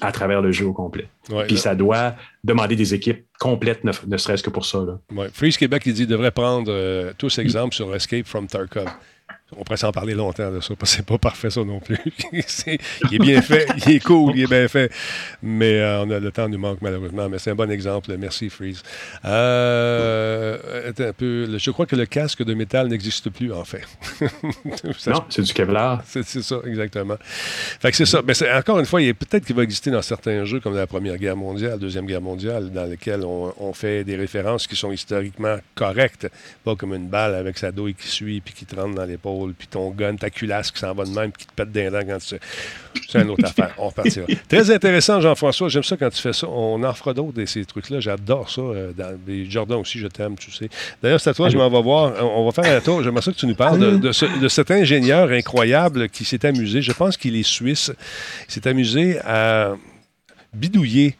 [0.00, 1.08] à travers le jeu au complet.
[1.30, 2.14] Ouais, Puis là- ça doit
[2.44, 4.78] demander des équipes complètes, ne, ne serait-ce que pour ça.
[4.78, 4.98] Là.
[5.14, 5.28] Ouais.
[5.32, 8.88] Freeze Québec, il dit devrait prendre euh, tous exemples sur Escape from Tarkov.
[9.56, 11.98] On pourrait s'en parler longtemps de ça, parce que c'est pas parfait ça non plus.
[12.32, 14.90] Il est bien fait, il est cool, il est bien fait.
[15.40, 17.28] Mais euh, on a, le temps nous manque malheureusement.
[17.28, 18.12] Mais c'est un bon exemple.
[18.18, 18.82] Merci, Freeze.
[19.24, 21.58] Euh, un peu.
[21.58, 23.82] Je crois que le casque de métal n'existe plus, en fait.
[24.98, 26.02] Ça non, c'est du Kevlar.
[26.06, 27.16] c'est ça, exactement.
[27.20, 28.22] Fait que c'est ça.
[28.26, 30.74] Mais c'est- encore une fois, il est peut-être qu'il va exister dans certains jeux comme
[30.74, 34.66] la Première Guerre mondiale, la Deuxième Guerre mondiale, dans lesquels on, on fait des références
[34.66, 36.28] qui sont historiquement correctes.
[36.64, 39.35] Pas comme une balle avec sa douille qui suit, puis qui te rentre dans l'épaule,
[39.56, 42.00] puis ton gun, ta culasse qui s'en va de même, qui te pète les dents
[42.06, 42.36] quand tu...
[43.08, 43.74] C'est une autre affaire.
[43.78, 44.26] On repartira.
[44.48, 45.68] Très intéressant, Jean-François.
[45.68, 46.48] J'aime ça quand tu fais ça.
[46.48, 48.00] On en fera d'autres de ces trucs-là.
[48.00, 48.60] J'adore ça.
[48.62, 49.16] euh, dans-
[49.48, 50.68] Jordan aussi, je t'aime, tu sais.
[51.02, 52.14] D'ailleurs, c'est à toi, je m'en vais voir.
[52.24, 53.02] On va faire un tour.
[53.02, 56.44] J'aimerais ça que tu nous parles de, de ce- de cet ingénieur incroyable qui s'est
[56.46, 56.82] amusé.
[56.82, 57.92] Je pense qu'il est suisse.
[58.48, 59.74] Il s'est amusé à
[60.54, 61.16] bidouiller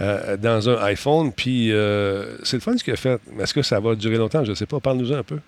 [0.00, 1.32] euh, dans un iPhone.
[1.32, 3.20] Puis euh, c'est le fun ce qu'il a fait.
[3.34, 4.44] Mais est-ce que ça va durer longtemps?
[4.44, 4.78] Je ne sais pas.
[4.80, 5.38] Parle-nous un peu.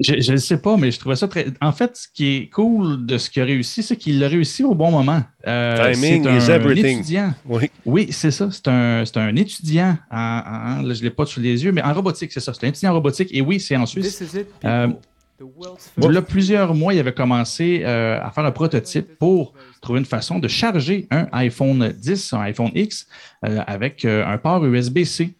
[0.00, 1.46] Je ne sais pas, mais je trouvais ça très.
[1.60, 4.64] En fait, ce qui est cool de ce qu'il a réussi, c'est qu'il l'a réussi
[4.64, 5.22] au bon moment.
[5.46, 6.98] Euh, Timing c'est is un everything.
[6.98, 7.34] étudiant.
[7.46, 7.70] Oui.
[7.84, 8.48] Oui, c'est ça.
[8.50, 11.70] C'est un, c'est un étudiant en, en- là, je ne l'ai pas sous les yeux,
[11.72, 12.52] mais en robotique, c'est ça.
[12.52, 13.28] C'est un étudiant en robotique.
[13.32, 14.18] Et oui, c'est en Suisse.
[14.18, 14.88] This is it, Euh,
[15.56, 19.98] world's first- Là, plusieurs mois, il avait commencé euh, à faire un prototype pour trouver
[20.00, 23.06] une façon de charger un iPhone 10, un iPhone X,
[23.44, 25.34] euh, avec euh, un port USB-C.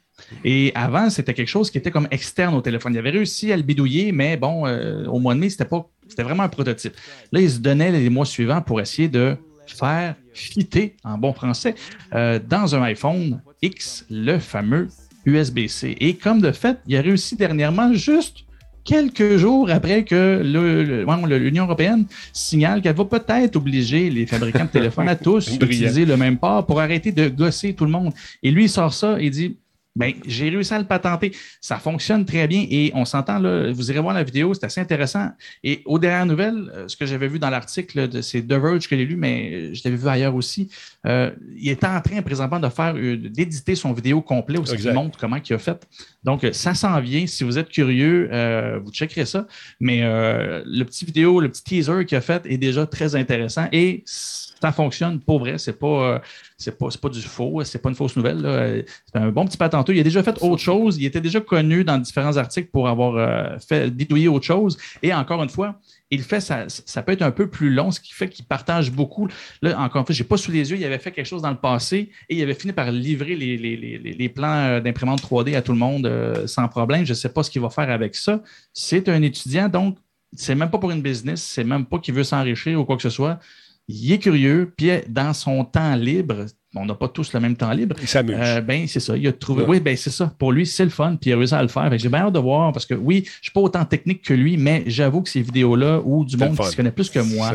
[0.45, 2.93] Et avant, c'était quelque chose qui était comme externe au téléphone.
[2.95, 5.89] Il avait réussi à le bidouiller, mais bon, euh, au mois de mai, c'était pas,
[6.09, 6.95] c'était vraiment un prototype.
[7.33, 11.75] Là, il se donnait les mois suivants pour essayer de faire fitter, en bon français,
[12.15, 14.89] euh, dans un iPhone X, le fameux
[15.25, 15.97] USB-C.
[16.01, 18.39] Et comme de fait, il a réussi dernièrement juste
[18.85, 24.11] quelques jours après que le- le- bon, le- l'Union européenne signale qu'elle va peut-être obliger
[24.11, 27.85] les fabricants de téléphones à tous d'utiliser le même port pour arrêter de gosser tout
[27.85, 28.13] le monde.
[28.43, 29.57] Et lui, il sort ça et dit
[29.95, 31.33] Ben, j'ai réussi à le patenter.
[31.61, 33.71] Ça fonctionne très bien et on s'entend là.
[33.73, 35.31] Vous irez voir la vidéo, c'est assez intéressant.
[35.63, 38.97] Et aux dernières nouvelles, euh, ce que j'avais vu dans l'article, c'est The Verge que
[38.97, 40.71] j'ai lu, mais euh, je l'avais vu ailleurs aussi.
[41.07, 44.93] Euh, il était en train présentement de faire euh, d'éditer son vidéo complet où il
[44.93, 45.87] montre comment il a fait.
[46.23, 47.27] Donc, euh, ça s'en vient.
[47.27, 49.47] Si vous êtes curieux, euh, vous checkerez ça.
[49.81, 53.67] Mais euh, le petit vidéo, le petit teaser qu'il a fait est déjà très intéressant
[53.73, 55.59] et ça fonctionne pour vrai.
[55.59, 56.23] C'est pas,
[56.57, 58.85] c'est pas, c'est pas du faux, c'est pas une fausse nouvelle.
[59.13, 59.93] C'est un bon petit patenteux.
[59.93, 60.99] Il a déjà fait autre chose.
[60.99, 64.79] Il était déjà connu dans différents articles pour avoir fait bidouiller autre chose.
[65.03, 65.81] Et encore une fois,
[66.13, 68.93] il fait ça, ça peut être un peu plus long, ce qui fait qu'il partage
[68.93, 69.29] beaucoup.
[69.63, 71.41] Là, encore une fois, je n'ai pas sous les yeux, il avait fait quelque chose
[71.41, 75.63] dans le passé et il avait fini par livrer les, plans euh, d'imprimante 3D à
[75.63, 77.07] tout le monde euh, sans problème.
[77.07, 78.43] Je ne sais pas ce qu'il va faire avec ça.
[78.75, 79.97] C'est un étudiant, donc
[80.37, 83.03] c'est même pas pour une business, c'est même pas qu'il veut s'enrichir ou quoi que
[83.03, 83.41] ce soit.
[83.89, 86.45] Il est curieux, puis dans son temps libre,
[86.75, 87.97] on n'a pas tous le même temps libre.
[88.01, 88.37] Il s'amuse.
[88.39, 89.17] Euh, ben, c'est ça.
[89.17, 89.63] Il a trouvé.
[89.63, 89.69] Ouais.
[89.69, 90.33] Oui, ben, c'est ça.
[90.39, 91.91] Pour lui, c'est le fun, puis il a réussi à le faire.
[91.99, 94.33] J'ai bien hâte de voir parce que oui, je ne suis pas autant technique que
[94.35, 97.49] lui, mais j'avoue que ces vidéos-là ou du monde qui se connaît plus que moi,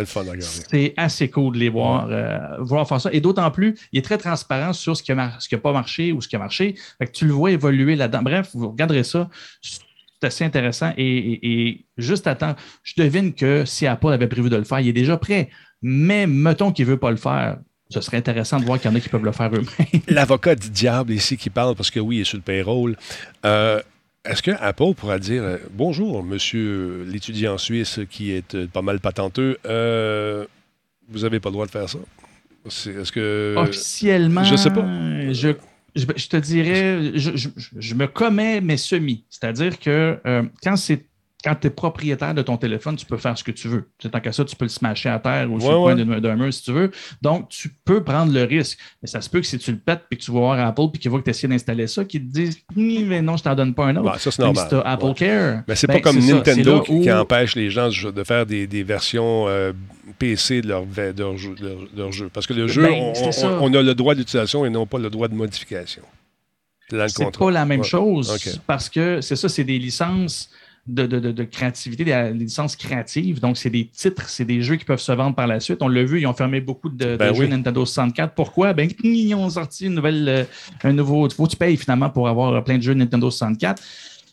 [0.69, 3.09] C'est assez cool de les voir, euh, voir faire ça.
[3.11, 6.27] Et d'autant plus, il est très transparent sur ce qui n'a pas marché ou ce
[6.27, 6.75] qui a marché.
[6.99, 8.21] Fait que tu le vois évoluer là-dedans.
[8.21, 9.29] Bref, vous regarderez ça.
[9.61, 10.93] C'est assez intéressant.
[10.97, 14.63] Et, et- et juste à temps, je devine que si Apple avait prévu de le
[14.63, 15.49] faire, il est déjà prêt.
[15.81, 17.57] Mais mettons qu'il ne veut pas le faire.
[17.89, 20.01] Ce serait intéressant de voir qu'il y en a qui peuvent le faire eux-mêmes.
[20.07, 22.97] L'avocat du diable ici qui parle, parce que oui, il est sur le payroll.
[23.45, 23.81] Euh,
[24.25, 28.99] Est-ce que Apple pourra dire euh, Bonjour, monsieur l'étudiant suisse qui est euh, pas mal
[28.99, 29.57] patenteux,
[31.09, 31.99] vous n'avez pas le droit de faire ça?
[32.69, 33.55] C'est- Est-ce que.
[33.57, 34.85] Officiellement, je sais pas.
[35.31, 35.53] Je,
[35.95, 37.31] je, je te dirais, je,
[37.77, 39.23] je- me commets, mais semi.
[39.29, 40.19] C'est-à-dire que
[40.61, 41.05] quand c'est
[41.47, 43.85] quand tu es propriétaire de ton téléphone, tu peux faire ce que tu veux.
[44.11, 46.19] Tant qu'à ça, tu peux le smasher à terre ou sur Ouais, le coin ouais.
[46.21, 46.91] d'un- mur si tu veux.
[47.21, 48.77] Donc, tu peux prendre le risque.
[49.01, 50.89] Mais ça se peut que si tu le pètes puis que tu vas voir Apple
[50.91, 53.55] puis qu'ils voient que tu essaies d'installer ça, qu'ils te disent mais non, je t'en
[53.55, 54.11] donne pas un autre.
[54.11, 54.67] Ouais, ça, c'est normal.
[54.69, 55.13] si Apple Ouais.
[55.13, 55.63] Care.
[55.69, 58.67] Mais c'est ben, pas comme Nintendo qui, où- qui empêche les gens de faire des,
[58.67, 59.71] des versions euh,
[60.19, 62.29] PC de leur, de leur jeu, de leur- de leur jeu.
[62.33, 63.13] Parce que le jeu, Ben,
[63.61, 66.03] on, a le droit d'utilisation et non pas le droit de modification.
[66.89, 67.85] C'est pas la même Ouais.
[67.85, 70.49] chose parce que c'est ça, c'est des licences
[70.87, 73.39] de, de- de- de créativité, des, licences créatives.
[73.39, 75.79] Donc, c'est des titres, c'est des jeux qui peuvent se vendre par la suite.
[75.81, 77.47] On l'a vu, ils ont fermé beaucoup de, de Ben jeux.
[77.47, 78.33] Nintendo 64.
[78.33, 78.73] Pourquoi?
[78.73, 80.43] Ben, ils ont sorti une nouvelle, euh,
[80.83, 81.29] un nouveau.
[81.29, 83.81] Faut que tu payes finalement pour avoir plein de jeux Nintendo 64.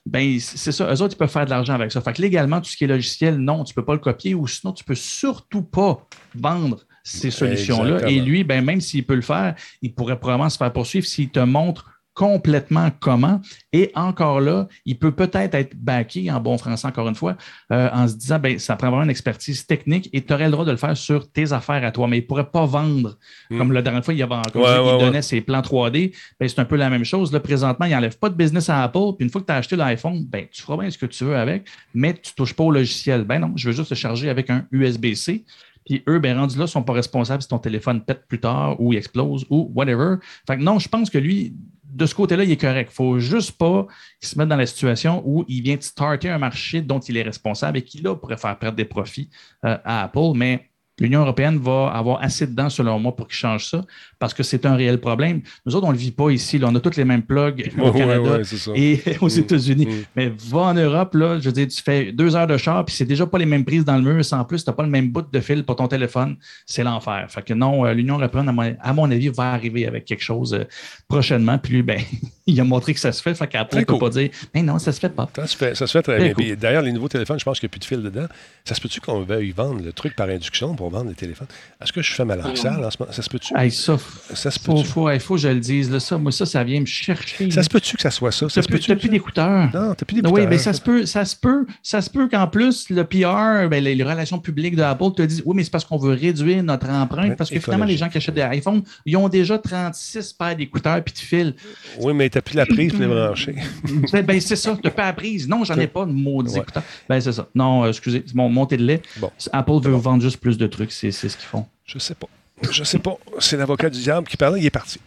[0.06, 0.92] Ben, c'est ça.
[0.92, 2.00] Eux autres, ils peuvent faire de l'argent avec ça.
[2.00, 4.34] Fait que légalement, tout ce qui est logiciel, non, tu ne peux pas le copier
[4.34, 8.08] ou sinon, tu ne peux surtout pas vendre ces solutions-là.
[8.08, 11.30] Et lui, ben, même s'il peut le faire, il pourrait probablement se faire poursuivre s'il
[11.30, 13.40] te montre complètement comment.
[13.72, 17.36] Et encore là, il peut peut-être être backé, en bon français encore une fois,
[17.72, 20.52] euh, en se disant, ben, ça prend vraiment une expertise technique et tu aurais le
[20.52, 23.18] droit de le faire sur tes affaires à toi, mais il ne pourrait pas vendre.
[23.50, 23.58] Mm.
[23.58, 26.14] Comme la dernière fois, il y avait encore Ouais, ouais, donnait ses plans 3D.
[26.38, 27.32] Ben, c'est un peu la même chose.
[27.32, 29.16] Là, présentement, il n'enlève pas de business à Apple.
[29.18, 31.24] Puis une fois que tu as acheté l'iPhone, ben, tu feras bien ce que tu
[31.24, 33.24] veux avec, mais tu ne touches pas au logiciel.
[33.24, 35.44] Ben non, je veux juste le charger avec un USB-C.
[35.84, 38.92] Puis eux, ben, rendus là, sont pas responsables si ton téléphone pète plus tard ou
[38.92, 40.16] il explose ou whatever.
[40.46, 41.54] Fait que non, je pense que lui,
[41.84, 42.90] de ce côté-là, il est correct.
[42.92, 43.86] Faut juste pas
[44.20, 47.16] qu'il se mette dans la situation où il vient de starter un marché dont il
[47.16, 49.30] est responsable et qui, là, pourrait faire perdre des profits
[49.64, 50.32] euh, à Apple.
[50.34, 50.70] Mais
[51.00, 53.82] l'Union européenne va avoir assez de dents, selon moi, pour qu'il change ça,
[54.18, 55.42] parce que c'est un réel problème.
[55.66, 56.58] Nous autres, on ne le vit pas ici.
[56.58, 56.68] là.
[56.70, 58.42] On a tous les mêmes plugs au Canada ouais,
[58.80, 59.38] et aux Mm.
[59.40, 59.86] États-Unis.
[59.86, 59.90] Mm.
[60.16, 62.94] Mais va en Europe, là, je veux dire, tu fais deux heures de char, puis
[62.94, 64.24] c'est déjà pas les mêmes prises dans le mur.
[64.24, 66.36] Sans plus, tu n'as pas le même bout de fil pour ton téléphone.
[66.66, 67.26] C'est l'enfer.
[67.28, 70.22] Fait que non, euh, l'Union européenne, à mon, à mon avis, va arriver avec quelque
[70.22, 70.64] chose euh,
[71.08, 71.58] prochainement.
[71.58, 72.00] Puis lui, ben,
[72.46, 73.34] il a montré que ça se fait.
[73.34, 74.00] Fait qu'après, on ne peut cool.
[74.00, 75.28] pas dire, mais non, ça se fait pas.
[75.34, 76.48] Ça se fait, ça se fait très Très bien.
[76.50, 76.56] cool.
[76.56, 78.26] D'ailleurs, les nouveaux téléphones, je pense qu'il n'y a plus de fil dedans.
[78.64, 81.46] Ça se peut-tu qu'on veuille vendre le truc par induction pour vendre les téléphones?
[81.82, 83.12] Est-ce que je fais ma langue sale en ce moment?
[83.12, 83.56] Ça se peut-tu?
[83.56, 83.96] Hey, ça,
[84.34, 84.86] Ça se faut, peut-tu?
[84.88, 85.90] faut, faut que je le dise.
[85.90, 87.50] Là, ça, moi, ça, ça vient me chercher.
[87.50, 88.48] Ça se peut-tu que ça soit ça?
[88.48, 88.86] Ça T'as se plus, peut-tu?
[88.88, 89.70] t'as plus d'écouteurs.
[89.74, 90.32] Non, t'as plus d'écouteurs.
[90.32, 93.68] Oui, mais ça se peut, ça se peut, ça se peut qu'en plus, le PR,
[93.68, 96.12] ben, les, les relations publiques de Apple te disent Oui, mais c'est parce qu'on veut
[96.14, 99.28] réduire notre empreinte, Ouais, parce que finalement, les gens qui achètent des iPhones, ils ont
[99.28, 101.52] déjà 36 paires d'écouteurs puis de fils.
[102.00, 103.54] Oui, mais t'as plus la prise pour les brancher.
[104.12, 105.48] ben, ben, c'est ça, tu pas la prise.
[105.48, 106.60] Non, j'en ai pas de maudits Ouais.
[106.60, 106.82] écouteurs.
[107.08, 107.48] Ben, c'est ça.
[107.54, 109.02] Non, euh, excusez, c'est mon montée de lait.
[109.18, 109.30] Bon.
[109.52, 111.66] Apple veut vendre juste plus de trucs, c'est ce qu'ils font.
[111.86, 112.26] Je sais pas.
[112.70, 113.16] Je sais pas.
[113.40, 115.00] C'est l'avocat du diable qui parlait, il est parti.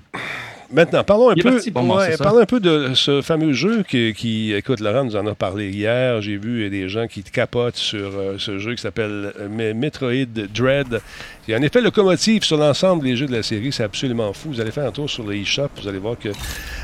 [0.70, 4.14] Maintenant, parlons un peu, parti, bon, ouais, parlons un peu de ce fameux jeu qui,
[4.14, 6.22] qui- écoute, Laurent nous en a parlé hier.
[6.22, 10.26] J'ai vu des gens qui capotent sur euh, ce jeu qui s'appelle euh, Me- Metroid
[10.54, 11.00] Dread.
[11.48, 13.72] Il y a un effet locomotive sur l'ensemble des jeux de la série.
[13.72, 14.50] C'est absolument fou.
[14.50, 15.70] Vous allez faire un tour sur le eShop.
[15.82, 16.30] Vous allez voir que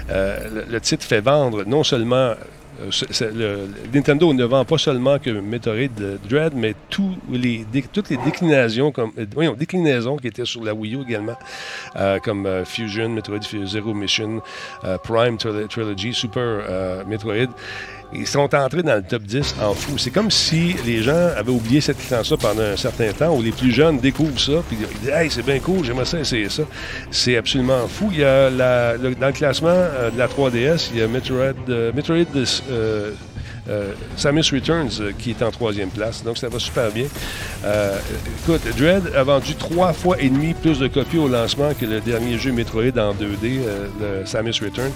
[0.10, 2.36] euh, le, le titre fait vendre non seulement
[2.80, 8.18] le- Nintendo ne vend pas seulement que Metroid euh, Dread, mais tous les, toutes les
[8.18, 11.38] déclinaisons, comme, euh, voyons, déclinaisons qui étaient sur la Wii U également,
[11.96, 14.42] euh, comme euh, Fusion, Metroid Zero Mission,
[14.84, 17.48] euh, Prime Tril- Trilogy, Super euh, Metroid.
[18.16, 19.98] Ils sont entrés dans le top 10 en fou.
[19.98, 23.52] C'est comme si les gens avaient oublié cette licence-là pendant un certain temps, ou les
[23.52, 26.64] plus jeunes découvrent ça, puis ils disent Hey, c'est bien cool, j'aimerais ça essayer ça.
[27.12, 28.10] C'est absolument fou.
[28.12, 31.54] Il y a la- dans le classement euh, de la 3DS, il y a Metroid,
[31.70, 32.18] euh, Metroid
[32.72, 33.12] euh,
[34.18, 36.24] Samus Returns euh, qui est en troisième place.
[36.24, 37.06] Donc, ça va super bien.
[37.66, 37.98] Euh,
[38.42, 42.02] écoute, Dread a vendu trois fois et demi plus de copies au lancement que le
[42.02, 43.88] dernier jeu Metroid en 2D, euh,
[44.22, 44.92] le Samus Return,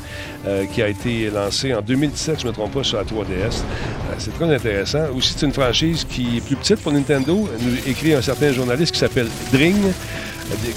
[0.45, 3.23] euh, qui a été lancé en 2017, je ne me trompe pas, sur la 3DS.
[3.31, 5.05] Euh, c'est très intéressant.
[5.15, 7.47] Aussi, c'est une franchise qui est plus petite pour Nintendo.
[7.61, 9.91] Nous écrit un certain journaliste qui s'appelle Dring euh,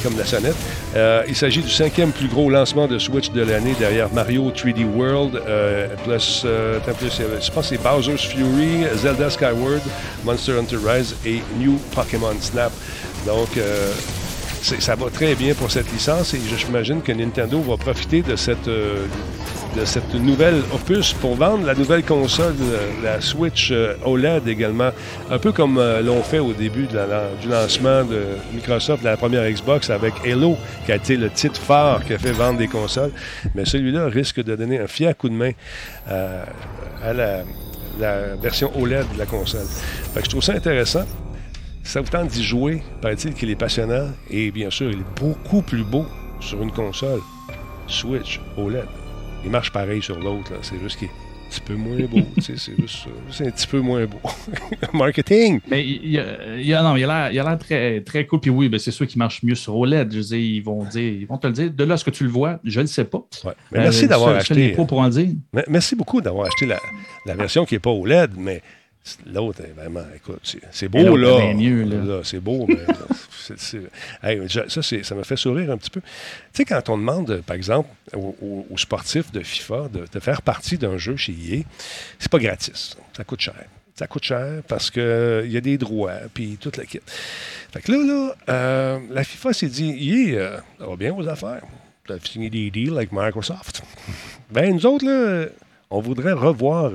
[0.02, 0.56] comme la sonnette.
[0.96, 4.84] Euh, il s'agit du cinquième plus gros lancement de Switch de l'année derrière Mario 3D
[4.84, 9.82] World, euh, plus, euh, plus, euh, je pense que c'est Bowser's Fury, Zelda Skyward,
[10.24, 12.72] Monster Hunter Rise et New Pokémon Snap.
[13.26, 13.48] Donc,
[14.62, 18.68] ça va très bien pour cette licence et j'imagine que Nintendo va profiter de cette,
[19.76, 24.90] de cette nouvelle opus pour vendre la nouvelle console, euh, la Switch euh, OLED également,
[25.30, 29.90] un peu comme euh, l'ont fait au début du lancement de Microsoft la première Xbox
[29.90, 30.56] avec Halo,
[30.86, 33.12] qui a été le titre phare qui a fait vendre des consoles.
[33.54, 35.52] Mais celui-là risque de donner un fier coup de main
[36.08, 37.42] à la,
[38.40, 39.66] version OLED de la console.
[40.16, 41.04] Je trouve ça intéressant.
[41.82, 45.62] Ça vous tente d'y jouer, paraît-il qu'il est passionnant et bien sûr, il est beaucoup
[45.62, 46.06] plus beau
[46.40, 47.20] sur une console
[47.86, 48.99] Switch OLED.
[49.44, 50.58] Il marche pareil sur l'autre, là.
[50.62, 52.20] c'est juste qu'il est un petit peu moins beau.
[52.40, 53.10] c'est juste ça.
[53.30, 54.20] C'est un petit peu moins beau.
[54.92, 55.60] Marketing!
[55.68, 56.24] Mais il, y a,
[56.56, 58.40] il y a- non, il a l'air- très, très cool.
[58.40, 60.12] Puis oui, ben, c'est sûr qu'il marche mieux sur OLED.
[60.12, 61.70] Je veux dire, ils vont, dire, ils vont te le dire.
[61.72, 63.22] De là, ce que tu le vois, je ne le sais pas.
[63.44, 63.52] Ouais.
[63.72, 64.72] Mais merci Euh, d'avoir acheté.
[64.72, 65.28] pros pour en dire.
[65.68, 66.78] Merci beaucoup d'avoir acheté la,
[67.26, 68.62] la version qui n'est pas OLED, mais
[69.26, 70.40] l'autre est vraiment, écoute,
[70.72, 71.52] c'est- beau, là.
[71.54, 72.20] là.
[72.24, 72.76] c'est beau, mais
[74.22, 76.00] Hey, ça, ça me fait sourire un petit peu.
[76.00, 76.06] Tu
[76.52, 80.42] sais, quand on demande, par exemple, aux, aux- aux sportifs de FIFA de, de faire
[80.42, 81.62] partie d'un jeu chez EA,
[82.18, 82.96] c'est pas gratis.
[83.16, 83.64] Ça coûte cher.
[83.96, 87.00] Ça coûte cher parce qu'il y a des droits, puis toute la kit.
[87.72, 91.26] Fait que là, là euh, la FIFA s'est dit, EA, euh, ça va bien vos
[91.28, 91.62] affaires.
[92.06, 93.82] Vous avez signé des deals avec Microsoft.
[94.50, 95.46] Ben, nous autres, là,
[95.90, 96.90] on voudrait revoir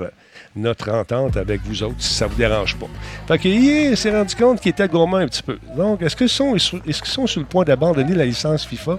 [0.55, 2.87] notre entente avec vous autres, si ça vous dérange pas.
[3.27, 5.57] Fait que s'est rendu compte qu'ils étaient gourmands un petit peu.
[5.75, 8.97] Donc, est-ce qu'ils sont, qu'ils sont sur le point d'abandonner la licence FIFA?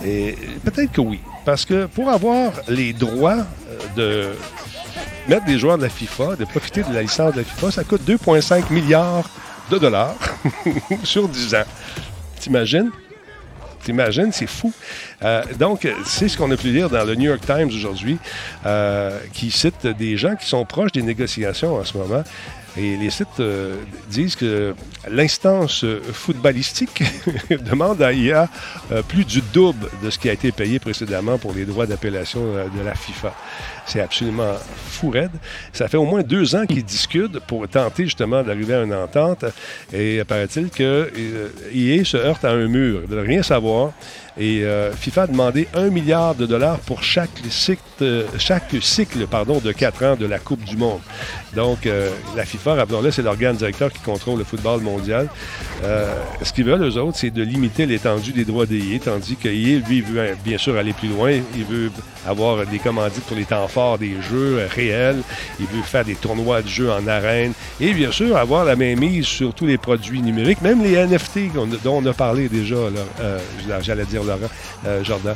[0.00, 1.20] Peut-être que oui.
[1.44, 4.28] Parce que pour avoir les droits euh, de
[5.28, 7.84] mettre des joueurs de la FIFA, de profiter de la licence de la FIFA, ça
[7.84, 9.28] coûte 2,5 milliards
[9.70, 10.16] de dollars
[11.04, 11.64] sur 10 ans.
[12.40, 12.90] T'imagines?
[13.84, 14.72] T'imagines, c'est fou.
[15.22, 18.18] Euh, donc, c'est ce qu'on a pu lire dans le New York Times aujourd'hui,
[18.66, 22.22] euh, qui cite des gens qui sont proches des négociations en ce moment.
[22.76, 23.76] Et les sites euh,
[24.08, 24.74] disent que
[25.10, 27.02] l'instance footballistique
[27.50, 28.48] demande à IA
[28.92, 32.40] euh, plus du double de ce qui a été payé précédemment pour les droits d'appellation
[32.42, 33.34] euh, de la FIFA.
[33.86, 34.54] C'est absolument
[34.88, 35.32] fou raide.
[35.72, 39.44] Ça fait au moins deux ans qu'ils discutent pour tenter justement d'arriver à une entente.
[39.92, 41.10] Et paraît-il que
[41.74, 43.02] EA se heurte à un mur.
[43.08, 43.92] Ils ne rien savoir.
[44.40, 48.24] Et euh, FIFA a demandé un milliard de dollars pour chaque cycle, euh,
[49.30, 51.00] pardon, de quatre ans de la Coupe du Monde.
[51.54, 55.28] Donc, euh, la FIFA, rappelons-le, c'est l'organe directeur qui contrôle le football mondial.
[56.42, 60.00] Ce qu'ils veulent, eux autres, c'est de limiter l'étendue des droits d'EA, tandis que lui,
[60.00, 61.32] veut euh, bien sûr aller plus loin.
[61.54, 61.90] Il veut
[62.26, 65.22] avoir des commandites pour les temps forts des jeux réels.
[65.58, 67.52] Il veut faire des tournois de jeux en arène.
[67.78, 71.52] Et bien sûr, avoir la même mise sur tous les produits numériques, même les NFT
[71.54, 72.76] dont on a parlé déjà,
[73.80, 74.50] j'allais dire Laurent,
[74.86, 75.34] euh, Jordan.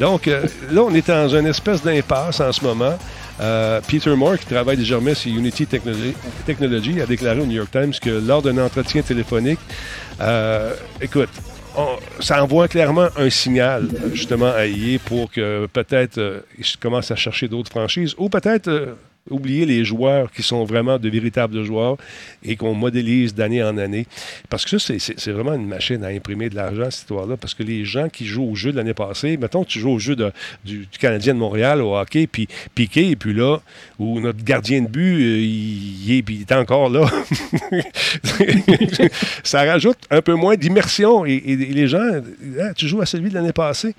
[0.00, 2.98] Donc, euh, là, on est dans une espèce d'impasse en ce moment.
[3.40, 7.92] Euh, Peter Moore, qui travaille désormais chez Unity Technology, a déclaré au New York Times
[8.00, 9.60] que lors d'un entretien téléphonique,
[11.00, 11.28] écoute,
[12.20, 17.48] ça envoie clairement un signal justement à EA pour que peut-être ils commencent à chercher
[17.48, 18.96] d'autres franchises ou peut-être
[19.30, 21.96] oublier les joueurs qui sont vraiment de véritables joueurs
[22.44, 24.06] et qu'on modélise d'année en année.
[24.48, 27.36] Parce que ça, c'est- vraiment une machine à imprimer de l'argent, cette histoire-là.
[27.36, 29.90] Parce que les gens qui jouent au jeu de l'année passée, mettons que tu joues
[29.90, 30.32] au jeu de-
[30.64, 33.58] du, du Canadien de Montréal, au hockey, puis Piqué, et puis là,
[33.98, 37.06] où notre gardien de but, euh, il, il est, puis il est encore là.
[39.42, 41.24] ça rajoute un peu moins d'immersion.
[41.26, 42.02] Et, et les gens,
[42.60, 43.94] Ah, tu joues à celui de l'année passée.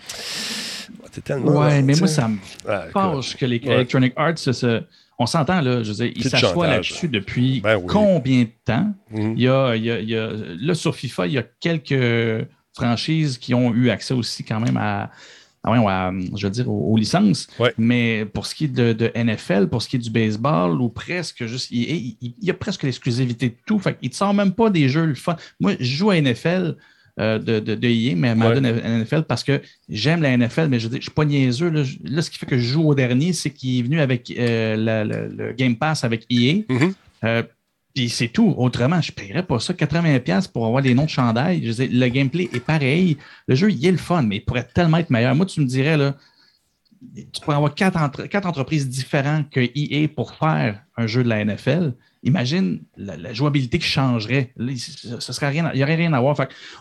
[1.23, 1.61] Tellement.
[1.65, 3.57] Ouais, mais moi, ça me Ah, fâche que les.
[3.65, 4.83] Electronic Arts, se-
[5.19, 6.69] on s'entend là, je veux dire, s'assoient chantage.
[6.69, 7.85] là-dessus depuis Ben oui.
[7.87, 8.93] combien de temps?
[9.11, 9.33] Mhm.
[9.37, 10.29] Il y a, il y a- il y a-
[10.61, 14.77] là, sur FIFA, il y a quelques franchises qui ont eu accès aussi quand même
[14.77, 15.09] à,
[15.63, 17.47] ah ouais, ouais, je veux dire, aux, aux licences.
[17.59, 17.73] Ouais.
[17.77, 20.89] Mais pour ce qui est de, de NFL, pour ce qui est du baseball, ou
[20.89, 23.79] presque juste, il, il- il y a presque l'exclusivité de tout.
[23.79, 25.35] Fait ne te sort même pas des jeux le fun.
[25.59, 26.75] Moi, je joue à NFL.
[27.19, 28.65] Euh, de, de, de EA, mais Madden
[29.01, 31.69] NFL parce que j'aime la NFL, mais je je suis pas niaiseux.
[31.69, 34.31] Là, Là, ce qui fait que je joue au dernier, c'est qu'il est venu avec
[34.37, 36.63] euh, la- la- le Game Pass avec EA.
[36.69, 36.93] Mhm.
[37.23, 37.43] Euh,
[37.95, 38.53] puis c'est tout.
[38.57, 41.65] Autrement, je ne paierais pas ça 80$ pour avoir des noms de chandail.
[41.65, 43.17] Je dire, le gameplay est pareil.
[43.47, 45.33] Le jeu, il est le fun, mais il pourrait tellement être meilleur.
[45.33, 46.15] Moi, tu me dirais, là,
[47.33, 51.29] tu pourrais avoir quatre, entre- quatre entreprises différentes que EA pour faire un jeu de
[51.29, 51.93] la NFL.
[52.23, 54.53] Imagine la, jouabilité qui changerait.
[55.19, 56.35] Ce serait rien, il n'y aurait rien à voir.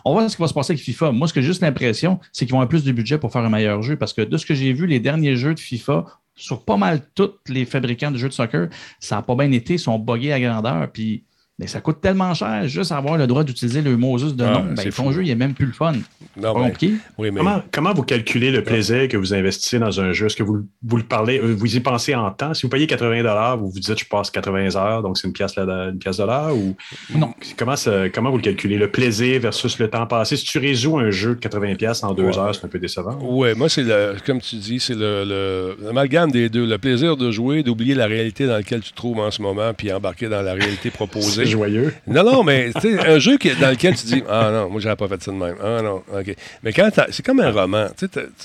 [0.05, 1.11] On va voir ce qui va se passer avec FIFA.
[1.11, 3.43] Moi, ce que j'ai juste l'impression, c'est qu'ils vont avoir plus de budget pour faire
[3.43, 6.05] un meilleur jeu parce que de ce que j'ai vu, les derniers jeux de FIFA,
[6.35, 8.69] sur pas mal tous les fabricants de jeux de soccer,
[8.99, 10.87] ça n'a pas bien été, ils sont buggés à grandeur.
[11.59, 14.65] Mais ça coûte tellement cher juste avoir le droit d'utiliser le Moses de Ah, nom.
[14.75, 15.11] Ben, ton fou.
[15.11, 15.93] jeu, il n'est même plus le fun.
[16.39, 16.93] Non, Pas mais- compliqué.
[17.17, 20.27] oui, mais Comment, comment vous calculez le plaisir que vous investissez dans un jeu?
[20.27, 22.53] Est-ce que vous, vous le parlez, euh, vous y pensez en temps?
[22.53, 25.55] Si vous payez 80 vous vous dites je passe 80 heures, donc c'est une pièce,
[25.55, 26.55] là- une pièce de l'heure?
[26.55, 26.75] Ou
[27.15, 27.33] Non.
[27.57, 28.77] comment, ça- comment vous le calculez?
[28.77, 30.37] Le plaisir versus le temps passé?
[30.37, 32.37] Si tu résous un jeu de 80 en deux Ouais.
[32.37, 33.17] heures, c'est un peu décevant.
[33.19, 36.67] Ouais, moi, c'est le, comme tu dis, c'est le, le- l'amalgame des deux.
[36.67, 39.73] Le plaisir de jouer, d'oublier la réalité dans laquelle tu te trouves en ce moment,
[39.75, 41.46] puis embarquer dans la réalité proposée.
[41.47, 41.93] Joyeux.
[42.07, 45.07] Non, non, mais tu un jeu dans lequel tu dis Ah non, moi, j'aurais pas
[45.07, 45.55] fait ça de même.
[45.61, 46.35] Ah non, OK.
[46.63, 47.87] Mais quand c'est comme un roman.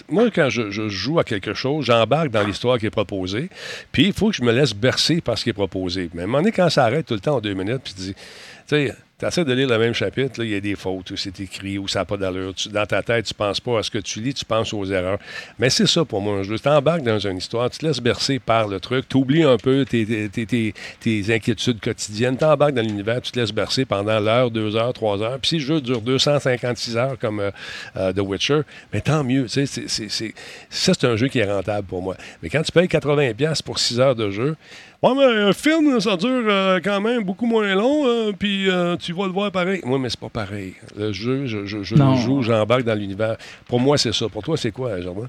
[0.08, 3.48] Moi, quand je, je joue à quelque chose, j'embarque dans l'histoire qui est proposée,
[3.90, 6.10] puis il faut que je me laisse bercer par ce qui est proposé.
[6.14, 7.94] Mais à un moment donné, quand ça arrête tout le temps en deux minutes, puis
[7.94, 8.20] tu dis Tu
[8.66, 11.38] sais, tu essaies de lire le même chapitre, il y a des fautes, où c'est
[11.38, 12.54] écrit, où ça n'a pas d'allure.
[12.54, 14.84] Tu- dans ta tête, tu penses pas à ce que tu lis, tu penses aux
[14.86, 15.18] erreurs.
[15.60, 16.58] Mais c'est ça pour moi un jeu.
[16.58, 19.58] Tu embarques dans une histoire, tu te laisses bercer par le truc, tu oublies un
[19.58, 23.84] peu tes, tes- tes- tes- inquiétudes quotidiennes, tu embarques dans l'univers, tu te laisses bercer
[23.84, 25.38] pendant l'heure, deux heures, trois heures.
[25.40, 27.50] Puis si le jeu dure 256 heures comme euh,
[27.96, 28.62] euh, The Witcher,
[28.92, 29.44] mais tant mieux.
[29.44, 30.34] tu c'est- c'est- c'est-
[30.68, 32.16] ça, c'est un jeu qui est rentable pour moi.
[32.42, 34.56] Mais quand tu payes 80$ pour 6 heures de jeu,
[35.04, 39.26] un film, ça dure euh, quand même beaucoup moins long, euh, puis euh, tu vas
[39.26, 39.80] le voir pareil.
[39.84, 40.74] Moi, mais c'est pas pareil.
[40.96, 42.14] Le jeu, je, je, je Non.
[42.14, 43.36] le joue, j'embarque dans l'univers.
[43.66, 44.28] Pour moi, c'est ça.
[44.28, 45.28] Pour toi, c'est quoi, Jardin?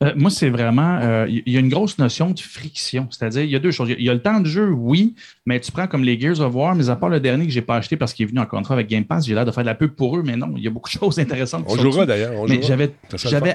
[0.00, 1.00] Euh, moi, c'est vraiment.
[1.02, 3.08] euh, Il y a une grosse notion de friction.
[3.10, 3.88] C'est-à-dire, il y a deux choses.
[3.88, 6.04] Il y a- il y a le temps de jeu, oui, mais tu prends comme
[6.04, 8.22] les Gears of War, mais à part le dernier que j'ai pas acheté parce qu'il
[8.24, 10.16] est venu en contrat avec Game Pass, j'ai l'air de faire de la pub pour
[10.16, 11.64] eux, mais non, il y a beaucoup de choses intéressantes.
[11.68, 12.32] On jouera d'ailleurs.
[12.48, 12.92] Mais j'avais,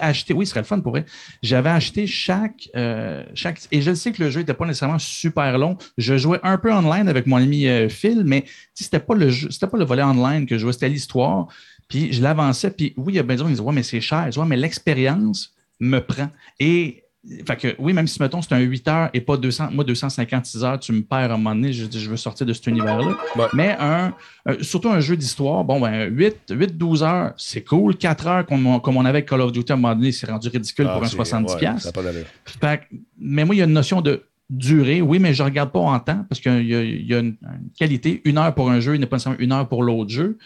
[0.01, 1.05] acheté, oui, ce serait le fun pour vrai.
[1.41, 3.61] J'avais acheté chaque, euh, chaque.
[3.71, 5.77] Et je sais que le jeu n'était pas nécessairement super long.
[5.97, 8.43] Je jouais un peu online avec mon ami Phil, mais
[8.73, 11.47] c'était pas le jeu, c'était pas le volet online que je jouais, c'était l'histoire.
[11.87, 13.83] Puis je l'avançais, puis oui, il y a bien des gens qui disent Ouais, mais
[13.83, 14.27] c'est cher.
[14.35, 16.29] Ouais, mais l'expérience me prend.
[16.59, 16.99] Et
[17.47, 20.63] fait que oui, même si mettons c'est un 8 heures et pas 200, moi 256
[20.65, 22.67] heures, tu me perds à un moment donné, je, dis, je veux sortir de cet
[22.67, 23.15] univers-là.
[23.37, 23.45] Ouais.
[23.53, 24.13] Mais un,
[24.45, 27.95] un- surtout un jeu d'histoire, bon, ben 8, 8 12 heures, c'est cool.
[27.95, 30.11] 4 heures, comme on, comme on avait avec Call of Duty à un moment donné,
[30.11, 31.53] c'est rendu ridicule Ah, pour un c'est- 70$.
[31.53, 31.81] ouais, piastres.
[31.83, 32.25] ça n'a pas d'allure.
[32.45, 35.47] Fait que- mais moi, il y a une notion de durée, oui, mais je ne
[35.47, 38.21] regarde pas en temps parce qu'il y y a une, une qualité.
[38.25, 40.37] Une heure pour un jeu, il n'est pas nécessairement une heure pour l'autre jeu.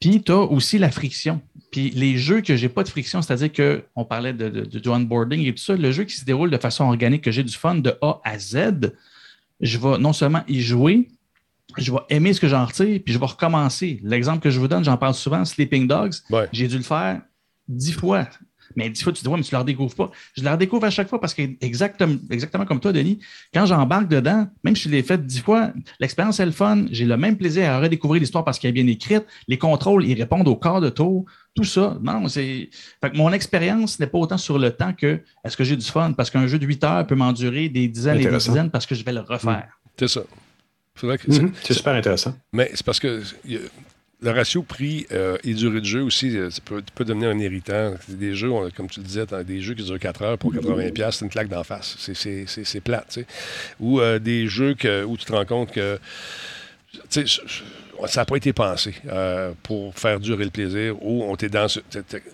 [0.00, 1.40] Puis, tu as aussi la friction.
[1.70, 3.50] Puis, les jeux que j'ai pas de friction, c'est-à-dire
[3.94, 6.50] qu'on parlait de, de, de- du onboarding et tout ça, le jeu qui se déroule
[6.50, 8.92] de façon organique, que j'ai du fun de A à Z,
[9.60, 11.08] je vais non seulement y jouer,
[11.78, 14.00] je vais aimer ce que j'en retire, puis je vais recommencer.
[14.04, 16.48] L'exemple que je vous donne, j'en parle souvent, Sleeping Dogs, Ouais.
[16.52, 17.22] j'ai dû le faire
[17.68, 18.28] dix fois.
[18.76, 20.10] Mais dix fois, tu te dis, ouais, mais tu ne la redécouvres pas.
[20.36, 23.18] Je la redécouvre à chaque fois parce que, exactement, exactement comme toi, Denis,
[23.52, 26.84] quand j'embarque dedans, même si je l'ai fait dix fois, l'expérience est le fun.
[26.90, 29.24] J'ai le même plaisir à redécouvrir l'histoire parce qu'elle est bien écrite.
[29.48, 31.24] Les contrôles, ils répondent au quart de tour.
[31.54, 31.96] Tout ça.
[32.02, 32.68] Non, c'est.
[33.00, 35.86] Fait que mon expérience n'est pas autant sur le temps que est-ce que j'ai du
[35.86, 36.12] fun?
[36.12, 38.94] Parce qu'un jeu de 8 heures peut m'endurer des dizaines et des dizaines parce que
[38.94, 39.68] je vais le refaire.
[39.98, 40.20] C'est ça.
[40.94, 41.52] Faudrait que- Mhm.
[41.62, 42.34] C'est super intéressant.
[42.52, 43.22] Mais c'est parce que
[44.22, 47.38] le ratio prix euh, et durée de jeu aussi, euh, ça peut, peut devenir un
[47.38, 47.94] irritant.
[48.08, 50.90] Des jeux, on- comme tu le disais, des jeux qui durent 4 heures pour 80$,
[50.92, 51.96] piastres, c'est une claque d'en face.
[51.98, 52.46] C'est-
[52.80, 53.26] plate, tu sais.
[53.78, 55.98] Ou euh, des jeux que- où tu te rends compte que
[57.10, 61.80] ça n'a pas été pensé euh, pour faire durer le plaisir, ou on, dans ce-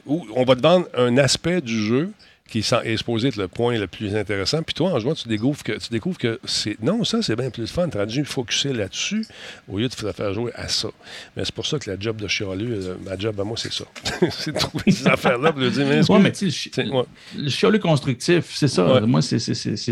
[0.07, 2.11] où on va te vendre un aspect du jeu
[2.53, 4.63] qui est supposé être le point le plus intéressant.
[4.63, 6.77] Puis toi, en jouant, tu découvres que, tu découvres que c'est.
[6.83, 7.89] Non, ça, c'est bien plus fun.
[7.89, 9.25] Tu as dû focuser là-dessus
[9.69, 10.89] au lieu de te faire jouer à ça.
[11.35, 13.73] Mais c'est pour ça que la job de chialu, euh, ma job à moi, c'est
[13.73, 13.85] ça.
[14.31, 17.05] c'est de trouver ces affaires-là pour lui dire, mais Ouais, mais tu sais, le ouais.
[17.39, 18.85] le chialu constructif, c'est ça.
[18.87, 19.01] Ouais.
[19.01, 19.39] Moi, c'est-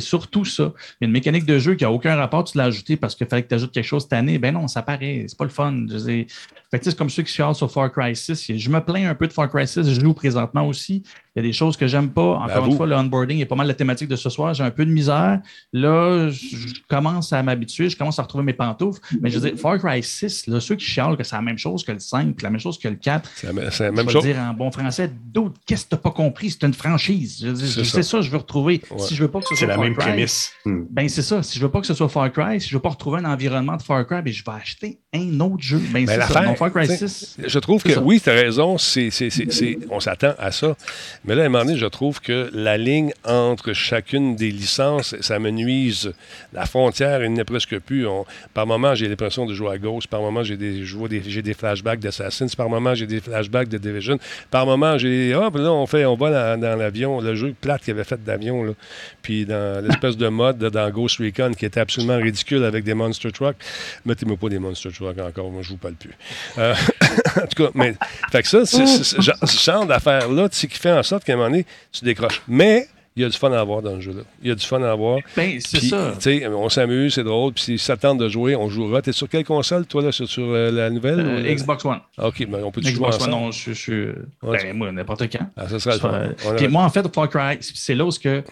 [0.00, 0.72] surtout ça.
[1.00, 3.14] Il y a une mécanique de jeu qui n'a aucun rapport, tu l'as ajouté parce
[3.14, 4.38] qu'il fallait que tu ajoutes quelque chose cette année.
[4.38, 5.24] Ben non, ça paraît.
[5.28, 5.86] C'est pas le fun.
[5.88, 8.52] Fait que, c'est comme ceux qui chialent sur Far Cry 6.
[8.56, 9.82] Je me plains un peu de Far Cry 6.
[9.94, 11.02] Je joue présentement aussi.
[11.34, 12.40] Il y a des choses que j'aime pas.
[12.52, 14.54] Encore une fois, le onboarding est pas mal la thématique de ce soir.
[14.54, 15.40] J'ai un peu de misère.
[15.72, 17.88] Là, je commence à m'habituer.
[17.88, 19.00] Je commence à retrouver mes pantoufles.
[19.20, 21.58] Mais je veux dire, Far Cry 6, là, ceux qui chialent que c'est la même
[21.58, 23.90] chose que le 5, puis la même chose que le 4, C'est la, c'est la
[23.90, 24.24] je même chose.
[24.24, 26.50] dire en bon français, d'autres, qu'est-ce que tu n'as pas compris?
[26.50, 27.38] C'est une franchise.
[27.42, 28.02] Je veux dire, C'est ça.
[28.02, 28.20] ça.
[28.20, 28.80] je veux retrouver.
[28.90, 28.98] Ouais.
[28.98, 30.52] Si je veux pas que ce C'est soit la Far même Cry, prémisse.
[30.64, 30.82] Hmm.
[30.90, 31.42] ben c'est ça.
[31.42, 33.24] Si je veux pas que ce soit Far Cry, si je veux pas retrouver un
[33.24, 35.80] environnement de Far Cry, ben je vais acheter un autre jeu.
[35.92, 36.44] Ben, Ben, ça.
[36.44, 37.36] Donc, Far Cry tu sais, 6.
[37.46, 38.00] Je trouve que ça.
[38.02, 40.76] oui, tu as raison, c'est, c'est- c'est- c'est- on s'attend à ça.
[41.24, 45.14] Mais là, à un moment donné, je trouve que la ligne entre chacune des licences,
[45.20, 46.12] ça me nuise.
[46.52, 48.06] La frontière, il n'est presque plus.
[48.54, 50.06] Par moment, j'ai l'impression de jouer à gauche.
[50.06, 52.54] Par moment, j'ai des, flashbacks d'Assassin's.
[52.56, 54.18] Par moment, j'ai des flashbacks de Division.
[54.50, 55.34] Par moment, j'ai.
[55.34, 58.74] Hop, là, on, fait, on va dans, l'avion, le jeu plate qu'il avait fait d'avion.
[59.22, 63.32] Puis dans l'espèce de mode dans Ghost Recon qui était absolument ridicule avec des Monster
[63.32, 63.56] Trucks.
[64.04, 66.14] Mettez-moi pas des Monster Trucks encore, moi je vous parle plus.
[66.58, 66.74] Euh,
[67.36, 67.94] en tout cas, mais
[68.32, 71.36] fait que ça, c'est ce genre d'affaires-là, tu sais, qui fait en sorte qu'à un
[71.36, 72.42] moment donné, tu décroches.
[72.48, 72.86] Mais
[73.16, 74.22] il y a du fun à avoir dans le jeu-là.
[74.40, 75.18] Il y a du fun à avoir.
[75.36, 76.12] Ben, c'est ça.
[76.14, 77.52] tu sais, on s'amuse, c'est drôle.
[77.52, 79.02] Puis si ça tente de jouer, on jouera.
[79.02, 81.18] T'es sur quelle console, toi, là, sur, sur, euh, la nouvelle?
[81.20, 82.00] Euh, ou- Xbox One.
[82.18, 84.06] OK, ben, on peut jouer Xbox One, non, je suis.
[84.42, 85.44] Ben, moi, n'importe quand.
[85.56, 86.12] Ah, ça sera le fun.
[86.14, 88.42] euh, On Puis moi, en fait, Far Cry, c'est là où ce que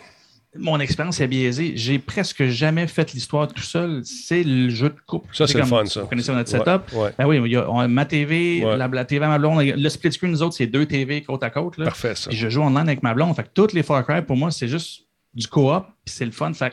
[0.56, 1.72] mon expérience est biaisée.
[1.76, 4.00] J'ai presque jamais fait l'histoire tout seul.
[4.04, 5.28] C'est le jeu de couple.
[5.34, 6.02] Ça, c'est le fun, ça.
[6.02, 6.92] Vous connaissez notre Ouais, setup?
[6.96, 7.10] ouais.
[7.18, 8.76] Ben oui, il y a, on a ma TV, Ouais.
[8.76, 9.60] la, la TV à ma blonde.
[9.62, 11.76] Le split screen, nous autres, c'est deux TV côte à côte.
[11.76, 11.84] Là.
[11.86, 12.30] Parfait, ça.
[12.30, 13.36] Puis je joue online avec ma blonde.
[13.36, 15.02] Fait que toutes les Far Cry, pour moi, c'est juste
[15.34, 16.52] du co-op, c'est le fun.
[16.54, 16.72] Fait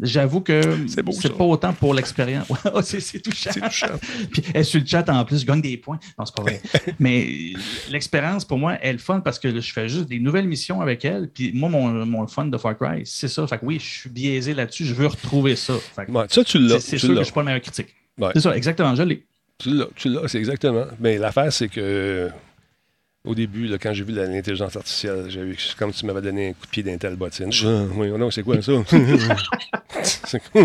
[0.00, 2.48] j'avoue que C'est pas autant pour l'expérience.
[2.74, 3.50] Ouais, c'est touchant.
[3.52, 3.86] Touchant.
[4.32, 5.98] puis elle, sur le chat, en plus, je gagne des points.
[6.18, 6.60] Non, c'est pas vrai.
[6.98, 7.52] Mais
[7.90, 11.04] l'expérience, pour moi, elle est fun parce que je fais juste des nouvelles missions avec
[11.04, 11.28] elle.
[11.28, 13.46] Puis moi, mon, mon fun de Far Cry, c'est ça.
[13.46, 14.84] Fait que oui, je suis biaisé là-dessus.
[14.84, 15.74] Je veux retrouver ça.
[15.94, 16.80] Fait que Ouais, ça, tu l'as.
[16.80, 17.94] c'est sûr que je suis pas le meilleur critique.
[18.18, 18.30] Ouais.
[18.34, 18.94] C'est ça, exactement.
[18.94, 19.24] Je l'ai.
[19.58, 20.84] Tu l'as, tu l'as, c'est exactement.
[21.00, 22.30] Mais l'affaire, c'est que
[23.26, 26.48] au début, là, quand j'ai vu l'intelligence artificielle, j'ai eu comme si tu m'avais donné
[26.48, 27.52] un coup de pied dans telle bottine.
[27.52, 28.72] Je, oui, non, c'est quoi ça?
[30.52, 30.62] Quoi?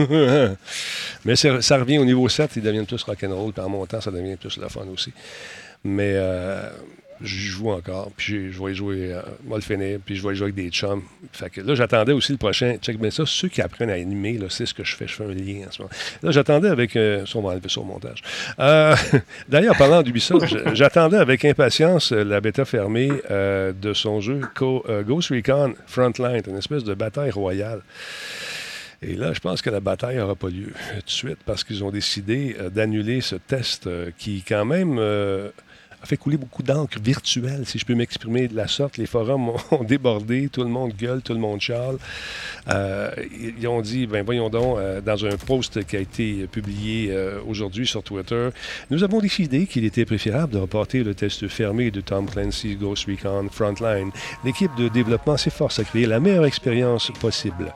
[1.25, 4.35] Mais ça revient au niveau 7, ils deviennent tous rock'n'roll, puis en montant, ça devient
[4.35, 5.11] plus le fun aussi.
[5.83, 6.69] Mais euh,
[7.23, 11.03] je joue encore, puis je vais jouer, euh, puis je vais jouer avec des chums.
[11.57, 12.77] Là, j'attendais aussi le prochain.
[12.81, 15.13] Check bien ça, ceux qui apprennent à animer, là, c'est ce que je fais, je
[15.13, 15.93] fais un lien en ce moment.
[16.23, 16.95] Là, j'attendais avec.
[16.95, 18.21] Euh, on va enlever montage.
[18.59, 18.95] Euh,
[19.49, 25.29] D'ailleurs, parlant d'Ubisoft, j'attendais avec impatience euh, la bêta fermée euh, de son jeu Ghost
[25.29, 27.81] Recon Frontline, une espèce de bataille royale.
[29.01, 30.67] Et là, je pense que la bataille n'aura pas lieu
[30.99, 33.89] tout de suite parce qu'ils ont décidé d'annuler ce test
[34.19, 34.99] qui, quand même,
[36.01, 38.97] a fait couler beaucoup d'encre virtuelle, si je peux m'exprimer de la sorte.
[38.97, 41.97] Les forums ont, débordé, tout le monde gueule, tout le monde charle.
[42.69, 43.11] Euh,
[43.59, 47.39] ils, ont dit, ben voyons donc, euh, dans un post qui a été publié euh,
[47.47, 48.49] aujourd'hui sur Twitter,
[48.89, 53.05] nous avons décidé qu'il était préférable de reporter le test fermé de Tom Clancy Ghost
[53.05, 54.11] Recon Frontline.
[54.43, 57.73] L'équipe de développement s'efforce à créer la meilleure expérience possible.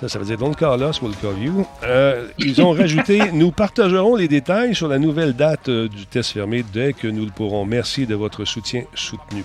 [0.00, 1.66] Ça, ça veut dire Don't call us, we'll call you.
[1.82, 6.32] Euh, ils ont rajouté Nous partagerons les détails sur la nouvelle date euh, du test
[6.32, 7.64] fermé dès que nous le pourrons.
[7.64, 9.42] Merci de votre soutien soutenu.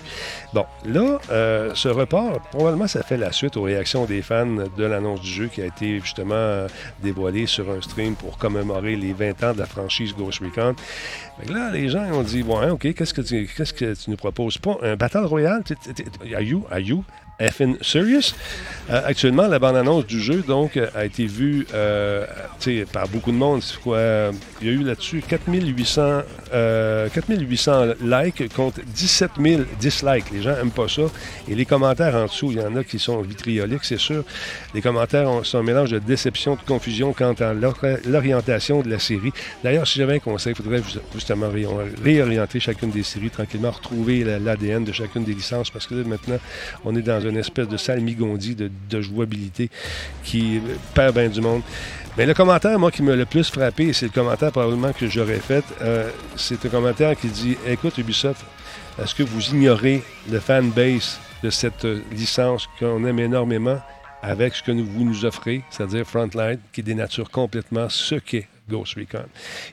[0.52, 4.84] Bon, là, euh, ce report, probablement, ça fait la suite aux réactions des fans de
[4.84, 6.68] l'annonce du jeu qui a été justement euh,
[7.02, 10.74] dévoilé sur un stream pour commémorer les 20 ans de la franchise Ghost Recon.
[11.46, 14.10] Que là, les gens ont dit Bon, hein, OK, qu'est-ce que tu, qu'est-ce que tu
[14.10, 14.58] nous proposes?
[14.58, 15.62] Pas un Battle Royale?
[16.34, 17.04] Are you, are you
[17.40, 18.34] effing serious?
[18.88, 22.26] Actuellement, la bande-annonce du jeu donc, euh, a été vue euh,
[22.92, 23.62] par beaucoup de monde.
[23.86, 30.30] Il y a eu là-dessus 4800, euh, 4800 likes contre 17 000 dislikes.
[30.32, 31.02] Les gens n'aiment pas ça.
[31.48, 34.24] Et les commentaires en dessous, il y en a qui sont vitrioliques, c'est sûr.
[34.74, 38.90] Les commentaires ont- sont un mélange de déception, de confusion quant à l'or- l'orientation de
[38.90, 39.32] la série.
[39.64, 41.66] D'ailleurs, si j'avais un conseil, il faudrait ju- justement ré-
[42.02, 46.04] réorienter chacune des séries tranquillement, retrouver la- l'ADN de chacune des licences, parce que là,
[46.04, 46.38] maintenant,
[46.84, 49.70] on est dans une espèce de salmigondie de, de jouabilité
[50.24, 51.62] qui euh, perd bien du monde.
[52.18, 55.38] Mais le commentaire, moi, qui m'a le plus frappé, c'est le commentaire probablement que j'aurais
[55.38, 58.44] fait, euh, c'est un commentaire qui dit Écoute, Ubisoft,
[59.02, 63.80] est-ce que vous ignorez le fanbase de cette euh, licence qu'on aime énormément
[64.20, 69.24] avec ce que vous nous offrez, c'est-à-dire Frontline, qui dénature complètement ce qu'est Ghost Recon?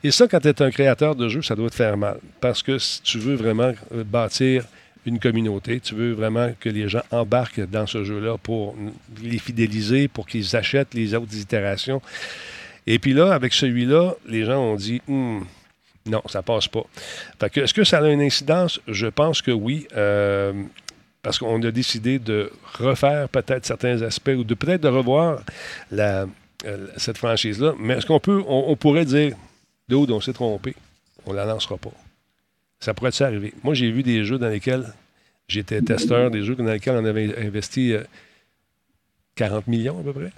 [0.01, 2.19] Et ça, quand tu es un créateur de jeu, ça doit te faire mal.
[2.39, 4.63] Parce que si tu veux vraiment euh, bâtir
[5.09, 8.75] une communauté, tu veux vraiment que les gens embarquent dans ce jeu-là pour
[9.21, 12.01] les fidéliser, pour qu'ils achètent les autres itérations.
[12.87, 15.41] Et puis là, avec celui-là, les gens ont dit Hmm,
[16.05, 16.83] non, ça passe pas.
[17.55, 18.79] Est-ce que ça a une incidence?
[18.87, 19.87] Je pense que oui.
[19.97, 20.53] euh,
[21.21, 25.41] parce qu'on a décidé de refaire peut-être certains aspects ou de peut-être de revoir
[25.91, 26.25] euh,
[26.95, 27.73] cette franchise-là.
[27.77, 29.35] Mais est-ce qu'on peut, on, on pourrait dire,
[29.89, 30.75] Dude, on s'est trompé,
[31.25, 31.91] on la lancera pas.
[32.79, 33.53] Ça pourrait ça arriver.
[33.63, 34.93] Moi, j'ai vu des jeux dans lesquels
[35.47, 38.03] j'étais testeur, des jeux dans lesquels on avait investi euh,
[39.35, 40.31] 40 millions à peu près.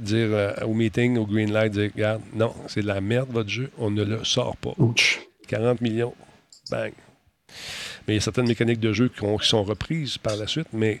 [0.00, 3.50] Dire euh, au meeting, au green light, dire regarde, non, c'est de la merde votre
[3.50, 4.74] jeu, on ne le sort pas.
[4.78, 5.20] Ouch.
[5.46, 6.14] 40 millions,
[6.70, 6.92] bang.
[8.06, 10.46] Mais il y a certaines mécaniques de jeu qui, ont- qui sont reprises par la
[10.46, 10.66] suite.
[10.72, 11.00] Mais,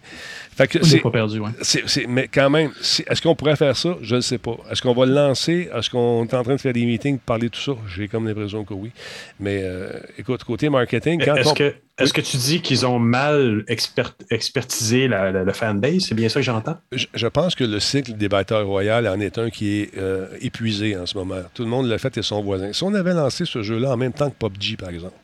[0.82, 1.50] c'est- pas perdu, ouais.
[1.60, 3.96] c'est- c'est- mais quand même, c'est- est-ce qu'on pourrait faire ça?
[4.00, 4.56] Je ne sais pas.
[4.70, 5.68] Est-ce qu'on va le lancer?
[5.74, 7.72] Est-ce qu'on est en train de faire des meetings pour parler de tout ça?
[7.94, 8.90] J'ai comme l'impression que oui.
[9.38, 12.98] Mais euh, écoute, côté marketing, quand Est-ce on- que, est que tu dis qu'ils ont
[12.98, 16.06] mal expert- expertisé la, la- le fanbase?
[16.08, 16.78] C'est bien ça que j'entends?
[16.92, 20.26] je, je pense que le cycle des Battle Royale en est un qui est euh,
[20.40, 21.42] épuisé en ce moment.
[21.54, 22.72] Tout le monde l'a fait et son voisin.
[22.72, 25.14] Si on avait lancé ce jeu-là en même temps que PUBG, par exemple,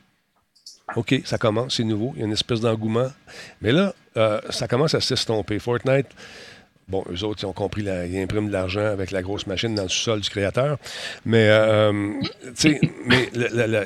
[0.95, 3.09] OK, ça commence, c'est nouveau, il y a une espèce d'engouement.
[3.61, 5.57] Mais là, euh, ça commence à s'estomper.
[5.59, 6.07] Fortnite,
[6.89, 9.83] bon, eux autres, ils ont compris, ils impriment de l'argent avec la grosse machine dans
[9.83, 10.77] le sous-sol du créateur.
[11.25, 12.11] Mais, euh,
[12.55, 13.29] tu sais, mais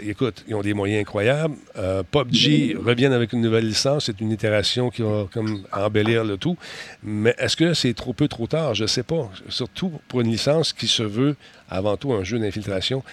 [0.04, 1.56] écoute, ils ont des moyens incroyables.
[1.78, 4.08] Euh, PUBG reviennent avec une nouvelle licence.
[4.08, 6.58] C'est une itération qui va comme embellir le tout.
[7.04, 8.74] Mais est-ce que c'est trop peu, trop tard?
[8.74, 9.30] Je ne sais pas.
[9.50, 11.36] Surtout pour une licence qui se veut
[11.70, 13.04] avant tout un jeu d'infiltration.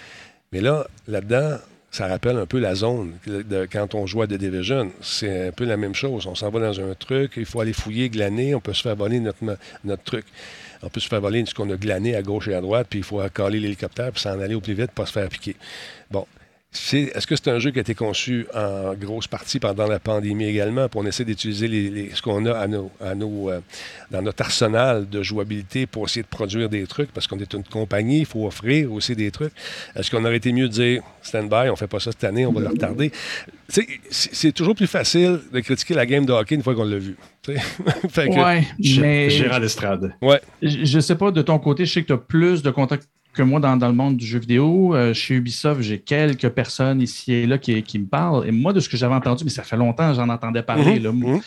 [0.51, 1.57] Mais là, là-dedans,
[1.93, 4.91] ça rappelle un peu la zone de- quand on joue à The Division.
[5.01, 6.25] C'est un peu la même chose.
[6.25, 8.95] On s'en va dans un truc, il faut aller fouiller, glaner, on peut se faire
[8.95, 9.37] voler notre,
[9.83, 10.25] notre truc.
[10.81, 12.99] On peut se faire voler ce qu'on a glané à gauche et à droite, puis
[12.99, 15.55] il faut caler l'hélicoptère, puis s'en aller au plus vite, pas se faire piquer.
[16.09, 16.25] Bon.
[16.75, 19.99] C'est- Est-ce que c'est un jeu qui a été conçu en grosse partie pendant la
[19.99, 23.49] pandémie également, pour on essaie d'utiliser les- les- ce qu'on a à nos, à nos,
[23.51, 23.59] euh,
[24.09, 27.63] dans notre arsenal de jouabilité pour essayer de produire des trucs, parce qu'on est une
[27.63, 29.53] compagnie, il faut offrir aussi des trucs.
[29.95, 32.51] Est-ce qu'on aurait été mieux de dire stand-by, on fait pas ça cette année, on
[32.51, 33.11] va le retarder?
[33.69, 36.97] C'est c'est toujours plus facile de critiquer la game de hockey une fois qu'on l'a
[36.97, 37.15] vu.
[38.09, 38.65] Fait que- Ouais,
[38.99, 40.13] mais Gérard d'estrade.
[40.21, 40.41] ouais.
[40.61, 43.07] je je sais pas, de ton côté, je sais que tu as plus de contacts
[43.33, 44.95] que moi dans, dans le monde du jeu vidéo.
[44.95, 48.47] Euh, chez Ubisoft, j'ai quelques personnes ici et là qui, qui me parlent.
[48.47, 50.99] Et moi, de ce que j'avais entendu, mais ça fait longtemps que j'en entendais parler.
[50.99, 51.11] Mhm, là.
[51.11, 51.39] mhm.
[51.41, 51.45] Tu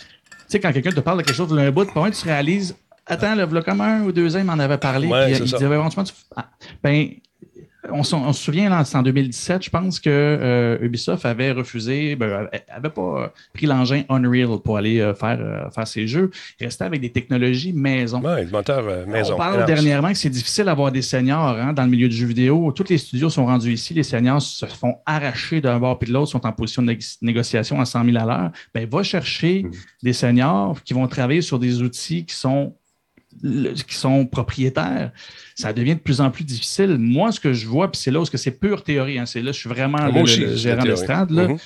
[0.49, 2.77] sais, quand quelqu'un te parle de quelque chose d'un bout, pas tu réalises,
[3.07, 5.09] attends, le v'là comme un ou deux ans, il m'en avait parlé.
[5.09, 5.59] Ouais, puis il ça.
[5.59, 6.49] disait, franchement, tu- ah,
[6.83, 7.09] ben,
[7.93, 12.49] on, on se souvient, là, en 2017, je pense que euh, Ubisoft avait refusé, ben,
[12.69, 16.31] avait pas pris l'engin Unreal pour aller euh, faire, euh, faire ses jeux.
[16.61, 18.21] Il restait avec des technologies maison.
[18.23, 19.35] Ouais, le moteur euh, maison.
[19.35, 22.27] On parle dernièrement que c'est difficile d'avoir des seniors hein, dans le milieu du jeu
[22.27, 22.73] vidéo.
[22.73, 23.95] Tous les studios sont rendus ici.
[23.95, 27.17] Les seniors se font arracher d'un bord puis de l'autre, sont en position de négo-
[27.23, 28.51] négociation à 100 000 à l'heure.
[28.75, 29.71] Ben, va chercher Mhm.
[30.03, 32.75] des seniors qui vont travailler sur des outils qui sont,
[33.43, 35.11] le- qui sont propriétaires.
[35.55, 36.97] Ça devient de plus en plus difficile.
[36.99, 39.53] Moi, ce que je vois, puis c'est là où c'est pure théorie, hein, c'est là,
[39.53, 41.31] je suis vraiment Moi le, gérant d'estrade.
[41.31, 41.49] là.
[41.49, 41.59] Mhm.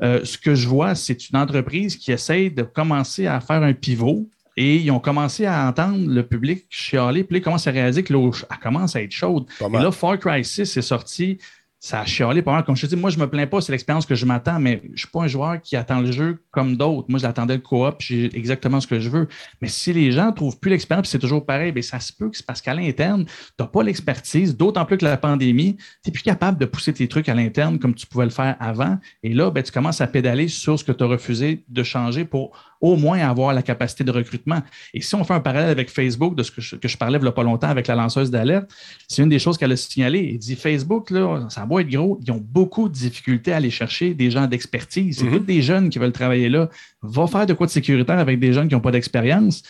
[0.00, 3.72] Euh, ce que je vois, c'est une entreprise qui essaye de commencer à faire un
[3.72, 7.70] pivot et ils ont commencé à entendre le public chialer, puis là, ils commencent à
[7.70, 9.46] réaliser que l'eau commence à être chaude.
[9.60, 11.38] Et là, Far Cry 6 est sorti,
[11.80, 12.64] ça a chialé pas mal.
[12.64, 14.82] Comme je te dis, moi, je me plains pas, c'est l'expérience que je m'attends, mais
[14.94, 17.06] je suis pas un joueur qui attend le jeu comme d'autres.
[17.08, 19.28] Moi, j'attendais le coop, j'ai exactement ce que je veux.
[19.62, 22.36] Mais si les gens trouvent plus l'expérience, c'est toujours pareil, bien, ça se peut que
[22.36, 26.12] c'est parce qu'à l'interne, tu n'as pas l'expertise, d'autant plus que la pandémie, tu n'es
[26.12, 28.98] plus capable de pousser tes trucs à l'interne comme tu pouvais le faire avant.
[29.22, 32.24] Et là, ben, tu commences à pédaler sur ce que tu as refusé de changer
[32.24, 34.62] pour au moins avoir la capacité de recrutement.
[34.94, 37.18] Et si on fait un parallèle avec Facebook, de ce que je, que je parlais
[37.18, 38.70] il n'y a pas longtemps avec la lanceuse d'alerte,
[39.08, 40.20] c'est une des choses qu'elle a signalé.
[40.34, 43.70] Il dit Facebook, là, ça va être gros, ils ont beaucoup de difficultés à aller
[43.70, 45.18] chercher des gens d'expertise.
[45.18, 45.38] C'est Mhm.
[45.38, 46.68] tous des jeunes qui veulent travailler là.
[47.02, 49.62] Va faire de quoi de sécuritaire avec des jeunes qui n'ont pas d'expérience.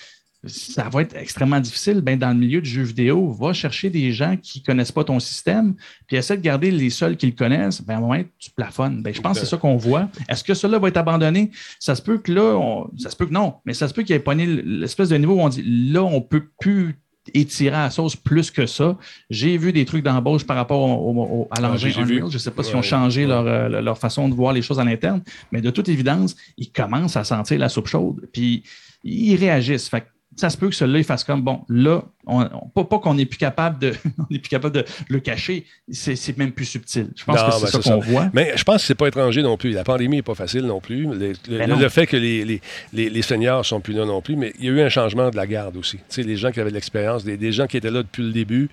[0.45, 2.01] Ça va être extrêmement difficile.
[2.01, 5.03] Ben, dans le milieu du jeu vidéo, va chercher des gens qui ne connaissent pas
[5.03, 5.75] ton système,
[6.07, 7.83] puis essaie de garder les seuls qui le connaissent.
[7.83, 9.03] Ben, à un moment, tu plafonnes.
[9.03, 10.09] Ben, je pense que c'est ça qu'on voit.
[10.29, 11.51] Est-ce que cela va être abandonné?
[11.81, 14.03] Ça se peut que là, on- ça se peut que non, mais ça se peut
[14.05, 15.63] qu'il ait pogné l'espèce de niveau où on dit
[15.93, 16.97] là, on ne peut plus
[17.35, 18.97] étirer à la sauce plus que ça.
[19.29, 22.15] J'ai vu des trucs d'embauche par rapport au- au- au- à l'engin Ah, j'ai vu.
[22.19, 22.31] Unreal.
[22.31, 23.27] Je ne sais pas s'ils ont changé ouais.
[23.29, 25.21] leur, euh, leur façon de voir les choses à l'interne,
[25.53, 28.27] mais de toute évidence, ils commencent à sentir la soupe chaude.
[28.33, 28.63] Puis
[29.05, 29.89] ils réagissent.
[29.89, 30.07] Fait que
[30.39, 33.15] ça se peut que celui-là, il fasse comme bon, là, on, on- pas, pas qu'on
[33.15, 37.09] n'est plus capable de on plus capable de le cacher, c'est même plus subtil.
[37.17, 38.31] Je pense Non, que c'est ben, ça qu'on voit.
[38.33, 39.71] Mais je pense que c'est pas étranger non plus.
[39.71, 41.05] La pandémie n'est pas facile non plus.
[41.07, 41.79] Le, le- Ben non.
[41.79, 42.61] le fait que les, les,
[42.93, 45.31] les, les seniors sont plus là non plus, mais il y a eu un changement
[45.31, 45.97] de la garde aussi.
[45.97, 48.23] Tu sais, les gens qui avaient de l'expérience, des, des gens qui étaient là depuis
[48.23, 48.69] le début.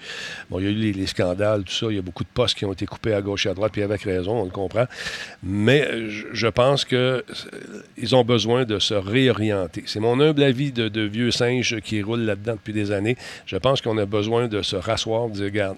[0.49, 1.87] Bon, il y a eu les, les scandales, tout ça.
[1.89, 3.71] Il y a beaucoup de postes qui ont été coupés à gauche et à droite,
[3.71, 4.85] puis avec raison, on le comprend.
[5.43, 7.21] Mais je, je pense que euh,
[7.97, 9.83] ils ont besoin de se réorienter.
[9.85, 13.15] C'est mon humble avis de, de vieux singe qui roule là-dedans depuis des années.
[13.45, 15.77] Je pense qu'on a besoin de se rasseoir, de dire, regarde,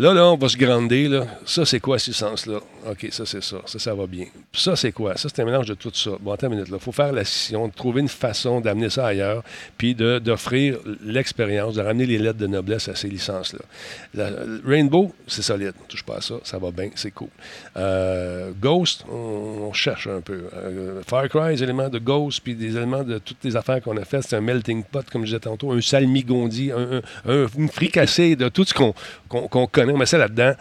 [0.00, 1.08] Là, là, on va se grander.
[1.08, 1.26] Là.
[1.44, 2.60] Ça, c'est quoi, ce sens-là?
[2.90, 3.58] OK, ça, c'est ça.
[3.66, 4.24] Ça, ça va bien.
[4.50, 5.14] Ça, c'est quoi?
[5.18, 6.12] Ça, c'est un mélange de tout ça.
[6.20, 6.68] Bon, attends une minute.
[6.72, 9.42] Il faut faire la scission, trouver une façon d'amener ça ailleurs,
[9.76, 14.30] puis d'offrir l'expérience, de ramener les lettres de noblesse à ces licences-là.
[14.64, 15.74] Rainbow, c'est solide.
[15.82, 16.36] On touche pas à ça.
[16.44, 16.88] Ça va bien.
[16.94, 17.28] C'est cool.
[17.76, 20.44] Euh, Ghost, on, cherche un peu.
[20.56, 24.22] Euh, Far Cry, de Ghost, puis des éléments de toutes les affaires qu'on a faites.
[24.22, 28.34] C'est un melting pot, comme je disais tantôt, un salmigondi, un, un, un- une fricassée
[28.34, 28.94] de tout ce qu'on
[29.28, 29.89] qu'on connaît.
[29.92, 30.52] On met ça là-dedans,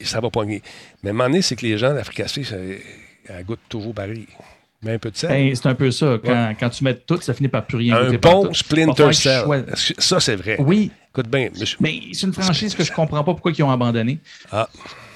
[0.00, 0.62] ça va pogner.
[1.02, 3.94] Mais à un moment donné, c'est que les gens, la fricassée, ça, elle goûte toujours
[3.94, 4.26] pareil.
[4.82, 5.30] Mais un peu de sel.
[5.30, 6.18] Ben, c'est un peu ça.
[6.22, 7.96] Quand, quand tu mets tout, ça finit par plus rien.
[7.96, 9.44] un bon Splinter Cell.
[9.98, 10.56] Ça, c'est vrai?
[10.58, 11.48] Oui, Écoute bien.
[11.58, 14.18] mais je- mais c'est une franchise que je comprends pas pourquoi ils ont abandonné.
[14.52, 14.68] Ah.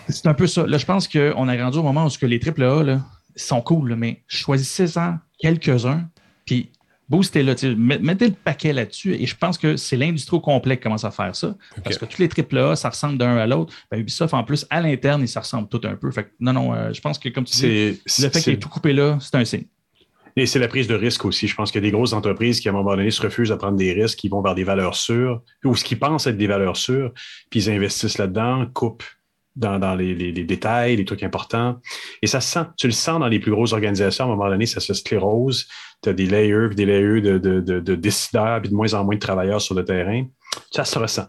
[0.08, 0.66] C'est un peu ça.
[0.66, 3.00] Là, je pense qu'on a rendu au moment où que les AAA là,
[3.36, 6.08] sont cool, mais choisissez-en quelques-uns,
[6.46, 6.70] puis
[7.08, 7.54] boostez-le.
[7.76, 11.10] Mettez le paquet là-dessus, et je pense que c'est l'industrie au complet qui commence à
[11.10, 11.54] faire ça.
[11.84, 13.72] Parce que tous les AAA, ça ressemble d'un à l'autre.
[13.90, 16.10] Ben, Ubisoft, en plus, à l'interne, ils se ressemblent tout un peu.
[16.10, 18.30] Fait que, non, non, euh, je pense que, comme tu dis, le fait qu'il ait
[18.40, 19.64] c'est- tout coupé là, c'est un signe.
[20.36, 21.48] Et c'est la prise de risque aussi.
[21.48, 23.50] Je pense qu'il y a des grosses entreprises qui, à un moment donné, se refusent
[23.50, 26.36] à prendre des risques, qui vont vers des valeurs sûres, ou ce qu'ils pensent être
[26.36, 27.10] des valeurs sûres,
[27.50, 29.02] puis ils investissent là-dedans, coupent
[29.56, 31.80] dans, dans les, les- les détails, les trucs importants.
[32.22, 32.66] Et ça se sent.
[32.76, 34.26] Tu le sens dans les plus grosses organisations.
[34.26, 35.66] À un moment donné, ça se sclérose.
[36.02, 39.04] Tu as des layers, des layers de, de, de, de décideurs, puis de moins en
[39.04, 40.24] moins de travailleurs sur le terrain.
[40.70, 41.26] Ça se ressent.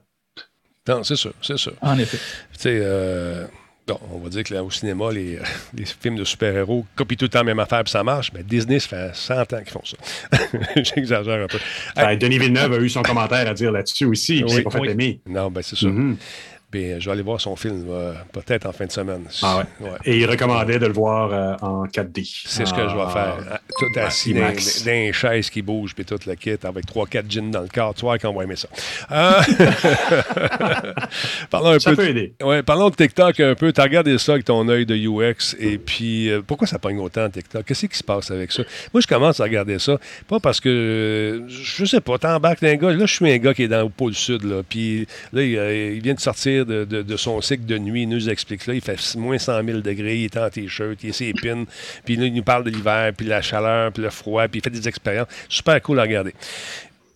[0.88, 1.74] Non, c'est sûr, c'est sûr.
[1.82, 2.18] En effet.
[2.54, 3.46] Tu sais, euh,
[3.88, 5.38] bon, on va dire que là, au cinéma, les,
[5.74, 8.32] les films de super-héros copient tout le temps la même affaire, puis ça marche.
[8.34, 9.98] Mais Disney, ça fait 100 ans qu'ils font ça.
[10.76, 11.58] J'exagère un peu.
[11.98, 14.44] Hey, Ben, Denis Villeneuve a eu son commentaire à dire là-dessus aussi.
[14.44, 14.52] Oui.
[14.52, 14.90] C'est pas fait Oui.
[14.90, 15.22] aimer.
[15.28, 15.88] non, ben c'est ça.
[15.88, 16.18] Mhm.
[16.72, 19.24] Puis, je vais aller voir son film, euh, peut-être en fin de semaine.
[19.42, 19.90] Ah ouais.
[20.06, 22.44] Et il recommandait de le voir euh, en 4D.
[22.46, 23.38] C'est ce que je vais Ah, faire.
[23.52, 24.54] Ah, Tout ah, assis dans, dans
[24.86, 27.96] les chaises qui bougent, puis toute la kit, avec 3-4 jeans dans le corps.
[27.96, 28.68] Tu vois qu'on va aimer ça.
[29.12, 29.42] Euh,
[31.50, 32.34] parlons un Ça peu peut de- aider.
[32.44, 33.72] Ouais, parlons de TikTok un peu.
[33.72, 35.56] Tu as regardé ça avec ton œil de UX.
[35.60, 37.66] Et puis, euh, pourquoi ça pogne autant TikTok?
[37.66, 38.64] Qu'est-ce qui se passe avec ça?
[38.94, 39.98] Moi, je commence à regarder ça.
[40.28, 42.92] Pas parce que, je sais pas, t'embarques d'un gars.
[42.92, 44.44] Là, je suis un gars qui est dans le pôle sud.
[44.44, 48.04] Là, puis là, il, il vient de sortir de, son cycle de nuit.
[48.04, 48.74] Il nous explique là.
[48.74, 50.18] Il fait moins 100 000 degrés.
[50.18, 51.04] Il est en t-shirt.
[51.04, 51.66] Il a ses pins.
[52.06, 54.48] Puis là, il nous parle de l'hiver, puis la chaleur, puis le froid.
[54.48, 55.28] Puis il fait des expériences.
[55.48, 56.34] Super cool à regarder.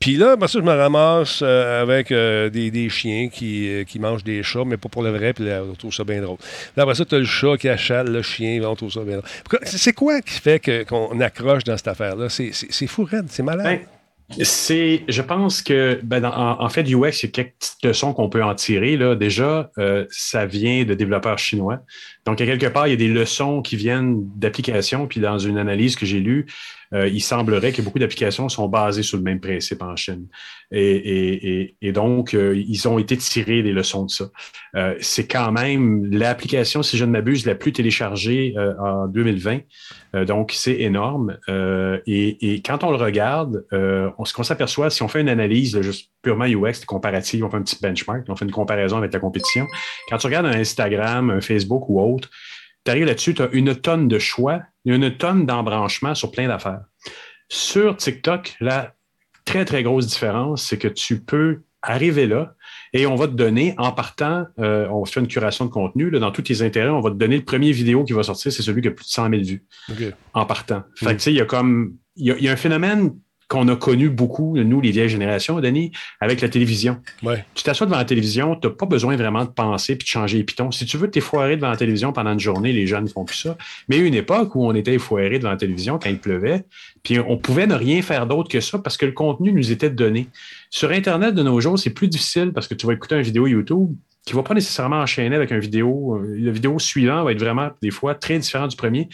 [0.04, 4.00] Puis là, moi, ça, je me ramasse euh, avec euh, des, chiens qui, euh, qui
[4.00, 6.40] mangent des chats, mais pas pour le vrai, puis là, on trouve ça bien drôle.
[6.76, 9.20] Là, après ça, tu as le chat qui achale le chien, on trouve ça bien
[9.20, 9.30] drôle.
[9.64, 12.28] C'est quoi qui fait que- qu'on accroche dans cette affaire-là?
[12.28, 13.66] C'est fou, raide, c'est malade.
[13.66, 13.80] Ben,
[14.42, 18.14] c'est, je pense que, ben, en, en fait, UX, il y a quelques petites leçons
[18.14, 18.98] qu'on peut en tirer.
[18.98, 19.16] Là.
[19.16, 21.80] Déjà, euh, ça vient de développeurs chinois.
[22.26, 25.08] Donc, à quelque part, il y a des leçons qui viennent d'applications.
[25.08, 26.48] Puis, dans une analyse que j'ai lue,
[26.94, 30.28] euh, il semblerait que beaucoup d'applications sont basées sur le même principe en Chine.
[30.76, 34.26] Et, donc, euh, ils ont été tirés des leçons de ça.
[34.76, 39.60] Euh, c'est quand même l'application, si je ne m'abuse, la plus téléchargée en 2020.
[40.16, 41.38] Euh, donc, c'est énorme.
[42.08, 46.46] Et, quand on le regarde, ce qu'on s'aperçoit, si on fait une analyse juste purement
[46.46, 49.68] UX, comparative, on fait un petit benchmark, on fait une comparaison avec la compétition.
[50.10, 52.30] Quand tu regardes un Instagram, un Facebook ou autre,
[52.86, 56.82] tu arrives là-dessus, tu as une tonne de choix, une tonne d'embranchements sur plein d'affaires.
[57.50, 58.94] Sur TikTok, la
[59.46, 62.56] très, très grosse différence, c'est que tu peux arriver là
[62.94, 66.20] et on va te donner, en partant, euh, on fait une curation de contenu, là,
[66.20, 68.62] dans tous tes intérêts, on va te donner le premier vidéo qui va sortir, c'est
[68.64, 70.14] celui qui a plus de 100 000 vues OK.
[70.34, 70.84] en partant.
[70.96, 71.10] Fait Mm.
[71.10, 73.14] que, tu sais, il y a comme, il y y a un phénomène
[73.54, 76.98] qu'on a connu beaucoup, nous, les vieilles générations, Denis, avec la télévision.
[77.22, 77.46] Ouais.
[77.54, 80.38] Tu t'assois devant la télévision, tu n'as pas besoin vraiment de penser puis de changer
[80.40, 80.72] les pitons.
[80.72, 83.38] Si tu veux t'effoirer devant la télévision pendant une journée, les jeunes ne font plus
[83.38, 83.56] ça.
[83.88, 86.20] Mais il y a une époque où on était effoiré devant la télévision quand il
[86.20, 86.66] pleuvait,
[87.04, 89.90] puis on pouvait ne rien faire d'autre que ça parce que le contenu nous était
[89.90, 90.28] donné.
[90.70, 93.46] Sur Internet de nos jours, c'est plus difficile parce que tu vas écouter une vidéo
[93.46, 93.90] YouTube
[94.26, 96.16] qui ne va pas nécessairement enchaîner avec une vidéo.
[96.16, 99.10] euh, La vidéo suivante va être vraiment, des fois, très différente du premier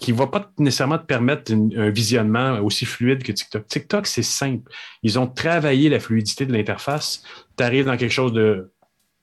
[0.00, 3.66] qui ne va pas nécessairement te permettre une- un visionnement aussi fluide que TikTok.
[3.66, 4.70] TikTok, c'est simple.
[5.02, 7.22] Ils ont travaillé la fluidité de l'interface.
[7.56, 8.70] Tu arrives dans quelque chose de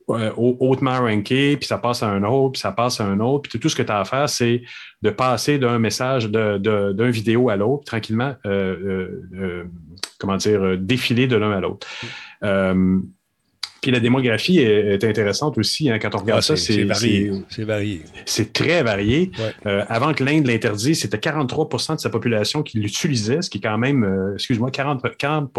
[0.09, 3.19] euh, hau- hautement ranké, puis ça passe à un autre, puis ça passe à un
[3.19, 4.61] autre, puis tout ce que tu as à faire, c'est
[5.01, 9.63] de passer d'un message, de- de- d'un vidéo à l'autre, tranquillement, euh, euh, euh,
[10.19, 11.87] comment dire, euh, défiler de l'un à l'autre.
[13.85, 15.91] Puis la démographie est, est intéressante aussi.
[15.91, 17.31] hein, quand on regarde Ah, ça, c'est varié.
[17.31, 18.01] c'est- C'est varié.
[18.25, 19.29] c'est très varié.
[19.37, 19.53] Ouais.
[19.67, 23.61] Euh, avant que l'Inde l'interdise, c'était 43% de sa population qui l'utilisait, ce qui est
[23.61, 25.51] quand même, euh, excuse-moi, 40, 40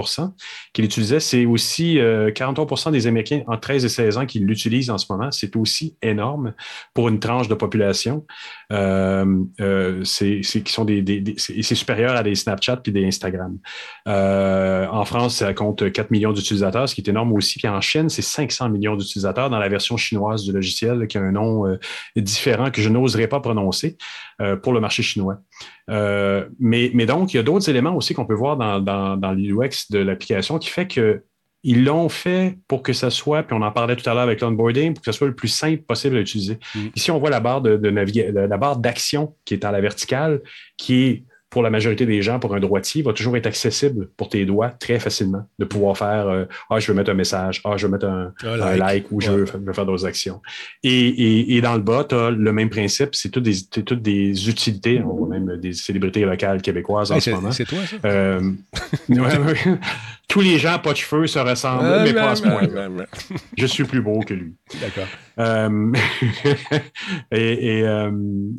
[0.72, 1.20] qui l'utilisait.
[1.20, 5.06] C'est aussi euh, 43% des Américains entre 13 et 16 ans qui l'utilisent en ce
[5.08, 5.30] moment.
[5.30, 6.52] C'est aussi énorme
[6.94, 8.24] pour une tranche de population.
[8.72, 13.58] Euh, euh, c'est qui sont des, c'est supérieur à des Snapchat puis des Instagram.
[14.08, 17.58] Euh, en France, ça compte 4 millions d'utilisateurs, ce qui est énorme aussi.
[17.58, 21.22] Puis en Chine, c'est 500 millions d'utilisateurs dans la version chinoise du logiciel, qui a
[21.22, 21.78] un nom
[22.16, 23.96] différent que je n'oserais pas prononcer
[24.62, 25.38] pour le marché chinois.
[25.88, 29.32] Mais, mais donc, il y a d'autres éléments aussi qu'on peut voir dans, dans, dans
[29.32, 31.22] l'UX de l'application qui fait que
[31.68, 34.40] ils l'ont fait pour que ça soit, puis on en parlait tout à l'heure avec
[34.40, 36.58] l'onboarding, pour que ça soit le plus simple possible à utiliser.
[36.74, 36.78] Mm.
[36.94, 40.40] Ici, on voit la barre de, la barre d'action qui est à la verticale,
[40.78, 44.28] qui est pour la majorité des gens, pour un droitier, va toujours être accessible pour
[44.28, 47.76] tes doigts très facilement, de pouvoir faire euh, Ah, je veux mettre un message, ah,
[47.76, 48.78] je veux mettre un, Un un like.
[48.80, 50.42] like, ou je veux, fa- je veux faire d'autres actions.
[50.82, 54.02] Et, et, et dans le bas, tu as le même principe, c'est toutes des, toutes
[54.02, 57.52] des utilités, on voit même des célébrités locales québécoises en Hey, ce moment.
[57.52, 57.96] c'est toi, ça?
[58.04, 58.40] Euh,
[59.08, 59.78] ouais.
[60.28, 62.88] Tous les gens pas de cheveux se ressemblent, mais pas à ce point-là.
[63.56, 64.54] Je suis plus beau que lui.
[64.80, 65.06] D'accord.
[65.38, 65.92] Euh,
[67.30, 68.10] et et, euh,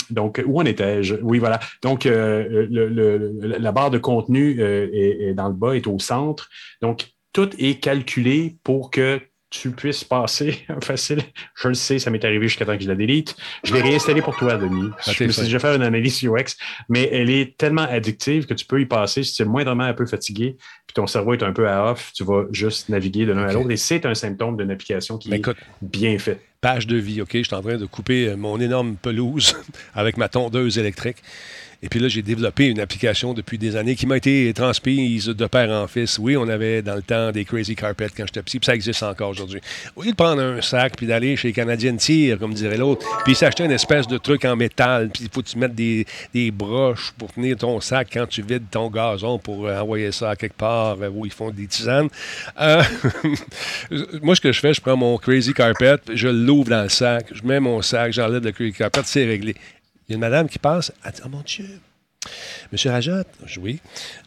[0.10, 1.15] donc, où en étais-je?
[1.22, 1.60] Oui, voilà.
[1.84, 5.88] Donc, euh, le- le- le- la barre de contenu est, est dans le bas, est
[5.88, 6.49] au centre.
[6.81, 9.19] Donc, tout est calculé pour que
[9.49, 11.22] tu puisses passer facile.
[11.56, 13.36] Je le sais, ça m'est arrivé jusqu'à temps que je la délite.
[13.64, 14.90] Je l'ai réinstallé pour toi, Denis.
[15.06, 16.57] Ah, je me suis déjà fait une analyse UX,
[16.90, 19.94] mais elle est tellement addictive que tu peux y passer si tu es moindrement un
[19.94, 23.32] peu fatigué, puis ton cerveau est un peu à off, tu vas juste naviguer de
[23.34, 23.72] l'un à l'autre.
[23.72, 26.41] Et c'est un symptôme d'une application qui Mais est bien faite.
[26.60, 27.30] page de vie, OK?
[27.34, 29.56] Je suis en train de couper euh, mon énorme pelouse
[29.94, 31.18] avec ma tondeuse électrique.
[31.84, 35.45] Et puis là, j'ai développé une application depuis des années qui m'a été transmise de
[35.45, 36.18] père en fils.
[36.18, 39.04] Oui, on avait dans le temps des Crazy Carpets quand j'étais petit, puis ça existe
[39.04, 39.62] encore aujourd'hui.
[39.95, 43.36] Au lieu de prendre un sac puis d'aller chez Canadian Tire, comme dirait l'autre, puis
[43.36, 46.49] s'acheter une espèce de truc en métal, puis il faut que tu mettes des, des
[46.49, 50.58] broches pour tenir ton sac quand tu vides ton gazon pour euh, envoyer ça quelque
[50.58, 52.10] part euh, où ils font des tisanes.
[52.60, 52.82] Euh,
[54.24, 57.28] moi, ce que je fais, je prends mon Crazy Carpet, je l'ouvre dans le sac,
[57.32, 59.56] je mets mon sac, j'enlève le Crazy Carpet, c'est réglé.
[60.08, 61.68] Il y a une madame qui passe, elle dit Oh mon Dieu,
[62.72, 63.24] Monsieur Rajat,
[63.62, 63.80] oui,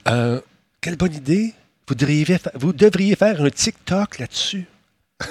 [0.09, 0.41] Euh,
[0.81, 1.55] quelle bonne idée.
[1.89, 4.65] Vous devriez, fa- vous devriez faire un TikTok là-dessus.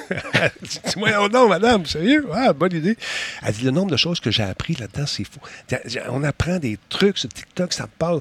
[0.09, 2.27] Je dis, Voyons donc, madame, sérieux?
[2.33, 2.97] Ah, bonne idée.
[3.41, 5.39] Elle dit, le nombre de choses que j'ai appris là-dedans, c'est fou.
[6.09, 8.19] On apprend des trucs sur TikTok, ça parle.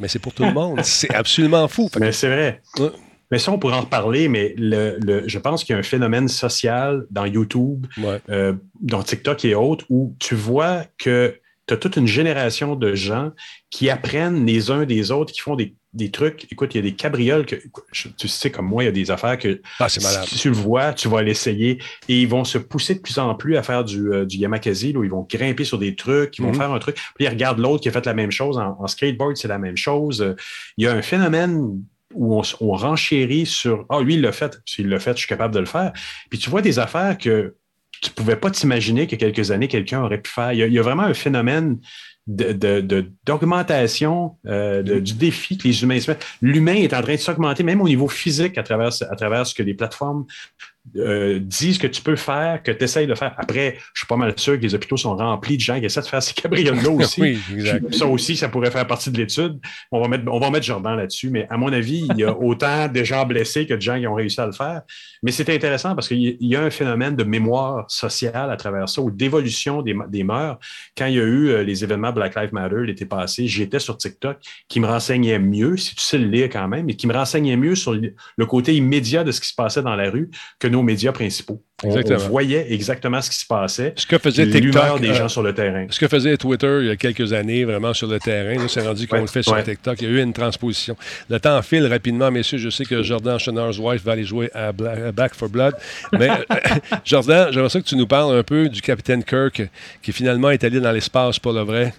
[0.00, 0.80] Mais c'est pour tout le monde.
[0.84, 1.88] C'est absolument fou.
[1.88, 2.60] Que- Mais c'est vrai.
[2.78, 2.90] Ouais.
[3.30, 5.82] Mais ça, on pourrait en reparler, mais le, le- je pense qu'il y a un
[5.84, 8.20] phénomène social dans YouTube, Ouais.
[8.28, 12.94] euh, dans TikTok et autres, où tu vois que tu as toute une génération de
[12.94, 13.30] gens
[13.70, 16.50] qui apprennent les uns des autres, qui font des, des trucs.
[16.50, 17.56] Écoute, il y a des cabrioles que
[18.16, 20.00] tu sais comme moi, il y a des affaires que Ah, si
[20.38, 21.78] tu le vois, tu vas l'essayer
[22.08, 24.92] et ils vont se pousser de plus en plus à faire du, euh, du yamakasi,
[24.92, 26.54] là, où ils vont grimper sur des trucs, ils vont Mhm.
[26.56, 28.58] faire un truc, puis ils regardent l'autre qui a fait la même chose.
[28.58, 30.20] En, en skateboard, c'est la même chose.
[30.22, 30.34] Euh,
[30.78, 31.82] Il y a un phénomène
[32.14, 35.54] où on, renchérit sur Ah, lui, il l'a fait, s'il l'a fait, je suis capable
[35.54, 35.92] de le faire.
[36.28, 37.54] Puis tu vois des affaires que
[38.02, 40.52] tu ne pouvais pas t'imaginer que quelques années, quelqu'un aurait pu faire.
[40.52, 41.78] Il y a, vraiment un phénomène
[42.26, 46.26] d'augmentation euh, de- du défi que les humains se mettent.
[46.40, 49.54] L'humain est en train de s'augmenter, même au niveau physique, à travers, à travers ce
[49.54, 50.26] que les plateformes
[50.96, 53.34] euh, disent que tu peux faire, que tu essayes de faire.
[53.38, 56.00] Après, je suis pas mal sûr que les hôpitaux sont remplis de gens qui essaient
[56.00, 57.20] de faire ces cabrioles-là aussi.
[57.20, 57.94] Oui, exact.
[57.94, 59.58] Ça aussi, ça pourrait faire partie de l'étude.
[59.92, 62.36] On va mettre, on va mettre Jordan là-dessus, mais à mon avis, il y a
[62.38, 64.82] autant de gens blessés que de gens qui ont réussi à le faire.
[65.22, 69.00] Mais c'est intéressant parce qu'il y- a un phénomène de mémoire sociale à travers ça,
[69.00, 70.58] ou d'évolution des, des mœurs.
[70.98, 73.96] Quand il y a eu euh, les événements Black Lives Matter l'été passé, j'étais sur
[73.96, 74.38] TikTok
[74.68, 77.56] qui me renseignait mieux, si tu sais le lire quand même, et qui me renseignait
[77.56, 80.28] mieux sur le le côté immédiat de ce qui se passait dans la rue
[80.58, 81.62] que nos médias principaux.
[81.84, 82.28] On, on Exactement.
[82.30, 85.00] voyait exactement ce qui se passait, Ce que faisait TikTok.
[85.00, 85.86] des euh, gens sur le terrain.
[85.90, 88.80] Ce que faisait Twitter il y a quelques années, vraiment sur le terrain, là, c'est
[88.86, 89.62] rendu qu'on Ouais, le fait sur ouais.
[89.64, 90.00] TikTok.
[90.00, 90.96] Il y a eu une transposition.
[91.28, 92.58] Le temps file rapidement, messieurs.
[92.58, 94.72] Je sais que Jordan Chenard's wife va aller jouer à, à
[95.12, 95.74] Back for Blood.
[96.12, 96.34] Mais euh,
[97.04, 99.62] Jordan, j'aimerais ça que tu nous parles un peu du capitaine Kirk
[100.02, 101.92] qui finalement est allé dans l'espace pour le vrai.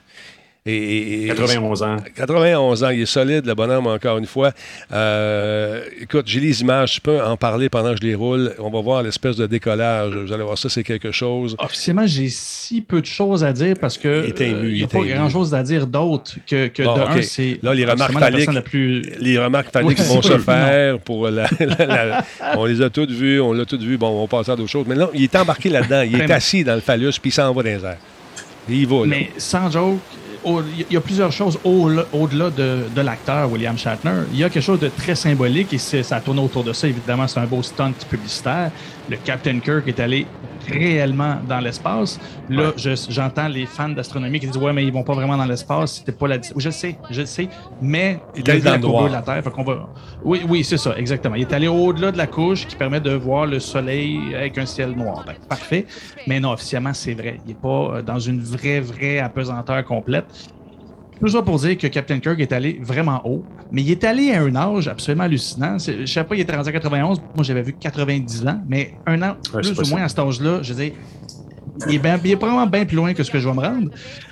[0.65, 1.97] Et, et- et- 91 ans.
[2.15, 4.53] 91 ans, il est solide, le bonhomme, encore une fois.
[4.93, 8.53] Euh, écoute, j'ai les images, je peux en parler pendant que je les roule.
[8.59, 10.13] On va voir l'espèce de décollage.
[10.15, 11.57] Vous allez voir ça, c'est quelque chose.
[11.59, 14.75] Officiellement, j'ai si peu de choses à dire parce que Il est ému, euh, il
[14.75, 17.85] n'y a pas grand-chose à dire d'autre que, que Bon, de un, c'est Là, les
[17.85, 18.53] remarques phalliques.
[18.53, 22.25] la plus Les remarques phalliques Ouais, vont se faire pour la, la- la-
[22.57, 23.97] On les a toutes vues, on l'a toutes vues.
[23.97, 24.85] Bon, on va passer à d'autres choses.
[24.87, 26.03] Mais non, il est embarqué là-dedans.
[26.09, 27.97] Il est assis dans le phallus, puis il s'en va dans les airs.
[28.69, 29.05] Et il va, là.
[29.07, 29.99] Mais sans joke,
[30.45, 34.23] il y a plusieurs choses au- au-delà de, l'acteur William Shatner.
[34.33, 36.87] Il y a quelque chose de très symbolique et ça tourne autour de ça.
[36.87, 38.71] Évidemment, c'est un beau stunt publicitaire.
[39.09, 40.25] Le Captain Kirk est allé
[40.69, 42.19] réellement dans l'espace.
[42.49, 45.45] Là, je- j'entends les fans d'astronomie qui disent Ouais, mais ils vont pas vraiment dans
[45.45, 45.95] l'espace.
[45.97, 46.37] C'était pas la.
[46.55, 47.49] Je sais, je sais.
[47.81, 48.71] Mais Il est allé dans
[49.01, 49.43] la de la Terre.
[49.43, 49.89] Fait qu'on va...
[50.23, 51.35] Oui, oui, c'est ça, exactement.
[51.35, 54.65] Il est allé au-delà de la couche qui permet de voir le soleil avec un
[54.65, 55.23] ciel noir.
[55.27, 55.85] Ben, parfait.
[56.27, 57.39] Mais non, officiellement, c'est vrai.
[57.45, 60.25] Il n'est pas euh, dans une vraie, vraie apesanteur complète.
[61.23, 64.33] Tout ça pour dire que Captain Kirk est allé vraiment haut, mais il est allé
[64.33, 65.77] à un âge absolument hallucinant.
[65.77, 67.21] Je sais pas, il était rendu à 91.
[67.33, 70.59] Moi, j'avais vu 90 ans, mais un an Ouais, plus ou moins à cet âge-là,
[70.61, 70.93] je veux dire,
[71.87, 73.61] il est, ben- il est probablement bien plus loin que ce que je vais me
[73.61, 73.89] rendre.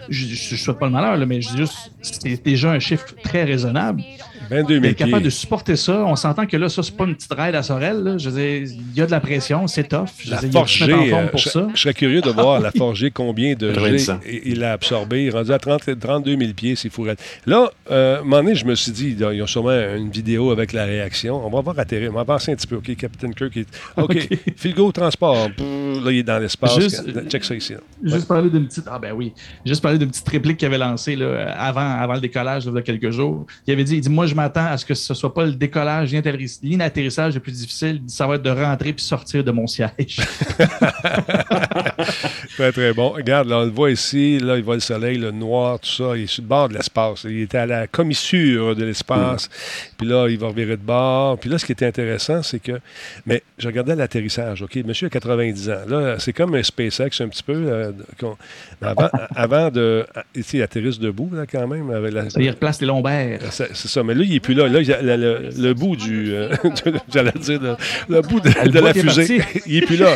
[0.09, 3.15] Je ne souhaite pas le malheur, là, mais je dis juste, c'est déjà un chiffre
[3.23, 4.03] très raisonnable.
[4.51, 7.15] 22 000 D'être capable de supporter ça, on s'entend que là, ça, c'est pas une
[7.15, 8.03] petite raide à Sorel.
[8.03, 8.17] là.
[8.17, 8.61] Je veux dire,
[8.93, 10.09] il y a de la pression, c'est tough.
[10.19, 11.67] Je La dire, il en forme euh, pour je, ça.
[11.73, 14.19] je serais curieux de voir la forgée combien de 90 G ans.
[14.25, 15.23] il il a absorbé.
[15.23, 17.05] Il est rendu à 30 32 000 pieds, c'est fou.
[17.45, 20.09] Là, euh, à un moment donné, je me suis dit, là, ils ont sûrement une
[20.11, 21.45] vidéo avec la réaction.
[21.45, 22.11] On va voir atterrir.
[22.11, 22.75] On va avancer un petit peu.
[22.75, 23.55] OK, Captain Kirk.
[23.57, 23.67] Est...
[23.97, 24.39] OK, OK.
[24.57, 25.49] Figo Transport.
[25.57, 26.77] Là, il est dans l'espace.
[26.79, 27.73] Juste- Check ça ici.
[27.73, 27.79] là.
[28.03, 28.85] Juste parler d'une petite.
[28.91, 29.33] Ah ben oui.
[29.65, 32.75] Juste parler d'une petite réplique qu'il avait lancée là, avant, avant le décollage là, il
[32.75, 33.45] y a quelques jours.
[33.67, 35.53] Il avait dit, il dit Moi, je m'attends à ce que ce soit pas le
[35.53, 38.01] décollage, l'inatterriss- l'inatterrissage le plus difficile.
[38.07, 40.19] Ça va être de rentrer puis sortir de mon siège.
[42.57, 43.09] Très, très bon.
[43.09, 44.39] Regarde, là, on le voit ici.
[44.39, 46.15] Là, il voit le soleil, le noir, tout ça.
[46.17, 47.25] Il est sur le bord de l'espace.
[47.29, 49.49] Il était à la commissure de l'espace.
[49.97, 51.37] Puis là, il va revirer de bord.
[51.39, 52.79] Puis là, ce qui était intéressant, c'est que.
[53.25, 54.61] Mais je regardais l'atterrissage.
[54.61, 55.73] OK, monsieur a 90 ans.
[55.87, 57.53] Là, c'est comme un SpaceX un petit peu.
[57.55, 58.37] euh, qu'on-
[58.81, 60.05] mais avant, avant de.
[60.35, 61.89] Ici, il atterrisse debout, là, quand même.
[61.91, 63.39] Avec la, il replace les lombaires.
[63.51, 64.67] c'est c'est ça, mais là, il n'est plus là.
[64.67, 66.33] Là, il y a le, le- le bout du.
[66.33, 66.49] euh,
[67.13, 67.75] J'allais dire, le,
[68.09, 69.41] le bout de, de la fusée.
[69.65, 70.15] il n'est plus là.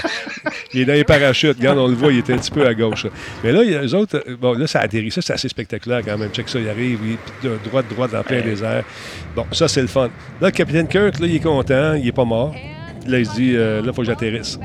[0.73, 1.44] Il est dans les parachutes.
[1.49, 3.07] Regarde, on le voit, il est un petit peu à gauche.
[3.43, 4.23] Mais là, eux autres.
[4.27, 5.11] euh, Bon, là, ça atterrit.
[5.11, 6.29] Ça, c'est assez spectaculaire quand même.
[6.31, 8.83] Check ça, il arrive, il est de droite, droite dans plein désert.
[9.35, 10.09] Bon, ça, c'est le fun.
[10.41, 12.55] Là, le capitaine Kirk, là, il est content, il n'est pas mort.
[13.07, 14.57] Là, il se dit, euh, là, il faut que j'atterrisse.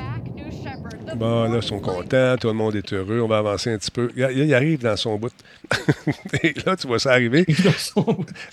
[1.17, 3.91] Bon, là, ils sont contents, tout le monde est heureux, on va avancer un petit
[3.91, 4.11] peu.
[4.17, 5.33] Là, il arrive dans son bout.
[6.43, 7.45] Et là, tu vois ça arriver.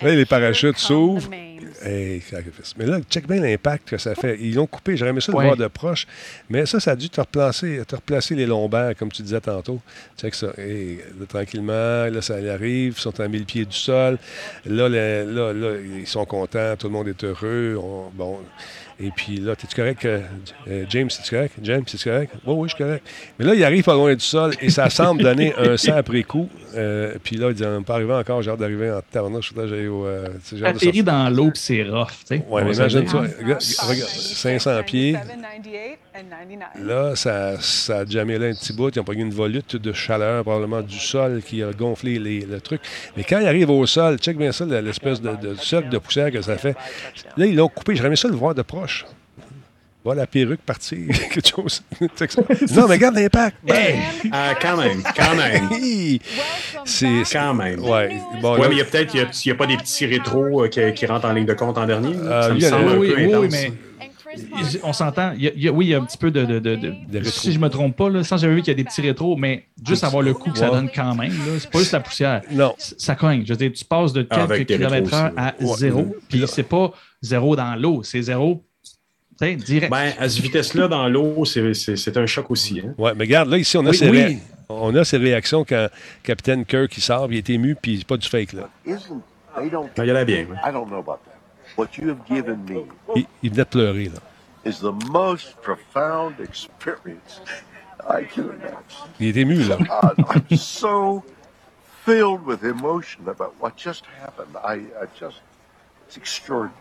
[0.02, 1.30] Là, les parachutes s'ouvrent.
[1.84, 2.74] Hey, sacrifice.
[2.78, 4.38] Mais là, check bien l'impact que ça fait.
[4.40, 4.98] Ils l'ont coupé.
[4.98, 5.46] J'aurais aimé ça le Ouais.
[5.46, 6.08] voir de proche.
[6.50, 9.80] Mais ça, ça a dû te replacer, te replacer les lombaires, comme tu disais tantôt.
[10.20, 10.48] Check ça.
[10.58, 12.96] Là, tranquillement, là, ça arrive.
[12.98, 14.18] Ils sont à 1000 pieds du sol.
[14.66, 15.24] Là, là,
[15.54, 16.76] là, ils sont contents.
[16.78, 17.78] Tout le monde est heureux.
[17.82, 18.40] On- bon.
[19.00, 20.06] Et puis là, es-tu correct?
[20.06, 20.22] euh,
[20.68, 21.54] euh, James, es-tu correct?
[21.62, 22.34] James, es-tu correct?
[22.46, 23.08] Oui, oui, je suis correct.
[23.38, 26.24] Mais là, il arrive pas loin du sol et ça semble donner un sang après
[26.24, 26.50] coup.
[26.76, 29.54] Euh, puis là, il dit, on n'est pas arrivé encore, j'ai hâte d'arriver en tabarnouche.
[29.56, 32.08] Là, j'ai au, euh, tu sais, j'ai hâte de Atterri dans l'eau puis c'est rough.
[32.28, 32.46] tu sais.
[32.50, 33.38] Ouais, mais imagine-toi, dire.
[33.40, 35.18] regarde, regarde, 500 pieds.
[36.82, 38.90] Là, ça, ça a jamais là un petit bout.
[38.96, 42.60] Ils ont pris une volute de chaleur, probablement du sol, qui a gonflé les- le
[42.62, 42.82] truc.
[43.16, 46.32] Mais quand il arrive au sol, check bien ça, l'espèce de, de cercle de poussière
[46.32, 46.76] que ça fait.
[47.38, 47.96] Là, ils l'ont coupé.
[47.96, 49.06] J'aimerais ça le voir de proche.
[50.04, 51.00] Voilà la perruque partir,
[51.34, 51.84] quelque chose.
[52.00, 53.58] Non, mais regarde l'impact.
[53.68, 54.00] Hey!
[54.32, 55.68] Ah, quand même, quand même.
[56.86, 57.24] C'est.
[57.32, 57.82] Quand même.
[57.82, 58.16] Ouais.
[58.42, 60.64] Bon, Ouais, là- mais il y a peut-être il y a, pas des petits rétros
[60.64, 62.16] euh, qui, qui rentrent en ligne de compte en dernier.
[62.16, 63.42] Euh, ça me semble un oui, peu oui, intense.
[63.42, 63.72] oui, mais
[64.84, 65.34] on s'entend.
[65.34, 66.46] Oui, il y a un petit peu de.
[66.60, 69.02] de, si je me trompe pas, là, sans j'avais vu qu'il y a des petits
[69.02, 71.92] rétros, mais juste avoir le coup que ça donne quand même, là, c'est pas juste
[71.92, 72.42] la poussière.
[72.52, 72.74] Non.
[72.78, 73.44] Ça cogne.
[73.46, 76.92] Je veux dire, tu passes de Ah, quelques kilomètres heure à zéro, puis c'est pas
[77.22, 78.64] zéro dans l'eau, c'est zéro
[79.40, 79.92] tu sais, direct.
[79.92, 82.80] Ben, à cette vitesse-là, dans l'eau, c'est- un choc aussi.
[82.80, 82.96] Hein?
[82.98, 84.18] Ouais, mais regarde, là, ici, on a, Oui, ses, oui.
[84.24, 84.38] ré-
[84.68, 85.88] on a ses réactions quand
[86.24, 88.68] Capitaine Kirk il sort, il est ému, puis c'est pas du fake, là.
[88.86, 89.22] Isn't
[89.60, 90.38] they don't Non, il y en a bien.
[90.40, 90.56] ouais.
[90.68, 91.37] I don't know about that.
[91.78, 92.86] What you have given me
[93.16, 94.20] Il, il venait de pleurer, là.
[94.66, 97.42] is the most profound experience
[98.10, 99.08] I can imagine.
[99.20, 99.78] Il est ému, là.
[100.18, 101.24] I'm so
[102.06, 104.56] filled with emotion about what just happened.
[104.64, 105.42] I, I just
[106.08, 106.74] it's extraordinary.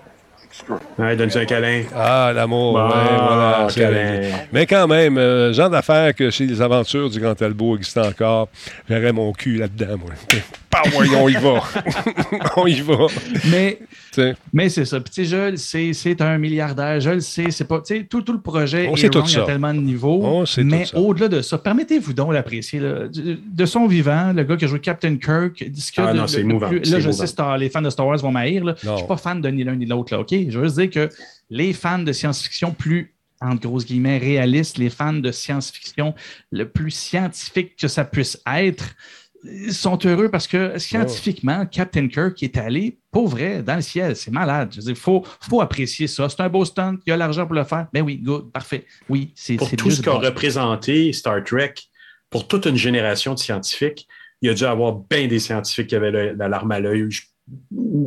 [0.45, 0.95] Extraordinary.
[0.99, 1.83] Ouais, donne-lui un câlin.
[1.95, 3.67] Ah, l'amour, Bon, ouais, voilà.
[3.69, 4.31] c'est- câlin.
[4.53, 8.49] Mais quand même, euh, genre d'affaires que chez les aventures du Grand Talbot existent encore,
[8.89, 10.11] j'aurais mon cul là-dedans, moi.
[10.93, 11.63] Voyons, on y va.
[12.57, 13.07] on y va.
[13.51, 13.79] Mais,
[14.53, 15.01] mais c'est ça.
[15.01, 17.51] Puis, tu sais, je le sais, c'est un milliardaire, je le sais.
[17.51, 19.43] C'est pas, tu sais, tout, tout le projet On est sait tout wrong ça.
[19.43, 20.45] à tellement de niveaux.
[20.45, 22.81] Tout mais au-delà de ça, permettez-vous donc l'apprécier.
[22.81, 23.11] De
[23.47, 26.29] de son vivant, le gars qui a joué Captain Kirk, dit que Ah non, le-
[26.29, 27.21] c'est le émouvant, plus- c'est Là, je émouvant.
[27.21, 28.65] sais, Star- les fans de Star Wars vont m'haïr.
[28.65, 28.75] là.
[28.83, 30.13] Je ne suis pas fan de ni l'un ni l'autre.
[30.15, 30.31] là, OK?
[30.49, 31.09] Je veux juste dire que
[31.51, 36.15] les fans de science-fiction plus entre grosses guillemets, réalistes, les fans de science-fiction
[36.51, 38.95] le plus scientifique que ça puisse être,
[39.49, 44.17] ils sont heureux parce que scientifiquement, Captain Kirk est allé, pour vrai, dans le ciel.
[44.17, 44.71] C'est malade.
[44.73, 46.29] Je veux dire, il faut, faut apprécier ça.
[46.29, 46.97] C'est un beau stunt.
[47.07, 47.87] Il y a l'argent pour le faire.
[47.93, 48.85] Ben oui, good, parfait.
[49.09, 51.75] Oui, c'est Pour c'est tout ce qu'a représenté Star Trek,
[52.31, 54.09] pour toute une génération de scientifiques,
[54.43, 57.09] il y a dû avoir bien des scientifiques qui avaient la larme à l'œil.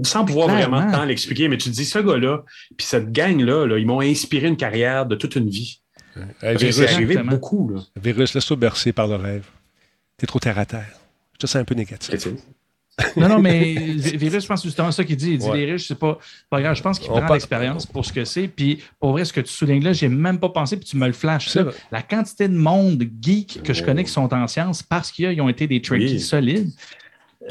[0.04, 0.82] Sans pouvoir Clairement.
[0.82, 2.44] vraiment tant l'expliquer, mais tu te dis, ce gars-là,
[2.76, 5.82] puis cette gang-là, là, ils m'ont inspiré une carrière de toute une vie.
[6.14, 7.70] Que virus, arrivé beaucoup.
[7.70, 7.82] Là.
[7.96, 9.46] virus, laisse-toi bercer par le rêve.
[10.18, 11.00] T'es trop terre à terre.
[11.40, 12.28] Te sens un peu négatif.
[13.16, 15.32] Non, non, mais Vi- Virus, je pense que c'est justement ça qu'il dit.
[15.32, 15.58] Il dit Ouais.
[15.66, 16.76] les riches, c'est pas, pas grave.
[16.76, 18.50] Je pense qu'il prend parle- l'expérience pour ce que c'est.
[18.50, 21.08] Puis pour vrai, ce que tu soulignes là, j'ai même pas pensé, puis tu me
[21.08, 21.48] le flashes.
[21.48, 21.70] C'est ça.
[21.94, 25.48] La quantité de monde geek que je connais qui sont en sciences parce qu'ils ont
[25.48, 26.20] été des Trekkies Oui.
[26.20, 26.72] solides.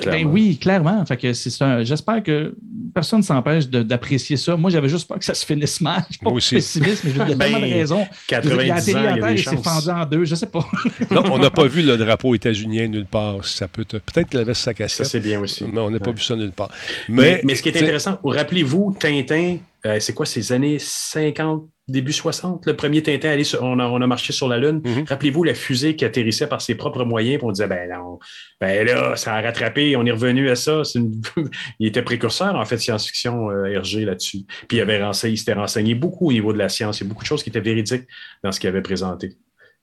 [0.05, 1.05] Ben oui, clairement.
[1.07, 2.55] Fait que c'est un- J'espère que
[2.95, 4.55] personne ne s'empêche de- d'apprécier ça.
[4.57, 6.03] Moi, j'avais juste peur que ça se finisse mal.
[6.09, 6.57] Je suis pas Moi aussi.
[6.57, 7.97] pessimiste, mais il y a Ben, tellement de raisons.
[7.99, 9.65] Veux dire, 90 la ans, il y a des chances.
[9.65, 10.67] fendu en deux, je sais pas.
[11.11, 13.45] Non, on n'a pas vu le drapeau états-unien nulle part.
[13.47, 15.65] Ça peut te- Peut-être qu'il avait sa Ça, casquette, c'est bien aussi.
[15.73, 16.17] mais on n'a pas Ouais.
[16.17, 16.71] vu ça nulle part.
[17.09, 19.57] Mais, Mais, mais ce qui est intéressant, rappelez-vous, Tintin,
[19.87, 23.87] euh, c'est quoi, ces années 50, début 60, le premier Tintin, allé sur- on, a,
[23.87, 24.81] on a marché sur la Lune.
[24.85, 25.05] Mhm.
[25.09, 28.19] Rappelez-vous la fusée qui atterrissait par ses propres moyens, puis on disait, ben non,
[28.61, 30.83] ben là, ça a rattrapé, on est revenu à ça.
[30.95, 31.21] Une-
[31.79, 34.41] il était précurseur, en fait, science-fiction euh, RG là-dessus.
[34.69, 37.01] Puis il, avait renseigné, il s'était renseigné beaucoup au niveau de la science.
[37.01, 38.07] Il y a beaucoup de choses qui étaient véridiques
[38.43, 39.33] dans ce qu'il avait présenté.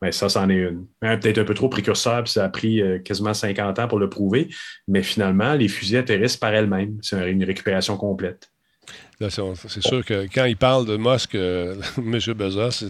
[0.01, 0.85] Mais ça, c'en est une.
[1.01, 3.97] Hein, Peut-être un peu trop précurseur, puis ça a pris euh, quasiment 50 ans pour
[3.97, 4.49] le prouver.
[4.89, 6.97] Mais finalement, les fusées atterrissent par elles-mêmes.
[7.01, 8.49] C'est une récupération complète.
[9.19, 12.19] C'est sûr que quand il parle de Musk, euh, M.
[12.33, 12.85] Bezos,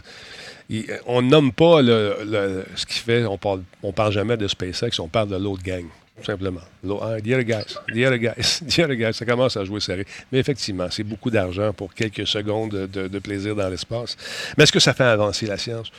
[0.70, 3.26] il- on nomme pas le, le- ce qu'il fait.
[3.26, 5.86] On parle, on parle jamais de SpaceX, on parle de l'autre gang,
[6.18, 6.62] tout simplement.
[6.84, 9.14] L'au- hein, the other guys, the other guys, the other guys.
[9.14, 10.06] Ça commence à jouer serré.
[10.32, 14.18] Mais effectivement, c'est beaucoup d'argent pour quelques secondes de, de- de plaisir dans l'espace.
[14.58, 15.92] Mais est-ce que ça fait avancer la science?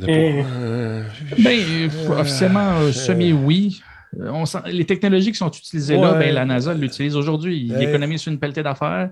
[0.00, 0.42] Eh.
[0.46, 1.02] Euh,
[1.38, 1.88] Ben, euh,
[2.18, 3.82] officiellement, euh, semi-oui.
[4.20, 7.58] Euh, on sent- les technologies qui sont utilisées là, ben, la NASA l'utilise aujourd'hui.
[7.66, 7.84] Il Ouais.
[7.84, 9.10] économise une pelletée d'affaires.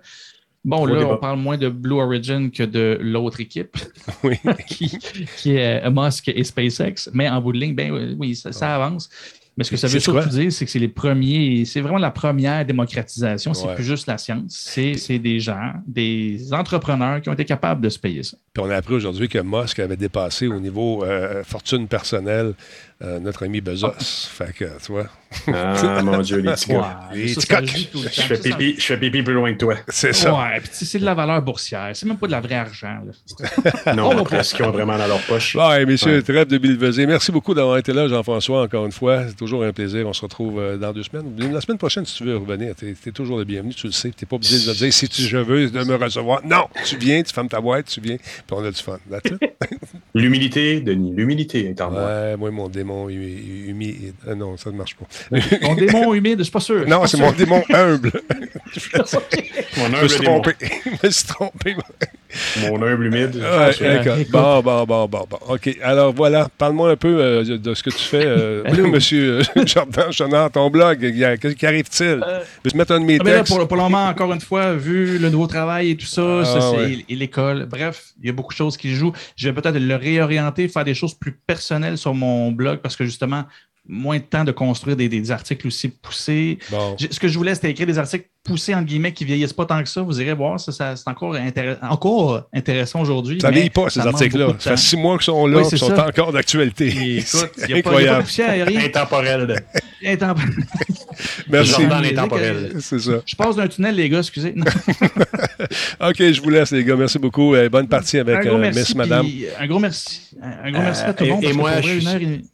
[0.62, 1.12] Bon, là, débat.
[1.14, 3.76] on parle moins de Blue Origin que de l'autre équipe,
[4.24, 4.36] oui.
[4.68, 4.90] qui,
[5.38, 7.08] qui est euh, Musk et SpaceX.
[7.14, 9.08] Mais en bout de ligne, ben oui, ça, ça avance.
[9.56, 10.28] Mais ce que ça veut C'est surtout quoi?
[10.28, 13.52] dire, c'est que c'est les premiers, c'est vraiment la première démocratisation.
[13.52, 13.74] C'est Ouais.
[13.74, 14.44] plus juste la science.
[14.54, 18.36] C'est c'est des gens, des entrepreneurs qui ont été capables de se payer ça.
[18.54, 22.54] Puis on a appris aujourd'hui que Musk avait dépassé au niveau euh, fortune personnelle
[23.02, 23.92] euh, notre ami Bezos.
[23.98, 25.06] Fait que, tu vois,
[25.46, 27.00] Ah, mon Dieu, les petits gars.
[27.14, 29.74] Les le Je fais, pipi, je fais pipi plus loin que toi.
[29.88, 30.34] c'est ça.
[30.34, 31.90] Ouais, puis tu sais, c'est de la valeur boursière.
[31.94, 32.98] C'est même pas de la vraie argent.
[33.06, 33.94] là.
[33.94, 35.54] Non, après ce qu'ils ont vraiment dans leur poche.
[35.54, 36.22] Ouais, messieurs, Ouais.
[36.22, 37.06] trêve de bilveser.
[37.06, 39.28] Merci beaucoup d'avoir été là, Jean-François, encore une fois.
[39.28, 40.06] C'est toujours un plaisir.
[40.06, 41.32] On se retrouve euh, dans deux semaines.
[41.52, 43.72] La semaine prochaine, si tu veux revenir, tu es, toujours le bienvenu.
[43.74, 44.10] Tu le sais.
[44.10, 46.40] Tu n'es pas obligé de me dire si tu, je veux de me recevoir.
[46.44, 48.98] Non, tu viens, tu fermes ta boîte, tu viens, puis on a du fun.
[50.14, 52.04] L'humilité, Denis, l'humilité est en moi.
[52.04, 54.14] Ouais, moi, mon démon hu- humide.
[54.28, 55.06] euh, non, ça ne marche pas.
[55.62, 56.86] Ton démon humide, je suis pas sûr.
[56.88, 58.12] non, c'est mon démon humble.
[59.76, 60.40] Mon Je me humble, suis démon.
[60.40, 60.54] trompé.
[61.00, 61.76] Je me suis trompé.
[62.60, 63.36] Mon humble humide.
[63.36, 64.30] Ouais, Je-.
[64.30, 65.38] Bon, bon, bon, bon, bon.
[65.48, 65.76] OK.
[65.82, 70.12] Alors voilà, parle-moi un peu euh, de- ce que tu fais, euh, monsieur euh, Jordan
[70.12, 70.98] Chenard, ton blog.
[71.02, 72.22] Il y a- Qu'est-ce qui arrive-t-il?
[72.24, 73.56] Euh, Veux-tu mettre un de mes Ah, là, textes?
[73.56, 76.44] pour, pour le moment, encore une fois, vu le nouveau travail et tout ça, Ah,
[76.44, 77.04] ça, c'est- ouais.
[77.08, 79.12] et l'école, bref, il y a beaucoup de choses qui jouent.
[79.36, 83.04] Je vais peut-être le réorienter, faire des choses plus personnelles sur mon blog parce que
[83.04, 83.44] justement,
[83.88, 86.58] moins de temps de construire des, des articles aussi poussés.
[86.70, 86.96] Bon.
[86.98, 89.82] Ce que je voulais, c'était écrire des articles poussés, entre guillemets, qui vieillissent pas tant
[89.82, 90.02] que ça.
[90.02, 93.40] Vous irez voir, ça, ça- c'est encore, intéress- encore intéressant aujourd'hui.
[93.40, 94.54] Ça vieillit pas, ces articles-là.
[94.58, 96.06] Ça fait six mois qu'ils sont là, Oui, ils sont ça.
[96.06, 96.90] encore d'actualité.
[97.22, 97.38] C'est
[97.68, 98.78] il n'y a, pas- il y a pas de incroyable.
[98.86, 99.64] Intemporel.
[100.04, 100.50] Intemporel.
[101.48, 101.82] Merci.
[102.80, 103.12] C'est ça.
[103.26, 104.54] Je passe d'un tunnel, les gars, excusez.
[106.00, 106.96] OK, je vous laisse, les gars.
[106.96, 107.54] Merci beaucoup.
[107.54, 108.78] Euh, bonne partie avec euh, merci.
[108.80, 109.26] Miss Madame.
[109.58, 110.20] Un gros merci.
[110.42, 111.44] Un gros Euh, merci à tout le et- monde.
[111.44, 112.50] et moi, pour vrai, je une, suis- heure et demie,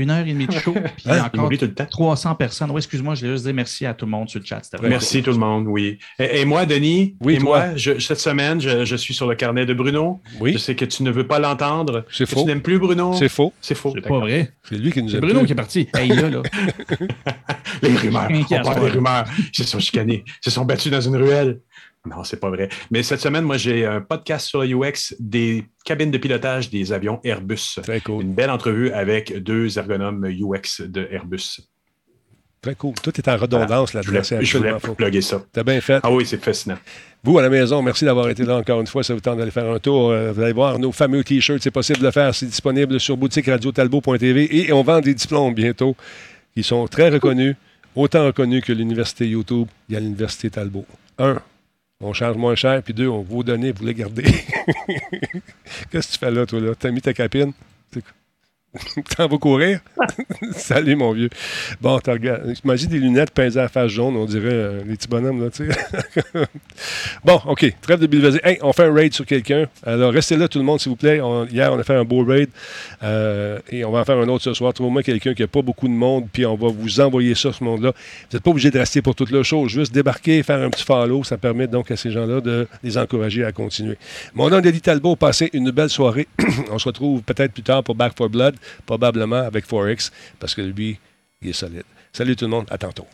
[0.00, 0.72] une heure et demie de show.
[0.96, 1.86] Puis Il encore tout le temps.
[1.90, 2.70] 300 personnes.
[2.70, 4.60] Oui, excuse-moi, je voulais juste dire merci à tout le monde sur le chat.
[4.82, 5.98] Merci tout le monde, oui.
[6.18, 7.66] Et, et moi, Denis, Oui, et toi.
[7.66, 10.20] moi, je- cette semaine, je, je suis sur le carnet de Bruno.
[10.38, 12.04] Je Oui, sais que tu ne veux pas l'entendre.
[12.10, 12.40] C'est que faux.
[12.42, 13.12] Tu n'aimes plus Bruno.
[13.14, 13.52] c'est faux.
[13.60, 13.92] C'est faux.
[13.94, 14.52] C'est pas vrai.
[14.68, 15.46] C'est lui qui nous C'est Bruno plus.
[15.46, 15.88] qui est parti.
[15.94, 16.42] Hey, là, là.
[17.82, 18.28] Les rumeurs.
[18.30, 19.24] On parle des rumeurs.
[19.58, 20.24] Ils se sont chicanés.
[20.26, 21.60] Ils se sont battus dans une ruelle.
[22.06, 22.68] Non, c'est pas vrai.
[22.90, 26.92] Mais cette semaine, moi, j'ai un podcast sur le UX des cabines de pilotage des
[26.92, 27.78] avions Airbus.
[27.82, 28.22] Très cool.
[28.22, 31.60] Une belle entrevue avec deux ergonomes UX de Airbus.
[32.62, 32.94] Très cool.
[33.02, 34.20] Tout est en redondance Je là-dedans.
[34.22, 34.94] voulais, je voulais faux.
[34.94, 35.42] plugger ça.
[35.52, 36.00] T'as bien fait.
[36.02, 36.78] Ah oui, c'est fascinant.
[37.22, 39.02] Vous, à la maison, merci d'avoir été là encore une fois.
[39.02, 40.10] Ça vous tente d'aller faire un tour.
[40.10, 41.62] Euh, vous allez voir nos fameux T-shirts.
[41.62, 42.34] C'est possible de le faire.
[42.34, 45.94] C'est disponible sur boutique radiotalbo.tv et on vend des diplômes bientôt
[46.54, 47.56] qui sont très reconnus,
[47.94, 49.68] autant reconnus que l'université YouTube.
[49.88, 50.86] Il y a l'université Talbot.
[51.18, 51.40] Un,
[52.00, 52.82] on charge moins cher.
[52.82, 54.22] Puis deux, on vous donne, vous les gardez.
[55.90, 56.74] Qu'est-ce que tu fais là, toi, là?
[56.74, 57.52] T'as mis ta capine?
[59.16, 59.80] T'en vas courir?
[60.52, 61.28] Salut, mon vieux.
[61.80, 62.54] Bon, t'as regardé.
[62.54, 65.50] J'imagine des lunettes peintes à la face jaune, on dirait euh, les petits bonhommes, là,
[65.50, 66.44] tu sais.
[67.24, 67.74] bon, OK.
[67.80, 69.66] Trêve de Bill Hey, on fait un raid sur quelqu'un.
[69.84, 71.20] Alors, restez là, tout le monde, s'il vous plaît.
[71.50, 72.48] Hier, on a fait un beau raid.
[73.02, 74.72] euh, et on va en faire un autre ce soir.
[74.72, 77.64] Trouvez-moi quelqu'un qui n'a pas beaucoup de monde, puis on va vous envoyer ça, ce
[77.64, 77.92] monde-là.
[77.92, 79.72] Vous n'êtes pas obligé de rester pour toute la chose.
[79.72, 81.24] Juste débarquer, faire un petit follow.
[81.24, 83.96] Ça permet donc à ces gens-là de les encourager à continuer.
[84.34, 85.16] Mon nom est Denis Talbot.
[85.16, 86.28] Passez une belle soirée.
[86.70, 88.54] on se retrouve peut-être plus tard pour Back for Blood,
[88.86, 90.98] probablement avec Forex, parce que lui,
[91.42, 91.84] il est solide.
[92.12, 93.06] Salut tout le monde, à tantôt.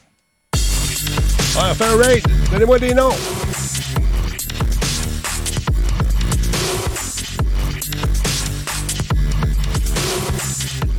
[1.57, 2.23] Raid.
[2.51, 3.15] Donnez-moi des noms.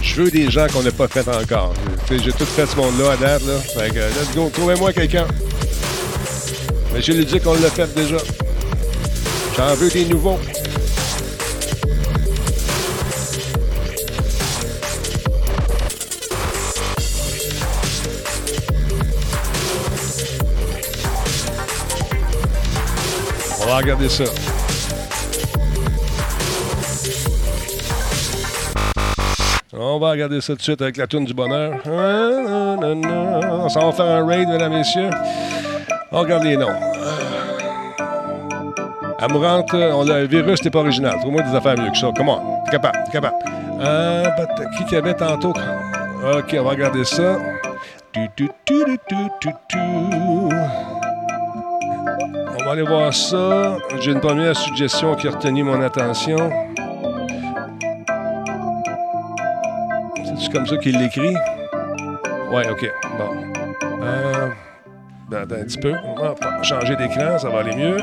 [0.01, 1.73] Je veux des gens qu'on n'a pas fait encore.
[2.09, 3.45] J'ai tout fait ce monde-là à date.
[3.45, 3.59] Là.
[3.59, 5.27] Fait que, let's go, trouvez-moi quelqu'un.
[6.91, 8.17] Mais je lui dis qu'on l'a fait déjà.
[9.55, 10.39] J'en veux des nouveaux.
[23.67, 24.23] On va regarder ça.
[29.73, 31.73] On va regarder ça tout de suite avec la toune du bonheur.
[31.85, 32.77] On
[33.67, 35.09] va faire un raid, mesdames et messieurs.
[36.13, 36.71] On regarde les noms.
[39.19, 41.17] Amourante, on le virus, t'es pas original.
[41.19, 42.09] Trouve-moi des affaires mieux que ça.
[42.15, 42.63] Comment?
[42.67, 43.35] T'es capable, t'es capable.
[43.81, 44.29] Euh,
[44.77, 45.49] qui qu'il y avait tantôt?
[45.49, 47.35] OK, on va regarder ça.
[48.13, 49.77] Tu, tu, tu, tu, tu, tu,
[52.67, 53.77] va aller voir ça.
[54.01, 56.51] J'ai une première suggestion qui a retenu mon attention.
[60.37, 61.33] C'est comme ça qu'il l'écrit?
[62.51, 62.91] Ouais, OK.
[63.17, 63.29] Bon.
[64.03, 64.49] Euh,
[65.29, 65.93] ben, un petit peu.
[66.03, 67.97] On va changer d'écran, ça va aller mieux.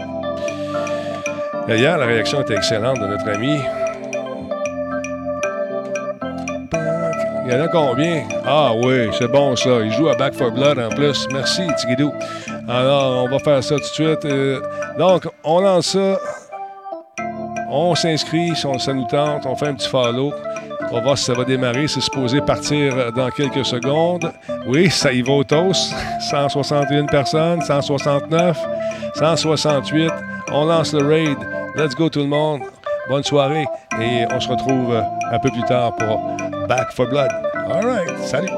[1.68, 3.60] Et Hier, la réaction était excellente de notre ami.
[7.44, 8.22] Il y en a combien?
[8.46, 9.80] Ah oui, c'est bon ça.
[9.82, 11.28] Il joue à Back for Blood en plus.
[11.32, 12.10] Merci, Tigidou.
[12.68, 14.24] Alors, on va faire ça tout de suite.
[14.24, 14.60] Euh,
[14.98, 16.18] donc, on lance ça.
[17.70, 19.46] On s'inscrit, si on- ça nous tente.
[19.46, 20.32] On fait un petit follow.
[20.90, 21.88] On va voir si ça va démarrer.
[21.88, 24.30] C'est supposé partir dans quelques secondes.
[24.66, 25.92] Oui, ça y va au toast.
[26.30, 28.58] 161 personnes, 169,
[29.14, 30.10] 168.
[30.52, 31.38] On lance le raid.
[31.76, 32.60] Let's go tout le monde.
[33.08, 33.66] Bonne soirée.
[34.00, 34.94] Et on se retrouve
[35.32, 36.36] un peu plus tard pour
[36.68, 37.28] Back for Blood.
[37.70, 38.18] All right.
[38.20, 38.48] Salut.